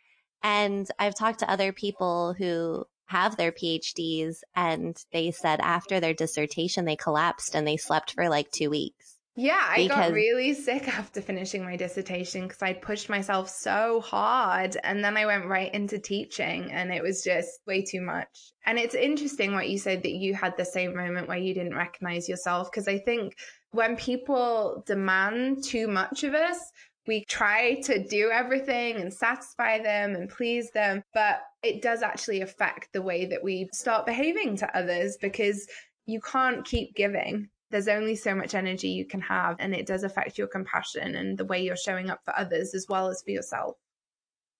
And 0.42 0.88
I've 0.98 1.16
talked 1.16 1.40
to 1.40 1.52
other 1.52 1.74
people 1.74 2.34
who 2.38 2.86
have 3.10 3.38
their 3.38 3.52
PhDs 3.52 4.38
and 4.56 4.95
they 5.12 5.32
said 5.32 5.60
after 5.62 6.00
their 6.00 6.13
dissertation 6.13 6.86
they 6.86 6.95
collapsed 6.95 7.56
and 7.56 7.67
they 7.67 7.76
slept 7.76 8.13
for 8.13 8.30
like 8.30 8.50
2 8.52 8.69
weeks. 8.69 9.17
Yeah, 9.36 9.60
I 9.62 9.84
because... 9.84 9.98
got 9.98 10.12
really 10.12 10.54
sick 10.54 10.88
after 10.88 11.22
finishing 11.22 11.63
my 11.63 11.76
dissertation 11.78 12.43
because 12.43 12.62
I'd 12.62 12.82
pushed 12.82 13.10
myself 13.10 13.50
so 13.50 14.02
hard. 14.02 14.76
And 14.84 15.04
then 15.04 15.15
I 15.15 15.26
went 15.26 15.45
right 15.45 15.74
into 15.74 15.98
teaching, 15.98 16.74
and 16.74 16.91
it 16.91 17.02
was 17.02 17.24
just 17.24 17.50
way 17.65 17.82
too 17.82 18.02
much. 18.02 18.52
And 18.65 18.78
it's 18.78 18.95
interesting 18.95 19.54
what 19.54 19.69
you 19.69 19.78
said 19.78 20.04
that 20.04 20.12
you 20.12 20.34
had 20.34 20.58
the 20.58 20.65
same 20.65 20.93
moment 20.93 21.30
where 21.30 21.38
you 21.38 21.54
didn't 21.54 21.76
recognize 21.76 22.28
yourself. 22.28 22.69
Because 22.69 22.89
I 22.89 22.98
think 22.98 23.34
when 23.72 23.95
people 23.95 24.84
demand 24.86 25.63
too 25.63 25.88
much 25.88 26.26
of 26.26 26.34
us, 26.34 26.60
we 27.08 27.24
try 27.26 27.80
to 27.86 28.06
do 28.06 28.30
everything 28.32 28.98
and 28.98 29.13
satisfy 29.13 29.82
them 29.82 30.15
and 30.15 30.30
please 30.30 30.69
them, 30.72 31.02
but 31.13 31.39
it 31.63 31.82
does 31.82 32.02
actually 32.02 32.41
affect 32.41 32.93
the 32.93 33.02
way 33.02 33.26
that 33.26 33.43
we 33.43 33.69
start 33.74 34.06
behaving 34.06 34.58
to 34.58 34.78
others 34.78 35.17
because 35.19 35.67
you 36.06 36.22
can't 36.22 36.65
keep 36.65 36.95
giving. 36.95 37.50
There's 37.72 37.88
only 37.88 38.15
so 38.15 38.34
much 38.34 38.56
energy 38.56 38.89
you 38.89 39.06
can 39.06 39.22
have, 39.22 39.58
and 39.60 39.76
it 39.76 39.86
does 39.86 40.04
affect 40.04 40.38
your 40.38 40.48
compassion 40.48 41.15
and 41.15 41.38
the 41.38 41.45
way 41.45 41.62
you're 41.62 41.76
showing 41.76 42.10
up 42.10 42.22
for 42.26 42.38
others 42.38 42.74
as 42.74 42.88
well 42.89 43.10
as 43.10 43.22
for 43.22 43.32
yourself. 43.32 43.76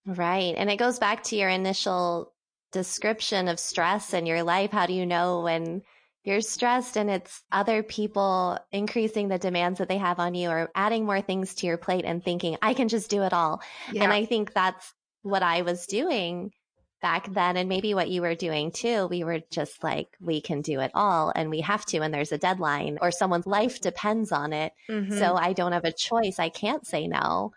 Right. 0.06 0.54
And 0.56 0.70
it 0.70 0.76
goes 0.76 0.98
back 0.98 1.24
to 1.24 1.36
your 1.36 1.48
initial 1.48 2.32
description 2.72 3.48
of 3.48 3.58
stress 3.58 4.14
in 4.14 4.26
your 4.26 4.42
life. 4.42 4.70
How 4.70 4.86
do 4.86 4.92
you 4.92 5.06
know 5.06 5.40
when 5.40 5.82
you're 6.22 6.40
stressed 6.40 6.96
and 6.96 7.10
it's 7.10 7.42
other 7.50 7.82
people 7.82 8.58
increasing 8.70 9.28
the 9.28 9.38
demands 9.38 9.78
that 9.78 9.88
they 9.88 9.98
have 9.98 10.18
on 10.18 10.34
you 10.34 10.48
or 10.48 10.70
adding 10.74 11.04
more 11.04 11.20
things 11.20 11.54
to 11.56 11.66
your 11.66 11.78
plate 11.78 12.04
and 12.04 12.22
thinking, 12.22 12.56
I 12.62 12.74
can 12.74 12.88
just 12.88 13.10
do 13.10 13.22
it 13.22 13.32
all. 13.32 13.62
Yeah. 13.90 14.04
And 14.04 14.12
I 14.12 14.24
think 14.24 14.52
that's 14.52 14.94
what 15.22 15.42
I 15.42 15.62
was 15.62 15.86
doing 15.86 16.52
back 17.00 17.32
then. 17.32 17.56
And 17.56 17.68
maybe 17.68 17.94
what 17.94 18.08
you 18.08 18.22
were 18.22 18.34
doing 18.34 18.70
too. 18.70 19.06
We 19.08 19.24
were 19.24 19.40
just 19.50 19.82
like, 19.82 20.16
we 20.20 20.40
can 20.40 20.62
do 20.62 20.80
it 20.80 20.90
all 20.94 21.32
and 21.34 21.50
we 21.50 21.60
have 21.60 21.84
to. 21.86 21.98
And 21.98 22.12
there's 22.12 22.32
a 22.32 22.38
deadline 22.38 22.98
or 23.00 23.10
someone's 23.10 23.46
life 23.46 23.80
depends 23.80 24.32
on 24.32 24.52
it. 24.52 24.72
Mm-hmm. 24.88 25.18
So 25.18 25.34
I 25.34 25.52
don't 25.52 25.72
have 25.72 25.84
a 25.84 25.92
choice. 25.92 26.38
I 26.38 26.48
can't 26.48 26.86
say 26.86 27.06
no. 27.08 27.52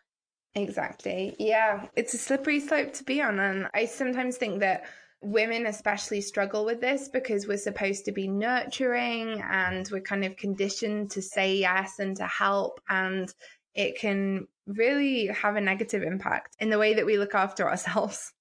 Exactly. 0.56 1.36
Yeah. 1.40 1.88
It's 1.96 2.14
a 2.14 2.18
slippery 2.18 2.60
slope 2.60 2.94
to 2.94 3.04
be 3.04 3.22
on. 3.22 3.40
And 3.40 3.68
I 3.74 3.86
sometimes 3.86 4.38
think 4.38 4.60
that 4.60 4.86
women 5.22 5.66
especially 5.66 6.22
struggle 6.22 6.66
with 6.66 6.82
this 6.82 7.10
because 7.10 7.48
we're 7.48 7.58
supposed 7.58 8.06
to 8.06 8.12
be 8.12 8.28
nurturing 8.28 9.42
and 9.42 9.88
we're 9.92 10.02
kind 10.02 10.26
of 10.26 10.36
conditioned 10.36 11.12
to 11.12 11.22
say 11.22 11.56
yes 11.56 12.00
and 12.00 12.18
to 12.18 12.26
help 12.26 12.82
and 12.90 13.34
it 13.74 13.98
can 13.98 14.48
really 14.68 15.28
have 15.28 15.56
a 15.56 15.62
negative 15.62 16.04
impact 16.04 16.56
in 16.60 16.70
the 16.70 16.78
way 16.78 16.96
that 16.96 17.06
we 17.06 17.18
look 17.18 17.36
after 17.36 17.68
ourselves. 17.70 18.34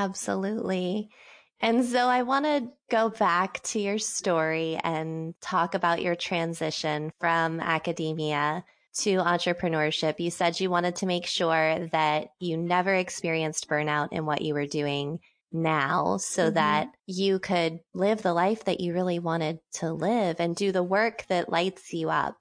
Absolutely. 0.00 1.10
And 1.60 1.84
so 1.84 2.08
I 2.08 2.22
want 2.22 2.46
to 2.46 2.68
go 2.90 3.10
back 3.10 3.62
to 3.64 3.78
your 3.78 3.98
story 3.98 4.78
and 4.82 5.34
talk 5.42 5.74
about 5.74 6.00
your 6.00 6.14
transition 6.14 7.12
from 7.20 7.60
academia 7.60 8.64
to 9.00 9.16
entrepreneurship. 9.18 10.18
You 10.18 10.30
said 10.30 10.58
you 10.58 10.70
wanted 10.70 10.96
to 10.96 11.06
make 11.06 11.26
sure 11.26 11.86
that 11.92 12.28
you 12.40 12.56
never 12.56 12.94
experienced 12.94 13.68
burnout 13.68 14.08
in 14.12 14.24
what 14.24 14.40
you 14.40 14.54
were 14.54 14.64
doing 14.64 15.18
now 15.52 16.16
so 16.16 16.46
mm-hmm. 16.46 16.54
that 16.54 16.88
you 17.06 17.38
could 17.38 17.80
live 17.92 18.22
the 18.22 18.32
life 18.32 18.64
that 18.64 18.80
you 18.80 18.94
really 18.94 19.18
wanted 19.18 19.58
to 19.74 19.92
live 19.92 20.36
and 20.38 20.56
do 20.56 20.72
the 20.72 20.82
work 20.82 21.26
that 21.28 21.50
lights 21.50 21.92
you 21.92 22.08
up. 22.08 22.38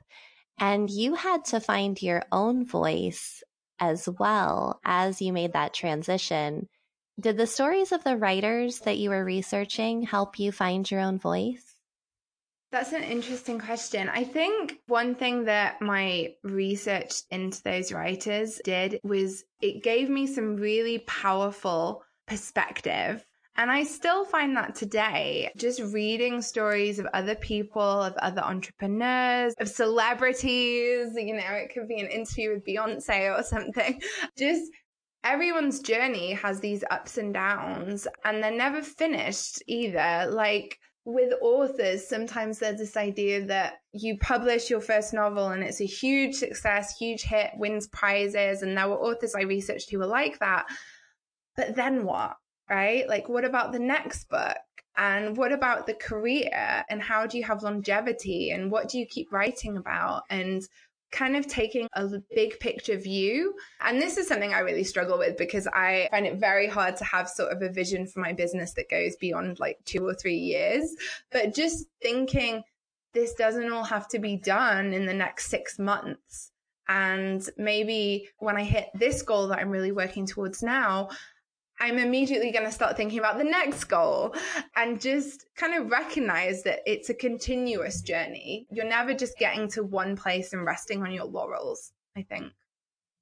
And 0.61 0.89
you 0.89 1.15
had 1.15 1.43
to 1.45 1.59
find 1.59 2.01
your 2.01 2.23
own 2.31 2.65
voice 2.65 3.43
as 3.81 4.07
well 4.07 4.79
as 4.85 5.21
you 5.21 5.33
made 5.33 5.53
that 5.53 5.73
transition. 5.73 6.69
Did 7.19 7.35
the 7.35 7.47
stories 7.47 7.91
of 7.91 8.03
the 8.05 8.15
writers 8.15 8.79
that 8.79 8.97
you 8.97 9.09
were 9.09 9.25
researching 9.25 10.03
help 10.03 10.39
you 10.39 10.53
find 10.53 10.89
your 10.89 11.01
own 11.01 11.19
voice? 11.19 11.75
That's 12.71 12.93
an 12.93 13.03
interesting 13.03 13.59
question. 13.59 14.07
I 14.07 14.23
think 14.23 14.77
one 14.87 15.15
thing 15.15 15.45
that 15.45 15.81
my 15.81 16.35
research 16.43 17.23
into 17.31 17.61
those 17.63 17.91
writers 17.91 18.61
did 18.63 18.99
was 19.03 19.43
it 19.59 19.83
gave 19.83 20.07
me 20.07 20.27
some 20.27 20.55
really 20.55 20.99
powerful 20.99 22.03
perspective. 22.27 23.25
And 23.57 23.69
I 23.69 23.83
still 23.83 24.23
find 24.23 24.55
that 24.55 24.75
today, 24.75 25.51
just 25.57 25.81
reading 25.81 26.41
stories 26.41 26.99
of 26.99 27.07
other 27.07 27.35
people, 27.35 27.81
of 27.81 28.15
other 28.17 28.41
entrepreneurs, 28.41 29.55
of 29.59 29.67
celebrities, 29.67 31.09
you 31.15 31.33
know, 31.33 31.53
it 31.53 31.73
could 31.73 31.89
be 31.89 31.99
an 31.99 32.07
interview 32.07 32.53
with 32.53 32.65
Beyonce 32.65 33.37
or 33.37 33.43
something. 33.43 33.99
Just 34.37 34.71
everyone's 35.23 35.79
journey 35.79 36.33
has 36.33 36.59
these 36.59 36.83
ups 36.89 37.17
and 37.17 37.33
downs, 37.33 38.07
and 38.23 38.43
they're 38.43 38.51
never 38.51 38.81
finished 38.81 39.61
either. 39.67 40.27
Like, 40.29 40.79
with 41.05 41.33
authors, 41.41 42.07
sometimes 42.07 42.59
there's 42.59 42.79
this 42.79 42.97
idea 42.97 43.45
that 43.45 43.75
you 43.93 44.17
publish 44.19 44.69
your 44.69 44.81
first 44.81 45.13
novel 45.13 45.47
and 45.47 45.63
it's 45.63 45.81
a 45.81 45.85
huge 45.85 46.35
success, 46.35 46.97
huge 46.97 47.23
hit, 47.23 47.51
wins 47.55 47.87
prizes. 47.87 48.61
And 48.61 48.77
there 48.77 48.87
were 48.87 48.99
authors 48.99 49.33
I 49.33 49.41
researched 49.41 49.89
who 49.89 49.97
were 49.97 50.05
like 50.05 50.37
that. 50.39 50.65
But 51.55 51.75
then 51.75 52.03
what? 52.03 52.35
Right? 52.69 53.07
Like, 53.09 53.27
what 53.27 53.43
about 53.43 53.71
the 53.71 53.79
next 53.79 54.29
book? 54.29 54.57
And 54.97 55.35
what 55.35 55.51
about 55.51 55.87
the 55.87 55.95
career? 55.95 56.83
And 56.89 57.01
how 57.01 57.25
do 57.25 57.37
you 57.37 57.43
have 57.45 57.63
longevity? 57.63 58.51
And 58.51 58.69
what 58.69 58.89
do 58.89 58.99
you 58.99 59.07
keep 59.07 59.31
writing 59.31 59.77
about? 59.77 60.23
And 60.29 60.61
kind 61.11 61.35
of 61.35 61.47
taking 61.47 61.87
a 61.93 62.07
big 62.35 62.59
picture 62.59 62.97
view. 62.97 63.55
And 63.81 64.01
this 64.01 64.17
is 64.17 64.27
something 64.27 64.53
I 64.53 64.59
really 64.59 64.83
struggle 64.83 65.17
with 65.17 65.37
because 65.37 65.67
I 65.67 66.07
find 66.11 66.25
it 66.25 66.39
very 66.39 66.67
hard 66.67 66.97
to 66.97 67.03
have 67.03 67.29
sort 67.29 67.51
of 67.51 67.61
a 67.61 67.69
vision 67.69 68.05
for 68.05 68.19
my 68.19 68.33
business 68.33 68.73
that 68.73 68.89
goes 68.89 69.15
beyond 69.15 69.59
like 69.59 69.77
two 69.85 70.05
or 70.05 70.13
three 70.13 70.37
years. 70.37 70.95
But 71.31 71.55
just 71.55 71.85
thinking 72.01 72.63
this 73.13 73.33
doesn't 73.33 73.71
all 73.71 73.83
have 73.83 74.07
to 74.09 74.19
be 74.19 74.37
done 74.37 74.93
in 74.93 75.05
the 75.05 75.13
next 75.13 75.47
six 75.47 75.79
months. 75.79 76.51
And 76.87 77.47
maybe 77.57 78.29
when 78.39 78.57
I 78.57 78.63
hit 78.63 78.87
this 78.93 79.21
goal 79.21 79.47
that 79.49 79.59
I'm 79.59 79.69
really 79.69 79.91
working 79.91 80.25
towards 80.25 80.63
now, 80.63 81.09
I'm 81.79 81.97
immediately 81.97 82.51
going 82.51 82.65
to 82.65 82.71
start 82.71 82.97
thinking 82.97 83.19
about 83.19 83.37
the 83.37 83.43
next 83.43 83.85
goal 83.85 84.35
and 84.75 84.99
just 84.99 85.45
kind 85.55 85.75
of 85.75 85.89
recognize 85.89 86.63
that 86.63 86.81
it's 86.85 87.09
a 87.09 87.13
continuous 87.13 88.01
journey. 88.01 88.67
You're 88.69 88.85
never 88.85 89.13
just 89.13 89.37
getting 89.37 89.69
to 89.69 89.83
one 89.83 90.15
place 90.15 90.51
and 90.51 90.65
resting 90.65 91.03
on 91.03 91.11
your 91.11 91.25
laurels, 91.25 91.91
I 92.17 92.23
think. 92.23 92.51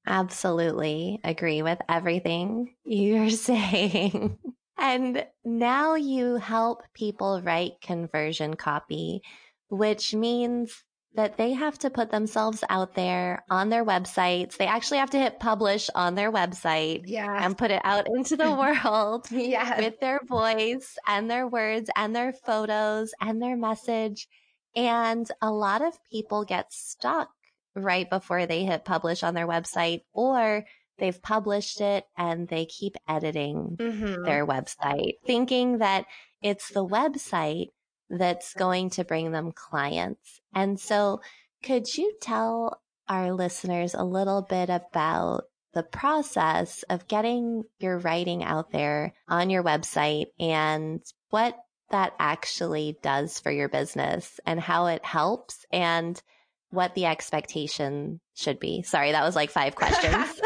Absolutely 0.07 1.19
agree 1.23 1.61
with 1.61 1.79
everything 1.87 2.73
you're 2.83 3.29
saying. 3.49 4.37
and 4.77 5.25
now 5.43 5.95
you 5.95 6.37
help 6.37 6.83
people 6.93 7.41
write 7.43 7.81
conversion 7.81 8.55
copy, 8.55 9.21
which 9.69 10.15
means 10.15 10.83
that 11.17 11.35
they 11.35 11.51
have 11.51 11.79
to 11.79 11.89
put 11.89 12.11
themselves 12.11 12.63
out 12.69 12.93
there 12.93 13.43
on 13.49 13.69
their 13.69 13.83
websites. 13.83 14.55
They 14.55 14.67
actually 14.67 14.99
have 14.99 15.09
to 15.09 15.19
hit 15.19 15.39
publish 15.39 15.89
on 15.95 16.13
their 16.13 16.31
website 16.31 17.01
yeah. 17.05 17.43
and 17.43 17.57
put 17.57 17.71
it 17.71 17.81
out 17.83 18.07
into 18.07 18.37
the 18.37 18.51
world 18.85 19.25
yes. 19.31 19.79
with 19.79 19.99
their 19.99 20.19
voice 20.23 20.95
and 21.07 21.29
their 21.29 21.47
words 21.47 21.89
and 21.95 22.15
their 22.15 22.33
photos 22.33 23.13
and 23.19 23.41
their 23.41 23.57
message. 23.57 24.27
And 24.75 25.27
a 25.41 25.49
lot 25.49 25.81
of 25.81 25.97
people 26.11 26.45
get 26.45 26.71
stuck 26.71 27.29
right 27.75 28.07
before 28.07 28.45
they 28.45 28.63
hit 28.63 28.85
publish 28.85 29.23
on 29.23 29.33
their 29.33 29.47
website 29.47 30.01
or 30.13 30.65
they've 30.99 31.21
published 31.23 31.81
it 31.81 32.05
and 32.15 32.47
they 32.47 32.65
keep 32.65 32.95
editing 33.07 33.75
mm-hmm. 33.79 34.23
their 34.23 34.45
website 34.45 35.13
thinking 35.25 35.79
that 35.79 36.05
it's 36.41 36.69
the 36.69 36.85
website 36.85 37.69
that's 38.09 38.53
going 38.53 38.89
to 38.91 39.03
bring 39.03 39.31
them 39.31 39.51
clients. 39.51 40.39
And 40.53 40.79
so 40.79 41.21
could 41.63 41.97
you 41.97 42.13
tell 42.21 42.81
our 43.07 43.33
listeners 43.33 43.93
a 43.93 44.03
little 44.03 44.41
bit 44.41 44.69
about 44.69 45.45
the 45.73 45.83
process 45.83 46.83
of 46.89 47.07
getting 47.07 47.63
your 47.79 47.99
writing 47.99 48.43
out 48.43 48.71
there 48.71 49.13
on 49.27 49.49
your 49.49 49.63
website 49.63 50.27
and 50.39 51.01
what 51.29 51.57
that 51.91 52.13
actually 52.19 52.97
does 53.01 53.39
for 53.39 53.51
your 53.51 53.69
business 53.69 54.39
and 54.45 54.59
how 54.59 54.87
it 54.87 55.05
helps 55.05 55.65
and 55.71 56.21
what 56.69 56.95
the 56.95 57.05
expectation 57.05 58.19
should 58.33 58.59
be. 58.59 58.81
Sorry, 58.81 59.11
that 59.11 59.23
was 59.23 59.35
like 59.35 59.51
five 59.51 59.75
questions. 59.75 60.41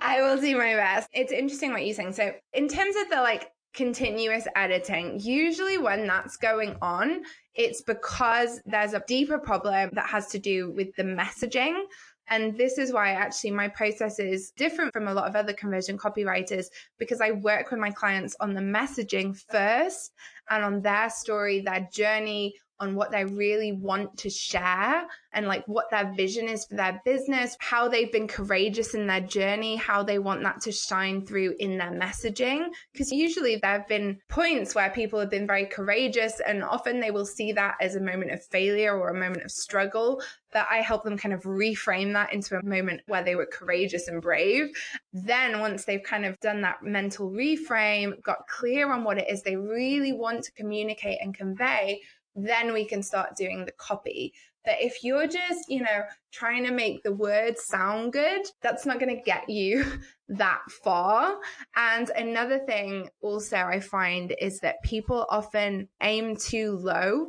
I 0.00 0.18
will 0.20 0.40
do 0.40 0.56
my 0.56 0.74
best. 0.74 1.08
It's 1.12 1.32
interesting 1.32 1.72
what 1.72 1.84
you're 1.84 1.94
saying. 1.94 2.12
So, 2.12 2.32
in 2.52 2.68
terms 2.68 2.96
of 2.96 3.08
the 3.10 3.16
like 3.16 3.50
continuous 3.74 4.46
editing. 4.56 5.18
Usually, 5.20 5.78
when 5.78 6.06
that's 6.06 6.36
going 6.36 6.76
on, 6.82 7.22
it's 7.54 7.82
because 7.82 8.60
there's 8.66 8.94
a 8.94 9.02
deeper 9.06 9.38
problem 9.38 9.90
that 9.92 10.08
has 10.08 10.28
to 10.28 10.38
do 10.38 10.70
with 10.72 10.94
the 10.96 11.02
messaging. 11.02 11.82
And 12.28 12.56
this 12.56 12.78
is 12.78 12.92
why 12.92 13.10
actually 13.10 13.50
my 13.50 13.66
process 13.68 14.20
is 14.20 14.52
different 14.52 14.92
from 14.92 15.08
a 15.08 15.14
lot 15.14 15.28
of 15.28 15.34
other 15.34 15.52
conversion 15.52 15.98
copywriters 15.98 16.66
because 16.96 17.20
I 17.20 17.32
work 17.32 17.70
with 17.70 17.80
my 17.80 17.90
clients 17.90 18.36
on 18.38 18.54
the 18.54 18.60
messaging 18.60 19.36
first 19.50 20.12
and 20.48 20.64
on 20.64 20.80
their 20.80 21.10
story, 21.10 21.60
their 21.60 21.88
journey, 21.92 22.54
on 22.80 22.94
what 22.94 23.10
they 23.10 23.24
really 23.24 23.72
want 23.72 24.16
to 24.18 24.30
share 24.30 25.06
and 25.32 25.46
like 25.46 25.62
what 25.68 25.90
their 25.90 26.12
vision 26.16 26.48
is 26.48 26.64
for 26.66 26.74
their 26.74 27.00
business, 27.04 27.56
how 27.60 27.88
they've 27.88 28.10
been 28.10 28.26
courageous 28.26 28.94
in 28.94 29.06
their 29.06 29.20
journey, 29.20 29.76
how 29.76 30.02
they 30.02 30.18
want 30.18 30.42
that 30.42 30.60
to 30.62 30.72
shine 30.72 31.24
through 31.24 31.54
in 31.58 31.78
their 31.78 31.92
messaging. 31.92 32.68
Because 32.92 33.12
usually 33.12 33.56
there 33.56 33.70
have 33.70 33.86
been 33.86 34.18
points 34.28 34.74
where 34.74 34.90
people 34.90 35.20
have 35.20 35.30
been 35.30 35.46
very 35.46 35.66
courageous 35.66 36.40
and 36.46 36.64
often 36.64 37.00
they 37.00 37.10
will 37.10 37.26
see 37.26 37.52
that 37.52 37.76
as 37.80 37.94
a 37.94 38.00
moment 38.00 38.32
of 38.32 38.44
failure 38.44 38.98
or 38.98 39.10
a 39.10 39.20
moment 39.20 39.44
of 39.44 39.50
struggle. 39.50 40.20
but 40.52 40.66
I 40.70 40.78
help 40.78 41.04
them 41.04 41.16
kind 41.16 41.32
of 41.32 41.42
reframe 41.42 42.12
that 42.14 42.32
into 42.32 42.56
a 42.56 42.64
moment 42.64 43.02
where 43.06 43.22
they 43.22 43.36
were 43.36 43.46
courageous 43.46 44.08
and 44.08 44.20
brave. 44.20 44.70
Then 45.12 45.60
once 45.60 45.84
they've 45.84 46.02
kind 46.02 46.24
of 46.24 46.38
done 46.40 46.62
that 46.62 46.82
mental 46.82 47.30
reframe, 47.30 48.20
got 48.22 48.48
clear 48.48 48.92
on 48.92 49.04
what 49.04 49.18
it 49.18 49.28
is 49.30 49.42
they 49.42 49.56
really 49.56 50.12
want 50.12 50.44
to 50.44 50.52
communicate 50.52 51.18
and 51.20 51.34
convey, 51.34 52.00
then 52.34 52.72
we 52.72 52.84
can 52.84 53.02
start 53.02 53.36
doing 53.36 53.64
the 53.64 53.72
copy. 53.72 54.32
But 54.64 54.76
if 54.80 55.02
you're 55.02 55.26
just, 55.26 55.68
you 55.68 55.80
know, 55.80 56.02
trying 56.32 56.64
to 56.64 56.70
make 56.70 57.02
the 57.02 57.14
words 57.14 57.64
sound 57.64 58.12
good, 58.12 58.42
that's 58.60 58.84
not 58.84 59.00
going 59.00 59.16
to 59.16 59.22
get 59.22 59.48
you 59.48 59.84
that 60.28 60.60
far. 60.84 61.38
And 61.76 62.10
another 62.10 62.58
thing 62.58 63.08
also 63.22 63.56
I 63.56 63.80
find 63.80 64.34
is 64.38 64.60
that 64.60 64.82
people 64.82 65.26
often 65.30 65.88
aim 66.02 66.36
too 66.36 66.72
low 66.72 67.28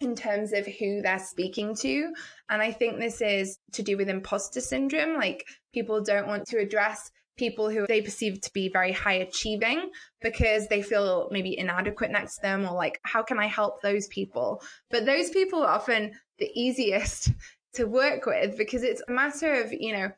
in 0.00 0.14
terms 0.14 0.52
of 0.52 0.66
who 0.66 1.00
they're 1.00 1.18
speaking 1.18 1.74
to. 1.76 2.12
And 2.50 2.60
I 2.60 2.72
think 2.72 2.98
this 2.98 3.22
is 3.22 3.58
to 3.72 3.82
do 3.82 3.96
with 3.96 4.08
imposter 4.08 4.60
syndrome. 4.60 5.16
Like 5.16 5.44
people 5.72 6.02
don't 6.02 6.26
want 6.26 6.46
to 6.48 6.58
address 6.58 7.10
people 7.36 7.70
who 7.70 7.86
they 7.86 8.02
perceive 8.02 8.40
to 8.40 8.52
be 8.52 8.68
very 8.68 8.92
high 8.92 9.14
achieving 9.14 9.90
because 10.20 10.68
they 10.68 10.82
feel 10.82 11.28
maybe 11.30 11.58
inadequate 11.58 12.10
next 12.10 12.36
to 12.36 12.42
them 12.42 12.64
or 12.64 12.72
like, 12.72 13.00
how 13.02 13.22
can 13.22 13.38
I 13.38 13.46
help 13.46 13.80
those 13.80 14.06
people? 14.08 14.62
But 14.90 15.06
those 15.06 15.30
people 15.30 15.62
are 15.62 15.74
often 15.74 16.12
the 16.38 16.50
easiest 16.54 17.32
to 17.74 17.84
work 17.86 18.26
with 18.26 18.58
because 18.58 18.82
it's 18.82 19.02
a 19.08 19.12
matter 19.12 19.54
of, 19.54 19.72
you 19.72 19.92
know, 19.92 20.10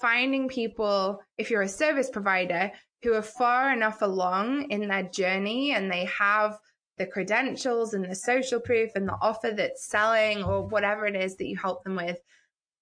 finding 0.00 0.48
people, 0.48 1.20
if 1.36 1.50
you're 1.50 1.62
a 1.62 1.68
service 1.68 2.08
provider, 2.08 2.70
who 3.02 3.14
are 3.14 3.22
far 3.22 3.72
enough 3.72 4.02
along 4.02 4.70
in 4.70 4.88
their 4.88 5.02
journey 5.02 5.72
and 5.72 5.90
they 5.90 6.04
have 6.04 6.58
the 6.98 7.06
credentials 7.06 7.94
and 7.94 8.04
the 8.04 8.14
social 8.14 8.60
proof 8.60 8.90
and 8.94 9.08
the 9.08 9.16
offer 9.22 9.50
that's 9.50 9.86
selling 9.86 10.44
or 10.44 10.66
whatever 10.66 11.06
it 11.06 11.16
is 11.16 11.36
that 11.36 11.46
you 11.46 11.56
help 11.56 11.82
them 11.82 11.96
with 11.96 12.20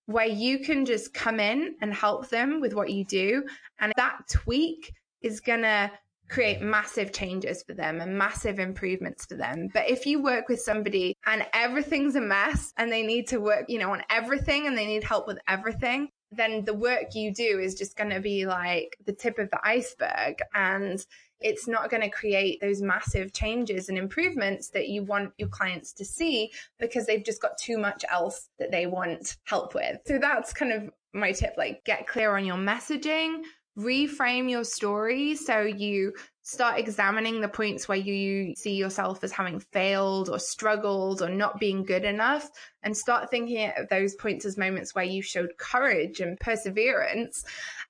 where 0.09 0.27
you 0.27 0.59
can 0.61 0.87
just 0.87 1.13
come 1.13 1.39
in 1.39 1.75
and 1.83 1.93
help 1.93 2.31
them 2.31 2.63
with 2.63 2.73
what 2.73 2.89
you 2.89 3.05
do. 3.05 3.45
And 3.79 3.93
that 3.99 4.17
tweak 4.27 4.91
is 5.21 5.41
going 5.41 5.61
to 5.61 5.91
create 6.31 6.63
massive 6.63 7.13
changes 7.13 7.63
for 7.63 7.75
them 7.75 8.01
and 8.01 8.17
massive 8.17 8.59
improvements 8.59 9.27
for 9.27 9.35
them. 9.35 9.69
But 9.75 9.91
if 9.91 10.07
you 10.07 10.23
work 10.23 10.49
with 10.49 10.61
somebody 10.63 11.15
and 11.27 11.45
everything's 11.53 12.17
a 12.17 12.23
mess 12.23 12.73
and 12.79 12.91
they 12.91 13.03
need 13.03 13.29
to 13.29 13.39
work, 13.39 13.67
you 13.69 13.79
know, 13.79 13.93
on 13.93 14.03
everything 14.09 14.67
and 14.67 14.79
they 14.79 14.87
need 14.87 15.05
help 15.05 15.27
with 15.27 15.39
everything, 15.47 16.09
then 16.31 16.65
the 16.65 16.75
work 16.75 17.15
you 17.15 17.33
do 17.33 17.59
is 17.59 17.75
just 17.75 17.97
going 17.97 18.11
to 18.11 18.21
be 18.21 18.47
like 18.47 18.97
the 19.05 19.13
tip 19.13 19.39
of 19.39 19.51
the 19.51 19.61
iceberg. 19.65 20.41
And 20.55 21.05
it's 21.41 21.69
not 21.69 21.91
going 21.91 22.03
to 22.03 22.11
create 22.11 22.61
those 22.61 22.83
massive 22.83 23.33
changes 23.33 23.89
and 23.89 23.97
improvements 23.97 24.71
that 24.71 24.89
you 24.89 25.05
want 25.05 25.33
your 25.39 25.49
clients 25.49 25.93
to 25.95 26.05
see 26.05 26.51
because 26.79 27.07
they've 27.07 27.25
just 27.25 27.41
got 27.41 27.57
too 27.59 27.79
much 27.79 28.05
else 28.11 28.49
that 28.59 28.71
they 28.71 28.87
want 28.87 29.37
help 29.45 29.75
with. 29.75 29.99
So 30.07 30.19
that's 30.19 30.53
kind 30.53 30.73
of 30.73 30.91
my 31.15 31.33
tip 31.33 31.55
like 31.57 31.85
get 31.85 32.07
clear 32.07 32.37
on 32.37 32.45
your 32.45 32.57
messaging, 32.57 33.43
reframe 33.79 34.51
your 34.51 34.65
story 34.65 35.37
so 35.37 35.61
you 35.61 36.13
start 36.49 36.79
examining 36.79 37.43
the 37.43 37.49
points 37.49 37.87
where 37.87 37.99
you 37.99 38.55
see 38.57 38.73
yourself 38.73 39.23
as 39.23 39.31
having 39.31 39.61
failed 39.61 40.31
or 40.31 40.39
struggled 40.39 41.21
or 41.21 41.29
not 41.29 41.61
being 41.61 41.85
good 41.85 42.05
enough 42.05 42.49
and 42.83 42.97
start 42.97 43.31
thinking 43.31 43.71
of 43.77 43.87
those 43.91 44.15
points 44.15 44.47
as 44.47 44.57
moments 44.57 44.95
where 44.95 45.05
you 45.05 45.21
showed 45.21 45.51
courage 45.59 46.21
and 46.21 46.41
perseverance 46.41 47.45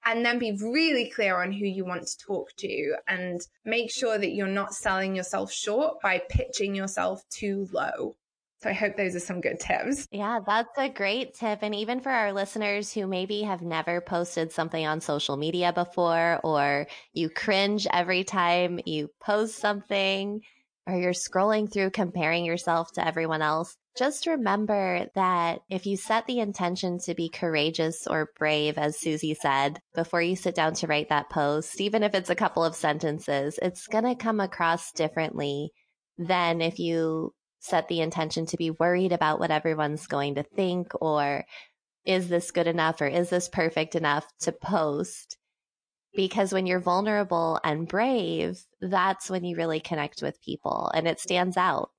and 0.05 0.27
then 0.27 0.40
be 0.40 0.59
really 0.61 1.09
clear 1.09 1.40
on 1.40 1.53
who 1.53 1.66
you 1.66 1.85
want 1.85 2.05
to 2.05 2.18
talk 2.18 2.49
to 2.57 2.97
and 3.07 3.42
make 3.64 3.92
sure 3.92 4.18
that 4.18 4.33
you're 4.33 4.49
not 4.49 4.75
selling 4.75 5.14
yourself 5.14 5.53
short 5.53 6.01
by 6.03 6.21
pitching 6.29 6.75
yourself 6.75 7.23
too 7.31 7.68
low. 7.71 8.16
So 8.61 8.71
I 8.71 8.73
hope 8.73 8.97
those 8.97 9.14
are 9.14 9.21
some 9.21 9.40
good 9.40 9.61
tips. 9.61 10.07
Yeah, 10.11 10.40
that's 10.44 10.77
a 10.77 10.88
great 10.88 11.35
tip. 11.35 11.61
And 11.62 11.75
even 11.75 12.01
for 12.01 12.11
our 12.11 12.33
listeners 12.33 12.92
who 12.92 13.07
maybe 13.07 13.42
have 13.42 13.62
never 13.62 14.01
posted 14.01 14.51
something 14.51 14.85
on 14.85 15.01
social 15.01 15.37
media 15.37 15.73
before, 15.73 16.40
or 16.42 16.88
you 17.12 17.31
cringe 17.31 17.87
every 17.92 18.25
time 18.25 18.81
you 18.85 19.11
post 19.21 19.59
something, 19.59 20.40
or 20.88 20.97
you're 20.97 21.12
scrolling 21.12 21.71
through 21.71 21.90
comparing 21.90 22.44
yourself 22.44 22.90
to 22.92 23.07
everyone 23.07 23.42
else, 23.42 23.77
just 23.97 24.27
remember 24.27 25.07
that 25.14 25.61
if 25.68 25.87
you 25.87 25.97
set 25.97 26.27
the 26.27 26.40
intention 26.40 26.99
to 27.01 27.14
be 27.14 27.29
courageous 27.29 28.07
or 28.07 28.31
brave, 28.38 28.79
as 28.79 28.99
Suzy 28.99 29.35
said, 29.35 29.81
before 29.94 30.23
you 30.23 30.35
sit 30.35 30.55
down 30.55 30.75
to 30.75 30.87
write 30.87 31.11
that 31.11 31.31
post, 31.31 31.81
even 31.81 32.03
if 32.03 32.14
it's 32.14 32.31
a 32.31 32.35
couple 32.35 32.64
of 32.64 32.75
sentences, 32.75 33.59
it's 33.61 33.87
going 33.87 34.05
to 34.05 34.14
come 34.14 34.40
across 34.40 34.92
differently 34.92 35.73
than 36.16 36.61
if 36.61 36.79
you 36.79 37.35
set 37.61 37.88
the 37.88 38.01
intention 38.01 38.47
to 38.47 38.57
be 38.57 38.71
worried 38.71 39.12
about 39.12 39.40
what 39.40 39.51
everyone's 39.51 40.07
going 40.07 40.37
to 40.37 40.42
think 40.42 40.92
or 41.01 41.44
is 42.05 42.29
this 42.29 42.51
good 42.51 42.66
enough 42.66 43.01
or 43.01 43.07
is 43.07 43.31
this 43.31 43.49
perfect 43.49 43.94
enough 43.94 44.27
to 44.40 44.53
post? 44.53 45.37
Because 46.14 46.53
when 46.53 46.66
you're 46.66 46.81
vulnerable 46.81 47.61
and 47.62 47.87
brave, 47.87 48.59
that's 48.81 49.29
when 49.29 49.44
you 49.44 49.57
really 49.57 49.81
connect 49.81 50.23
with 50.23 50.42
people 50.42 50.90
and 50.94 51.07
it 51.07 51.21
stands 51.21 51.57
out. 51.57 51.90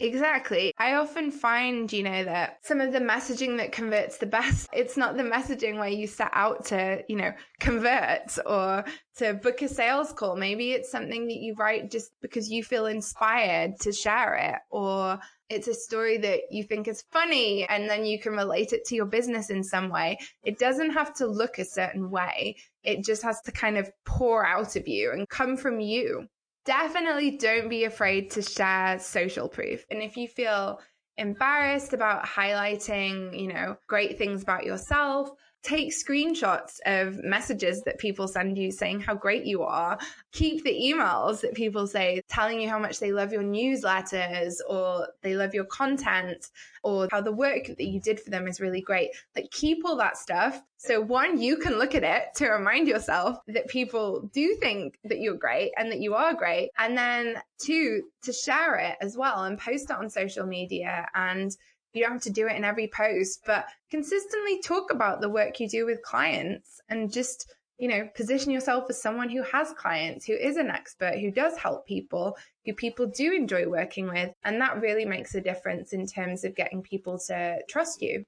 Exactly. 0.00 0.72
I 0.78 0.94
often 0.94 1.30
find, 1.30 1.92
you 1.92 2.02
know, 2.02 2.24
that 2.24 2.56
some 2.62 2.80
of 2.80 2.92
the 2.92 3.00
messaging 3.00 3.58
that 3.58 3.70
converts 3.70 4.16
the 4.16 4.26
best, 4.26 4.68
it's 4.72 4.96
not 4.96 5.16
the 5.16 5.22
messaging 5.22 5.78
where 5.78 5.88
you 5.88 6.06
set 6.06 6.30
out 6.32 6.64
to, 6.66 7.04
you 7.06 7.16
know, 7.16 7.32
convert 7.60 8.38
or 8.46 8.84
to 9.18 9.34
book 9.34 9.60
a 9.60 9.68
sales 9.68 10.12
call. 10.12 10.36
Maybe 10.36 10.72
it's 10.72 10.90
something 10.90 11.26
that 11.26 11.36
you 11.36 11.54
write 11.54 11.90
just 11.90 12.12
because 12.22 12.50
you 12.50 12.64
feel 12.64 12.86
inspired 12.86 13.78
to 13.80 13.92
share 13.92 14.34
it 14.36 14.60
or 14.70 15.20
it's 15.50 15.68
a 15.68 15.74
story 15.74 16.16
that 16.16 16.40
you 16.50 16.64
think 16.64 16.88
is 16.88 17.04
funny 17.10 17.66
and 17.68 17.90
then 17.90 18.06
you 18.06 18.18
can 18.18 18.32
relate 18.32 18.72
it 18.72 18.86
to 18.86 18.94
your 18.94 19.04
business 19.04 19.50
in 19.50 19.62
some 19.62 19.90
way. 19.90 20.16
It 20.44 20.58
doesn't 20.58 20.92
have 20.92 21.12
to 21.16 21.26
look 21.26 21.58
a 21.58 21.64
certain 21.64 22.10
way. 22.10 22.56
It 22.84 23.04
just 23.04 23.22
has 23.22 23.40
to 23.42 23.52
kind 23.52 23.76
of 23.76 23.90
pour 24.06 24.46
out 24.46 24.76
of 24.76 24.88
you 24.88 25.12
and 25.12 25.28
come 25.28 25.58
from 25.58 25.80
you 25.80 26.28
definitely 26.70 27.32
don't 27.32 27.68
be 27.68 27.82
afraid 27.82 28.30
to 28.30 28.42
share 28.42 28.96
social 29.00 29.48
proof. 29.48 29.84
And 29.90 30.00
if 30.00 30.16
you 30.16 30.28
feel 30.28 30.78
embarrassed 31.16 31.94
about 31.94 32.24
highlighting, 32.24 33.36
you 33.36 33.52
know, 33.52 33.76
great 33.88 34.18
things 34.18 34.44
about 34.44 34.64
yourself, 34.64 35.30
take 35.62 35.92
screenshots 35.92 36.78
of 36.86 37.22
messages 37.22 37.82
that 37.82 37.98
people 37.98 38.26
send 38.26 38.56
you 38.56 38.70
saying 38.70 39.00
how 39.00 39.14
great 39.14 39.44
you 39.44 39.62
are. 39.62 39.98
Keep 40.32 40.64
the 40.64 40.72
emails 40.72 41.40
that 41.42 41.54
people 41.54 41.86
say 41.86 42.22
telling 42.28 42.60
you 42.60 42.68
how 42.68 42.78
much 42.78 42.98
they 42.98 43.12
love 43.12 43.32
your 43.32 43.42
newsletters 43.42 44.54
or 44.68 45.08
they 45.22 45.34
love 45.34 45.54
your 45.54 45.66
content 45.66 46.50
or 46.82 47.08
how 47.10 47.20
the 47.20 47.32
work 47.32 47.66
that 47.66 47.84
you 47.84 48.00
did 48.00 48.18
for 48.18 48.30
them 48.30 48.48
is 48.48 48.60
really 48.60 48.80
great. 48.80 49.10
Like 49.36 49.50
keep 49.50 49.84
all 49.84 49.96
that 49.96 50.16
stuff. 50.16 50.62
So 50.78 51.00
one, 51.00 51.38
you 51.40 51.58
can 51.58 51.78
look 51.78 51.94
at 51.94 52.04
it 52.04 52.34
to 52.36 52.48
remind 52.48 52.88
yourself 52.88 53.38
that 53.48 53.68
people 53.68 54.30
do 54.32 54.56
think 54.56 54.98
that 55.04 55.20
you're 55.20 55.34
great 55.34 55.72
and 55.76 55.92
that 55.92 56.00
you 56.00 56.14
are 56.14 56.32
great. 56.32 56.70
And 56.78 56.96
then 56.96 57.36
two, 57.58 58.04
to 58.22 58.32
share 58.32 58.76
it 58.76 58.96
as 59.02 59.16
well 59.16 59.44
and 59.44 59.58
post 59.58 59.90
it 59.90 59.96
on 59.96 60.08
social 60.08 60.46
media 60.46 61.06
and 61.14 61.54
you 61.92 62.02
don't 62.02 62.12
have 62.12 62.22
to 62.22 62.30
do 62.30 62.46
it 62.46 62.56
in 62.56 62.64
every 62.64 62.88
post, 62.88 63.40
but 63.46 63.66
consistently 63.90 64.60
talk 64.62 64.92
about 64.92 65.20
the 65.20 65.28
work 65.28 65.58
you 65.60 65.68
do 65.68 65.86
with 65.86 66.02
clients 66.02 66.80
and 66.88 67.12
just, 67.12 67.52
you 67.78 67.88
know, 67.88 68.08
position 68.14 68.52
yourself 68.52 68.84
as 68.88 69.00
someone 69.00 69.28
who 69.28 69.42
has 69.42 69.72
clients, 69.72 70.24
who 70.24 70.34
is 70.34 70.56
an 70.56 70.70
expert, 70.70 71.18
who 71.18 71.30
does 71.30 71.56
help 71.56 71.86
people, 71.86 72.36
who 72.64 72.72
people 72.74 73.06
do 73.06 73.32
enjoy 73.32 73.66
working 73.66 74.08
with. 74.08 74.32
And 74.44 74.60
that 74.60 74.80
really 74.80 75.04
makes 75.04 75.34
a 75.34 75.40
difference 75.40 75.92
in 75.92 76.06
terms 76.06 76.44
of 76.44 76.54
getting 76.54 76.82
people 76.82 77.18
to 77.26 77.58
trust 77.68 78.02
you. 78.02 78.24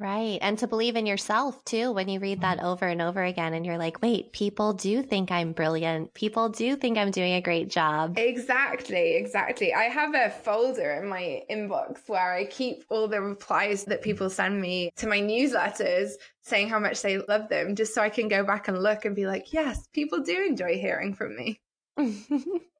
Right. 0.00 0.38
And 0.40 0.56
to 0.58 0.68
believe 0.68 0.94
in 0.94 1.06
yourself 1.06 1.64
too, 1.64 1.90
when 1.90 2.08
you 2.08 2.20
read 2.20 2.42
that 2.42 2.58
mm-hmm. 2.58 2.66
over 2.66 2.86
and 2.86 3.02
over 3.02 3.22
again 3.22 3.52
and 3.52 3.66
you're 3.66 3.78
like, 3.78 4.00
wait, 4.00 4.32
people 4.32 4.72
do 4.72 5.02
think 5.02 5.32
I'm 5.32 5.52
brilliant. 5.52 6.14
People 6.14 6.48
do 6.50 6.76
think 6.76 6.96
I'm 6.96 7.10
doing 7.10 7.32
a 7.32 7.40
great 7.40 7.68
job. 7.68 8.16
Exactly. 8.16 9.16
Exactly. 9.16 9.74
I 9.74 9.84
have 9.84 10.14
a 10.14 10.30
folder 10.30 10.92
in 10.92 11.08
my 11.08 11.42
inbox 11.50 12.08
where 12.08 12.32
I 12.32 12.44
keep 12.44 12.84
all 12.90 13.08
the 13.08 13.20
replies 13.20 13.84
that 13.84 14.02
people 14.02 14.30
send 14.30 14.60
me 14.60 14.90
to 14.96 15.08
my 15.08 15.18
newsletters 15.20 16.12
saying 16.42 16.68
how 16.68 16.78
much 16.78 17.02
they 17.02 17.18
love 17.18 17.48
them, 17.48 17.74
just 17.74 17.92
so 17.92 18.00
I 18.00 18.08
can 18.08 18.28
go 18.28 18.44
back 18.44 18.68
and 18.68 18.80
look 18.80 19.04
and 19.04 19.16
be 19.16 19.26
like, 19.26 19.52
yes, 19.52 19.86
people 19.92 20.20
do 20.20 20.46
enjoy 20.46 20.78
hearing 20.78 21.12
from 21.12 21.36
me. 21.36 21.60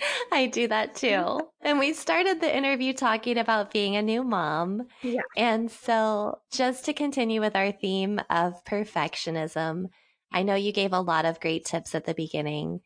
I 0.32 0.46
do 0.46 0.68
that 0.68 0.94
too. 0.94 1.40
And 1.60 1.78
we 1.78 1.92
started 1.92 2.40
the 2.40 2.56
interview 2.56 2.92
talking 2.92 3.38
about 3.38 3.72
being 3.72 3.96
a 3.96 4.02
new 4.02 4.22
mom. 4.22 4.86
Yeah. 5.02 5.22
And 5.36 5.70
so, 5.70 6.38
just 6.52 6.84
to 6.84 6.92
continue 6.92 7.40
with 7.40 7.56
our 7.56 7.72
theme 7.72 8.20
of 8.30 8.64
perfectionism, 8.64 9.86
I 10.32 10.42
know 10.42 10.54
you 10.54 10.72
gave 10.72 10.92
a 10.92 11.00
lot 11.00 11.24
of 11.24 11.40
great 11.40 11.64
tips 11.64 11.94
at 11.94 12.04
the 12.04 12.14
beginning. 12.14 12.80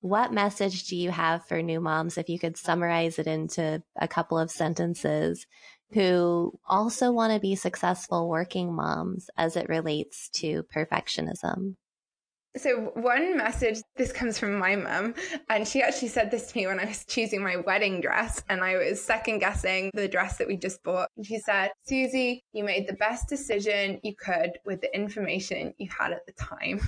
What 0.00 0.32
message 0.32 0.84
do 0.88 0.96
you 0.96 1.10
have 1.10 1.46
for 1.46 1.62
new 1.62 1.80
moms 1.80 2.18
if 2.18 2.28
you 2.28 2.38
could 2.38 2.56
summarize 2.56 3.18
it 3.18 3.26
into 3.26 3.82
a 3.96 4.08
couple 4.08 4.38
of 4.38 4.50
sentences 4.50 5.46
who 5.92 6.58
also 6.66 7.12
want 7.12 7.32
to 7.32 7.40
be 7.40 7.54
successful 7.54 8.28
working 8.28 8.74
moms 8.74 9.30
as 9.36 9.56
it 9.56 9.68
relates 9.68 10.28
to 10.30 10.64
perfectionism? 10.74 11.76
So, 12.54 12.92
one 12.96 13.38
message, 13.38 13.80
this 13.96 14.12
comes 14.12 14.38
from 14.38 14.58
my 14.58 14.76
mum, 14.76 15.14
and 15.48 15.66
she 15.66 15.80
actually 15.80 16.08
said 16.08 16.30
this 16.30 16.52
to 16.52 16.58
me 16.58 16.66
when 16.66 16.78
I 16.78 16.84
was 16.84 17.06
choosing 17.06 17.42
my 17.42 17.56
wedding 17.56 18.02
dress 18.02 18.44
and 18.50 18.62
I 18.62 18.76
was 18.76 19.02
second 19.02 19.38
guessing 19.38 19.90
the 19.94 20.06
dress 20.06 20.36
that 20.36 20.46
we 20.46 20.58
just 20.58 20.82
bought. 20.82 21.08
And 21.16 21.24
she 21.24 21.38
said, 21.38 21.70
Suzy, 21.84 22.44
you 22.52 22.62
made 22.62 22.86
the 22.86 22.92
best 22.92 23.26
decision 23.30 24.00
you 24.02 24.14
could 24.14 24.58
with 24.66 24.82
the 24.82 24.94
information 24.94 25.72
you 25.78 25.88
had 25.98 26.12
at 26.12 26.26
the 26.26 26.32
time. 26.32 26.78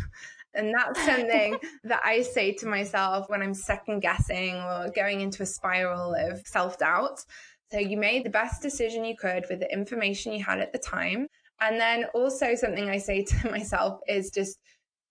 And 0.52 0.74
that's 0.74 1.02
something 1.02 1.56
that 1.84 2.02
I 2.04 2.20
say 2.20 2.52
to 2.56 2.66
myself 2.66 3.30
when 3.30 3.40
I'm 3.40 3.54
second 3.54 4.00
guessing 4.00 4.56
or 4.56 4.90
going 4.94 5.22
into 5.22 5.42
a 5.42 5.46
spiral 5.46 6.14
of 6.14 6.46
self 6.46 6.78
doubt. 6.78 7.24
So, 7.72 7.78
you 7.78 7.96
made 7.96 8.24
the 8.24 8.30
best 8.30 8.60
decision 8.60 9.06
you 9.06 9.16
could 9.16 9.46
with 9.48 9.60
the 9.60 9.72
information 9.72 10.34
you 10.34 10.44
had 10.44 10.60
at 10.60 10.72
the 10.72 10.78
time. 10.78 11.26
And 11.60 11.80
then 11.80 12.04
also, 12.14 12.54
something 12.54 12.90
I 12.90 12.98
say 12.98 13.24
to 13.24 13.50
myself 13.50 14.00
is 14.06 14.30
just, 14.30 14.58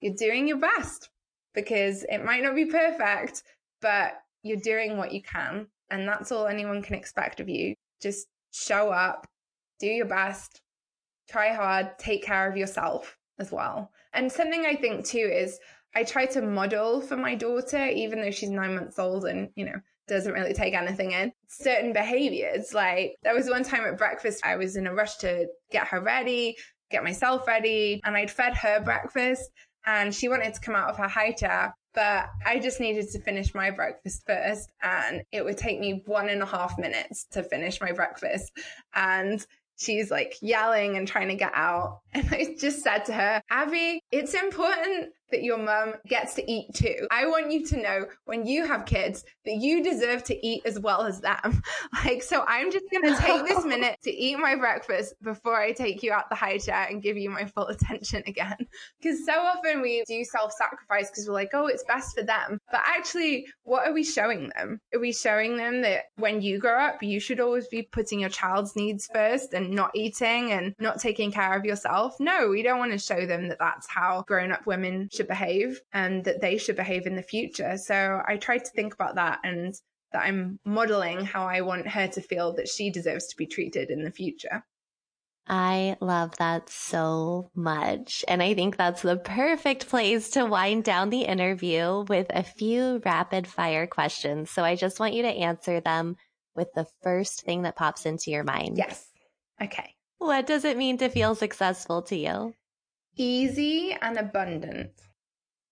you're 0.04 0.14
doing 0.14 0.48
your 0.50 0.58
best 0.58 1.10
because 1.56 2.04
it 2.10 2.26
might 2.26 2.44
not 2.44 2.56
be 2.56 2.66
perfect, 2.66 3.44
but 3.82 4.16
you're 4.44 4.58
doing 4.58 4.98
what 4.98 5.14
you 5.14 5.24
can. 5.24 5.68
And 5.90 6.06
that's 6.06 6.30
all 6.30 6.46
anyone 6.46 6.82
can 6.82 6.96
expect 6.96 7.40
of 7.40 7.48
you. 7.48 7.76
Just 8.02 8.28
show 8.52 8.90
up, 8.90 9.26
do 9.80 9.88
your 9.88 10.06
best, 10.06 10.62
try 11.30 11.54
hard, 11.54 11.98
take 11.98 12.22
care 12.22 12.52
of 12.52 12.58
yourself 12.58 13.18
as 13.40 13.50
well. 13.50 13.92
And 14.12 14.30
something 14.30 14.66
I 14.66 14.76
think 14.76 15.06
too 15.06 15.30
is 15.32 15.58
I 15.96 16.04
try 16.04 16.26
to 16.28 16.42
model 16.42 17.00
for 17.00 17.16
my 17.16 17.36
daughter, 17.36 17.88
even 17.88 18.20
though 18.20 18.32
she's 18.32 18.50
nine 18.50 18.76
months 18.76 19.00
old 19.00 19.24
and, 19.24 19.52
you 19.56 19.66
know, 19.66 19.80
doesn't 20.10 20.34
really 20.34 20.54
take 20.54 20.74
anything 20.74 21.14
in. 21.14 21.32
Certain 21.48 21.94
behaviors, 21.94 22.74
like 22.74 23.16
there 23.24 23.34
was 23.34 23.48
one 23.48 23.64
time 23.64 23.86
at 23.86 23.98
breakfast, 23.98 24.46
I 24.46 24.58
was 24.58 24.76
in 24.76 24.88
a 24.88 24.94
rush 24.94 25.16
to 25.18 25.48
get 25.72 25.88
her 25.88 26.02
ready, 26.02 26.58
get 26.92 27.06
myself 27.06 27.48
ready, 27.48 28.02
and 28.04 28.18
I'd 28.18 28.32
fed 28.32 28.54
her 28.58 28.82
breakfast 28.82 29.50
and 29.86 30.14
she 30.14 30.30
wanted 30.30 30.54
to 30.54 30.60
come 30.60 30.76
out 30.76 30.90
of 30.90 30.98
her 30.98 31.08
high 31.08 31.32
chair. 31.32 31.76
But 31.94 32.30
I 32.44 32.58
just 32.58 32.80
needed 32.80 33.10
to 33.12 33.20
finish 33.20 33.54
my 33.54 33.70
breakfast 33.70 34.24
first, 34.26 34.72
and 34.82 35.24
it 35.32 35.46
would 35.46 35.58
take 35.58 35.80
me 35.80 36.02
one 36.06 36.30
and 36.30 36.42
a 36.42 36.46
half 36.46 36.78
minutes 36.80 37.26
to 37.32 37.44
finish 37.44 37.80
my 37.80 37.92
breakfast. 37.92 38.52
And 38.96 39.46
she's 39.78 40.12
like 40.12 40.36
yelling 40.42 40.98
and 40.98 41.08
trying 41.08 41.30
to 41.30 41.36
get 41.36 41.52
out. 41.56 42.00
And 42.16 42.30
I 42.32 42.56
just 42.60 42.84
said 42.84 43.06
to 43.06 43.14
her, 43.14 43.42
Abby, 43.50 44.00
it's 44.12 44.36
important 44.36 45.10
that 45.34 45.44
your 45.44 45.58
mum 45.58 45.96
gets 46.08 46.36
to 46.36 46.52
eat 46.52 46.72
too. 46.76 47.08
I 47.10 47.26
want 47.26 47.52
you 47.52 47.66
to 47.66 47.82
know 47.82 48.06
when 48.26 48.46
you 48.46 48.68
have 48.68 48.86
kids 48.86 49.26
that 49.46 49.56
you 49.56 49.84
deserve 49.84 50.24
to 50.26 50.48
eat 50.48 50.62
as 50.64 50.80
well 50.80 51.02
as 51.02 51.20
them. 51.22 51.62
Like, 52.06 52.22
so 52.22 52.44
I'm 52.48 52.72
just 52.72 52.86
going 52.92 53.16
to 53.16 53.22
take 53.22 53.46
this 53.46 53.64
minute 53.66 53.98
to 54.04 54.12
eat 54.12 54.38
my 54.38 54.56
breakfast 54.56 55.14
before 55.22 55.56
I 55.56 55.72
take 55.72 56.04
you 56.04 56.12
out 56.12 56.30
the 56.30 56.36
high 56.36 56.58
chair 56.58 56.86
and 56.90 57.02
give 57.02 57.18
you 57.18 57.30
my 57.30 57.46
full 57.46 57.68
attention 57.68 58.24
again. 58.28 58.58
Because 59.02 59.26
so 59.26 59.34
often 59.34 59.82
we 59.82 60.04
do 60.08 60.24
self 60.24 60.52
sacrifice 60.54 61.10
because 61.10 61.28
we're 61.28 61.34
like, 61.34 61.52
oh, 61.54 61.68
it's 61.68 61.84
best 61.84 62.16
for 62.16 62.24
them. 62.24 62.60
But 62.72 62.82
actually, 62.86 63.46
what 63.64 63.88
are 63.88 63.94
we 63.94 64.04
showing 64.04 64.50
them? 64.56 64.80
Are 64.94 65.00
we 65.00 65.14
showing 65.14 65.58
them 65.58 65.82
that 65.82 66.06
when 66.16 66.42
you 66.42 66.60
grow 66.60 66.80
up, 66.80 67.02
you 67.02 67.20
should 67.20 67.40
always 67.40 67.68
be 67.68 67.84
putting 67.84 68.20
your 68.20 68.30
child's 68.30 68.76
needs 68.76 69.10
first 69.14 69.54
and 69.54 69.63
not 69.72 69.92
eating 69.96 70.52
and 70.52 70.76
not 70.80 71.00
taking 71.00 71.32
care 71.32 71.58
of 71.58 71.66
yourself? 71.66 72.20
No, 72.20 72.50
we 72.50 72.62
don't 72.62 72.80
want 72.80 72.92
to 72.92 73.00
show 73.00 73.26
them 73.26 73.48
that 73.48 73.60
that's 73.60 73.88
how 73.90 74.24
grown 74.28 74.52
up 74.52 74.66
women 74.68 75.10
should 75.12 75.24
should 75.24 75.28
behave 75.28 75.82
and 75.94 76.24
that 76.26 76.42
they 76.42 76.58
should 76.58 76.76
behave 76.76 77.06
in 77.06 77.16
the 77.16 77.24
future. 77.24 77.78
So 77.78 78.22
I 78.28 78.38
tried 78.38 78.66
to 78.66 78.72
think 78.72 78.94
about 78.94 79.16
that 79.16 79.40
and 79.44 79.74
that 80.12 80.24
I'm 80.24 80.60
modeling 80.66 81.26
how 81.26 81.46
I 81.46 81.62
want 81.62 81.88
her 81.88 82.08
to 82.08 82.22
feel 82.22 82.54
that 82.54 82.68
she 82.68 82.90
deserves 82.90 83.28
to 83.28 83.38
be 83.38 83.48
treated 83.48 83.90
in 83.90 84.04
the 84.04 84.12
future. 84.12 84.64
I 85.46 85.98
love 86.00 86.38
that 86.38 86.70
so 86.70 87.50
much. 87.54 88.24
And 88.28 88.42
I 88.42 88.54
think 88.54 88.78
that's 88.78 89.02
the 89.02 89.18
perfect 89.18 89.90
place 89.90 90.30
to 90.32 90.46
wind 90.46 90.86
down 90.86 91.10
the 91.10 91.24
interview 91.24 92.06
with 92.08 92.28
a 92.30 92.44
few 92.44 93.02
rapid 93.04 93.46
fire 93.46 93.86
questions. 93.86 94.52
So 94.52 94.64
I 94.64 94.76
just 94.76 95.00
want 95.02 95.14
you 95.14 95.24
to 95.24 95.28
answer 95.28 95.82
them 95.82 96.16
with 96.56 96.70
the 96.76 96.88
first 97.02 97.42
thing 97.42 97.64
that 97.64 97.76
pops 97.76 98.06
into 98.06 98.32
your 98.32 98.44
mind. 98.44 98.78
Yes. 98.78 99.06
Okay. 99.62 99.96
What 100.18 100.48
does 100.48 100.66
it 100.66 100.78
mean 100.78 100.98
to 100.98 101.10
feel 101.10 101.36
successful 101.36 102.02
to 102.04 102.16
you? 102.16 102.54
Easy 103.16 103.96
and 104.02 104.18
abundant. 104.18 104.92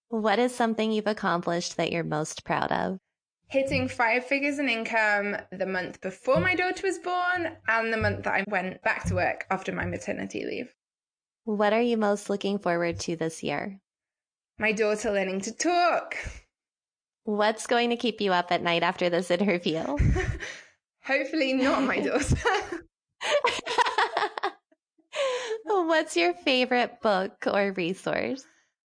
What 0.10 0.40
is 0.40 0.54
something 0.54 0.92
you've 0.92 1.08
accomplished 1.08 1.78
that 1.78 1.92
you're 1.92 2.04
most 2.04 2.44
proud 2.44 2.72
of? 2.72 3.00
Hitting 3.48 3.88
five 3.88 4.26
figures 4.26 4.60
in 4.60 4.70
income 4.70 5.38
the 5.52 5.66
month 5.66 6.02
before 6.02 6.40
my 6.40 6.56
daughter 6.56 6.86
was 6.86 7.00
born 7.00 7.58
and 7.68 7.92
the 7.92 7.98
month 7.98 8.24
that 8.24 8.34
I 8.34 8.44
went 8.48 8.82
back 8.82 9.06
to 9.06 9.16
work 9.16 9.46
after 9.50 9.72
my 9.72 9.86
maternity 9.86 10.46
leave. 10.46 10.74
What 11.44 11.74
are 11.74 11.82
you 11.82 11.98
most 11.98 12.30
looking 12.30 12.60
forward 12.60 13.00
to 13.02 13.16
this 13.16 13.42
year? 13.42 13.80
My 14.60 14.72
daughter 14.72 15.12
learning 15.12 15.42
to 15.42 15.54
talk. 15.54 16.16
What's 17.24 17.68
going 17.68 17.90
to 17.90 17.98
keep 17.98 18.22
you 18.22 18.32
up 18.32 18.52
at 18.52 18.64
night 18.64 18.84
after 18.84 19.10
this 19.10 19.32
interview? 19.32 19.84
Hopefully, 21.04 21.54
not 21.54 21.84
my 21.84 22.00
daughter. 22.02 22.36
What's 25.66 26.16
your 26.16 26.34
favorite 26.34 27.02
book 27.02 27.46
or 27.48 27.74
resource? 27.74 28.46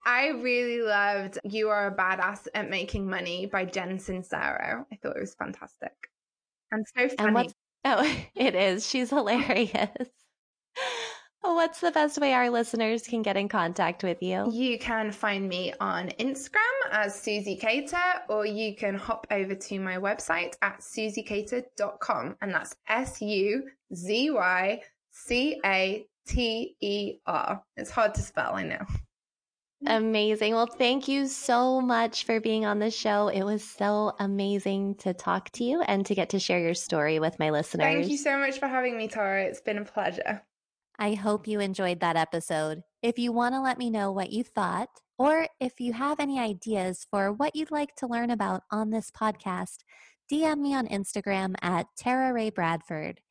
I 0.06 0.28
really 0.28 0.82
loved 0.82 1.40
You 1.44 1.70
Are 1.70 1.88
a 1.88 1.96
Badass 1.96 2.48
at 2.54 2.70
Making 2.70 3.10
Money 3.10 3.48
by 3.48 3.66
Jen 3.66 3.98
Sincero. 3.98 4.86
I 4.92 4.96
thought 5.02 5.18
it 5.18 5.22
was 5.22 5.34
fantastic. 5.36 5.94
And 6.72 6.86
so 6.96 7.10
funny. 7.10 7.40
And 7.40 7.54
oh, 7.86 8.18
it 8.36 8.56
is. 8.56 8.88
She's 8.88 9.10
hilarious. 9.10 9.90
What's 11.54 11.80
the 11.80 11.92
best 11.92 12.20
way 12.20 12.34
our 12.34 12.50
listeners 12.50 13.04
can 13.04 13.22
get 13.22 13.38
in 13.38 13.48
contact 13.48 14.04
with 14.04 14.22
you? 14.22 14.50
You 14.52 14.80
can 14.80 15.12
find 15.12 15.48
me 15.48 15.74
on 15.80 16.10
Instagram 16.20 16.60
as 16.92 17.20
Suzy 17.20 17.56
Cater, 17.56 17.98
or 18.30 18.46
you 18.46 18.76
can 18.76 18.96
hop 18.96 19.28
over 19.32 19.56
to 19.56 19.80
my 19.80 19.98
website 19.98 20.56
at 20.62 20.80
suzycater.com. 20.80 22.36
And 22.42 22.54
that's 22.54 22.76
S 22.88 23.22
U 23.22 23.64
Z 23.94 24.32
Y 24.32 24.82
C 25.12 25.60
A 25.66 26.06
T 26.28 26.76
E 26.82 27.20
R. 27.26 27.64
It's 27.78 27.90
hard 27.92 28.16
to 28.16 28.22
spell, 28.22 28.54
I 28.56 28.64
know. 28.64 28.86
Amazing. 29.88 30.56
Well, 30.56 30.68
thank 30.68 31.08
you 31.08 31.28
so 31.28 31.80
much 31.80 32.26
for 32.26 32.40
being 32.40 32.66
on 32.66 32.80
the 32.80 32.90
show. 32.90 33.28
It 33.28 33.44
was 33.44 33.64
so 33.64 34.16
amazing 34.20 34.96
to 34.96 35.14
talk 35.14 35.52
to 35.52 35.64
you 35.64 35.82
and 35.82 36.06
to 36.08 36.16
get 36.16 36.30
to 36.30 36.40
share 36.40 36.60
your 36.60 36.74
story 36.74 37.20
with 37.20 37.38
my 37.38 37.52
listeners. 37.52 37.86
Thank 37.86 38.10
you 38.10 38.18
so 38.18 38.38
much 38.38 38.58
for 38.58 38.68
having 38.68 38.98
me, 38.98 39.08
Tara. 39.08 39.44
It's 39.44 39.62
been 39.62 39.78
a 39.78 39.86
pleasure. 39.86 40.42
I 40.98 41.14
hope 41.14 41.48
you 41.48 41.60
enjoyed 41.60 42.00
that 42.00 42.16
episode. 42.16 42.82
If 43.02 43.20
you 43.20 43.32
want 43.32 43.54
to 43.56 43.62
let 43.62 43.78
me 43.78 43.90
know 43.90 44.12
what 44.12 44.32
you 44.32 44.44
thought, 44.44 44.90
or 45.18 45.48
if 45.60 45.80
you 45.80 45.94
have 45.94 46.20
any 46.20 46.40
ideas 46.40 47.06
for 47.10 47.32
what 47.32 47.56
you'd 47.56 47.72
like 47.72 47.96
to 47.96 48.08
learn 48.08 48.32
about 48.32 48.64
on 48.72 48.90
this 48.90 49.12
podcast, 49.12 49.78
DM 50.32 50.60
me 50.60 50.74
on 50.74 50.88
Instagram 50.88 51.56
at 51.62 51.88
Tara 51.98 52.34
Ray 52.34 52.50
Bradford. 52.50 53.22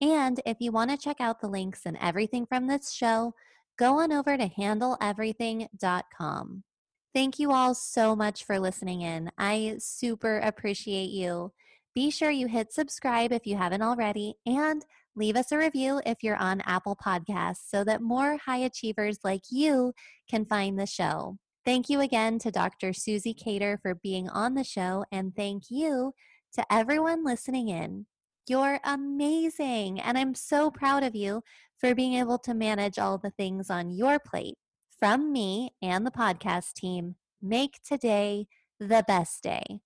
And 0.00 0.40
if 0.46 0.56
you 0.60 0.72
want 0.72 0.90
to 0.90 0.96
check 0.96 1.20
out 1.20 1.40
the 1.40 1.48
links 1.48 1.82
and 1.84 1.98
everything 2.00 2.46
from 2.46 2.66
this 2.66 2.90
show, 2.90 3.34
go 3.78 4.00
on 4.00 4.12
over 4.12 4.36
to 4.36 4.48
handleeverything.com. 4.48 6.64
Thank 7.12 7.38
you 7.38 7.52
all 7.52 7.74
so 7.74 8.14
much 8.14 8.44
for 8.44 8.60
listening 8.60 9.02
in. 9.02 9.30
I 9.36 9.76
super 9.78 10.38
appreciate 10.38 11.10
you. 11.10 11.52
Be 11.94 12.10
sure 12.10 12.30
you 12.30 12.46
hit 12.46 12.72
subscribe 12.72 13.32
if 13.32 13.46
you 13.46 13.56
haven't 13.56 13.82
already 13.82 14.36
and 14.46 14.86
leave 15.16 15.36
us 15.36 15.52
a 15.52 15.58
review 15.58 16.00
if 16.06 16.18
you're 16.22 16.36
on 16.36 16.60
Apple 16.62 16.96
Podcasts 16.96 17.68
so 17.68 17.84
that 17.84 18.02
more 18.02 18.38
high 18.44 18.58
achievers 18.58 19.18
like 19.24 19.42
you 19.50 19.92
can 20.28 20.44
find 20.44 20.78
the 20.78 20.86
show. 20.86 21.36
Thank 21.64 21.88
you 21.88 22.00
again 22.00 22.38
to 22.40 22.50
Dr. 22.50 22.92
Suzy 22.92 23.34
Cater 23.34 23.78
for 23.82 23.94
being 23.94 24.28
on 24.28 24.54
the 24.54 24.64
show, 24.64 25.04
and 25.12 25.34
thank 25.36 25.64
you 25.70 26.14
to 26.54 26.64
everyone 26.72 27.24
listening 27.24 27.68
in. 27.68 28.06
You're 28.48 28.80
amazing, 28.82 30.00
and 30.00 30.16
I'm 30.16 30.34
so 30.34 30.70
proud 30.70 31.02
of 31.02 31.14
you 31.14 31.42
for 31.78 31.94
being 31.94 32.14
able 32.14 32.38
to 32.38 32.54
manage 32.54 32.98
all 32.98 33.18
the 33.18 33.30
things 33.30 33.70
on 33.70 33.90
your 33.90 34.18
plate. 34.18 34.56
From 34.98 35.32
me 35.32 35.70
and 35.82 36.06
the 36.06 36.10
podcast 36.10 36.74
team, 36.74 37.16
make 37.42 37.80
today 37.86 38.46
the 38.78 39.04
best 39.06 39.42
day. 39.42 39.80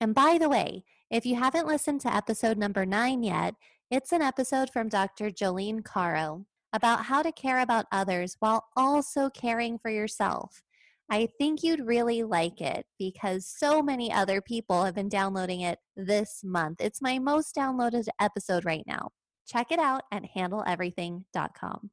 And 0.00 0.14
by 0.14 0.38
the 0.38 0.48
way, 0.48 0.84
if 1.10 1.24
you 1.24 1.36
haven't 1.36 1.66
listened 1.66 2.00
to 2.02 2.14
episode 2.14 2.58
number 2.58 2.84
nine 2.84 3.22
yet, 3.22 3.54
it's 3.90 4.12
an 4.12 4.22
episode 4.22 4.70
from 4.70 4.88
Dr. 4.88 5.30
Jolene 5.30 5.84
Caro 5.84 6.46
about 6.72 7.04
how 7.04 7.22
to 7.22 7.32
care 7.32 7.60
about 7.60 7.86
others 7.92 8.36
while 8.40 8.64
also 8.76 9.30
caring 9.30 9.78
for 9.78 9.90
yourself. 9.90 10.62
I 11.08 11.28
think 11.38 11.62
you'd 11.62 11.86
really 11.86 12.24
like 12.24 12.60
it 12.60 12.84
because 12.98 13.46
so 13.46 13.80
many 13.80 14.12
other 14.12 14.40
people 14.40 14.84
have 14.84 14.96
been 14.96 15.08
downloading 15.08 15.60
it 15.60 15.78
this 15.96 16.40
month. 16.42 16.80
It's 16.80 17.00
my 17.00 17.20
most 17.20 17.54
downloaded 17.54 18.08
episode 18.20 18.64
right 18.64 18.82
now. 18.86 19.10
Check 19.46 19.70
it 19.70 19.78
out 19.78 20.02
at 20.10 20.24
handleeverything.com. 20.36 21.90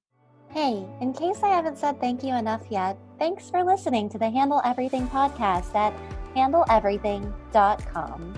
Hey, 0.49 0.87
in 1.01 1.13
case 1.13 1.43
I 1.43 1.49
haven't 1.49 1.77
said 1.77 1.99
thank 1.99 2.23
you 2.23 2.33
enough 2.35 2.63
yet, 2.69 2.97
thanks 3.19 3.51
for 3.51 3.63
listening 3.63 4.09
to 4.09 4.17
the 4.17 4.29
Handle 4.29 4.61
Everything 4.65 5.07
podcast 5.07 5.75
at 5.75 5.93
handleeverything.com. 6.35 8.33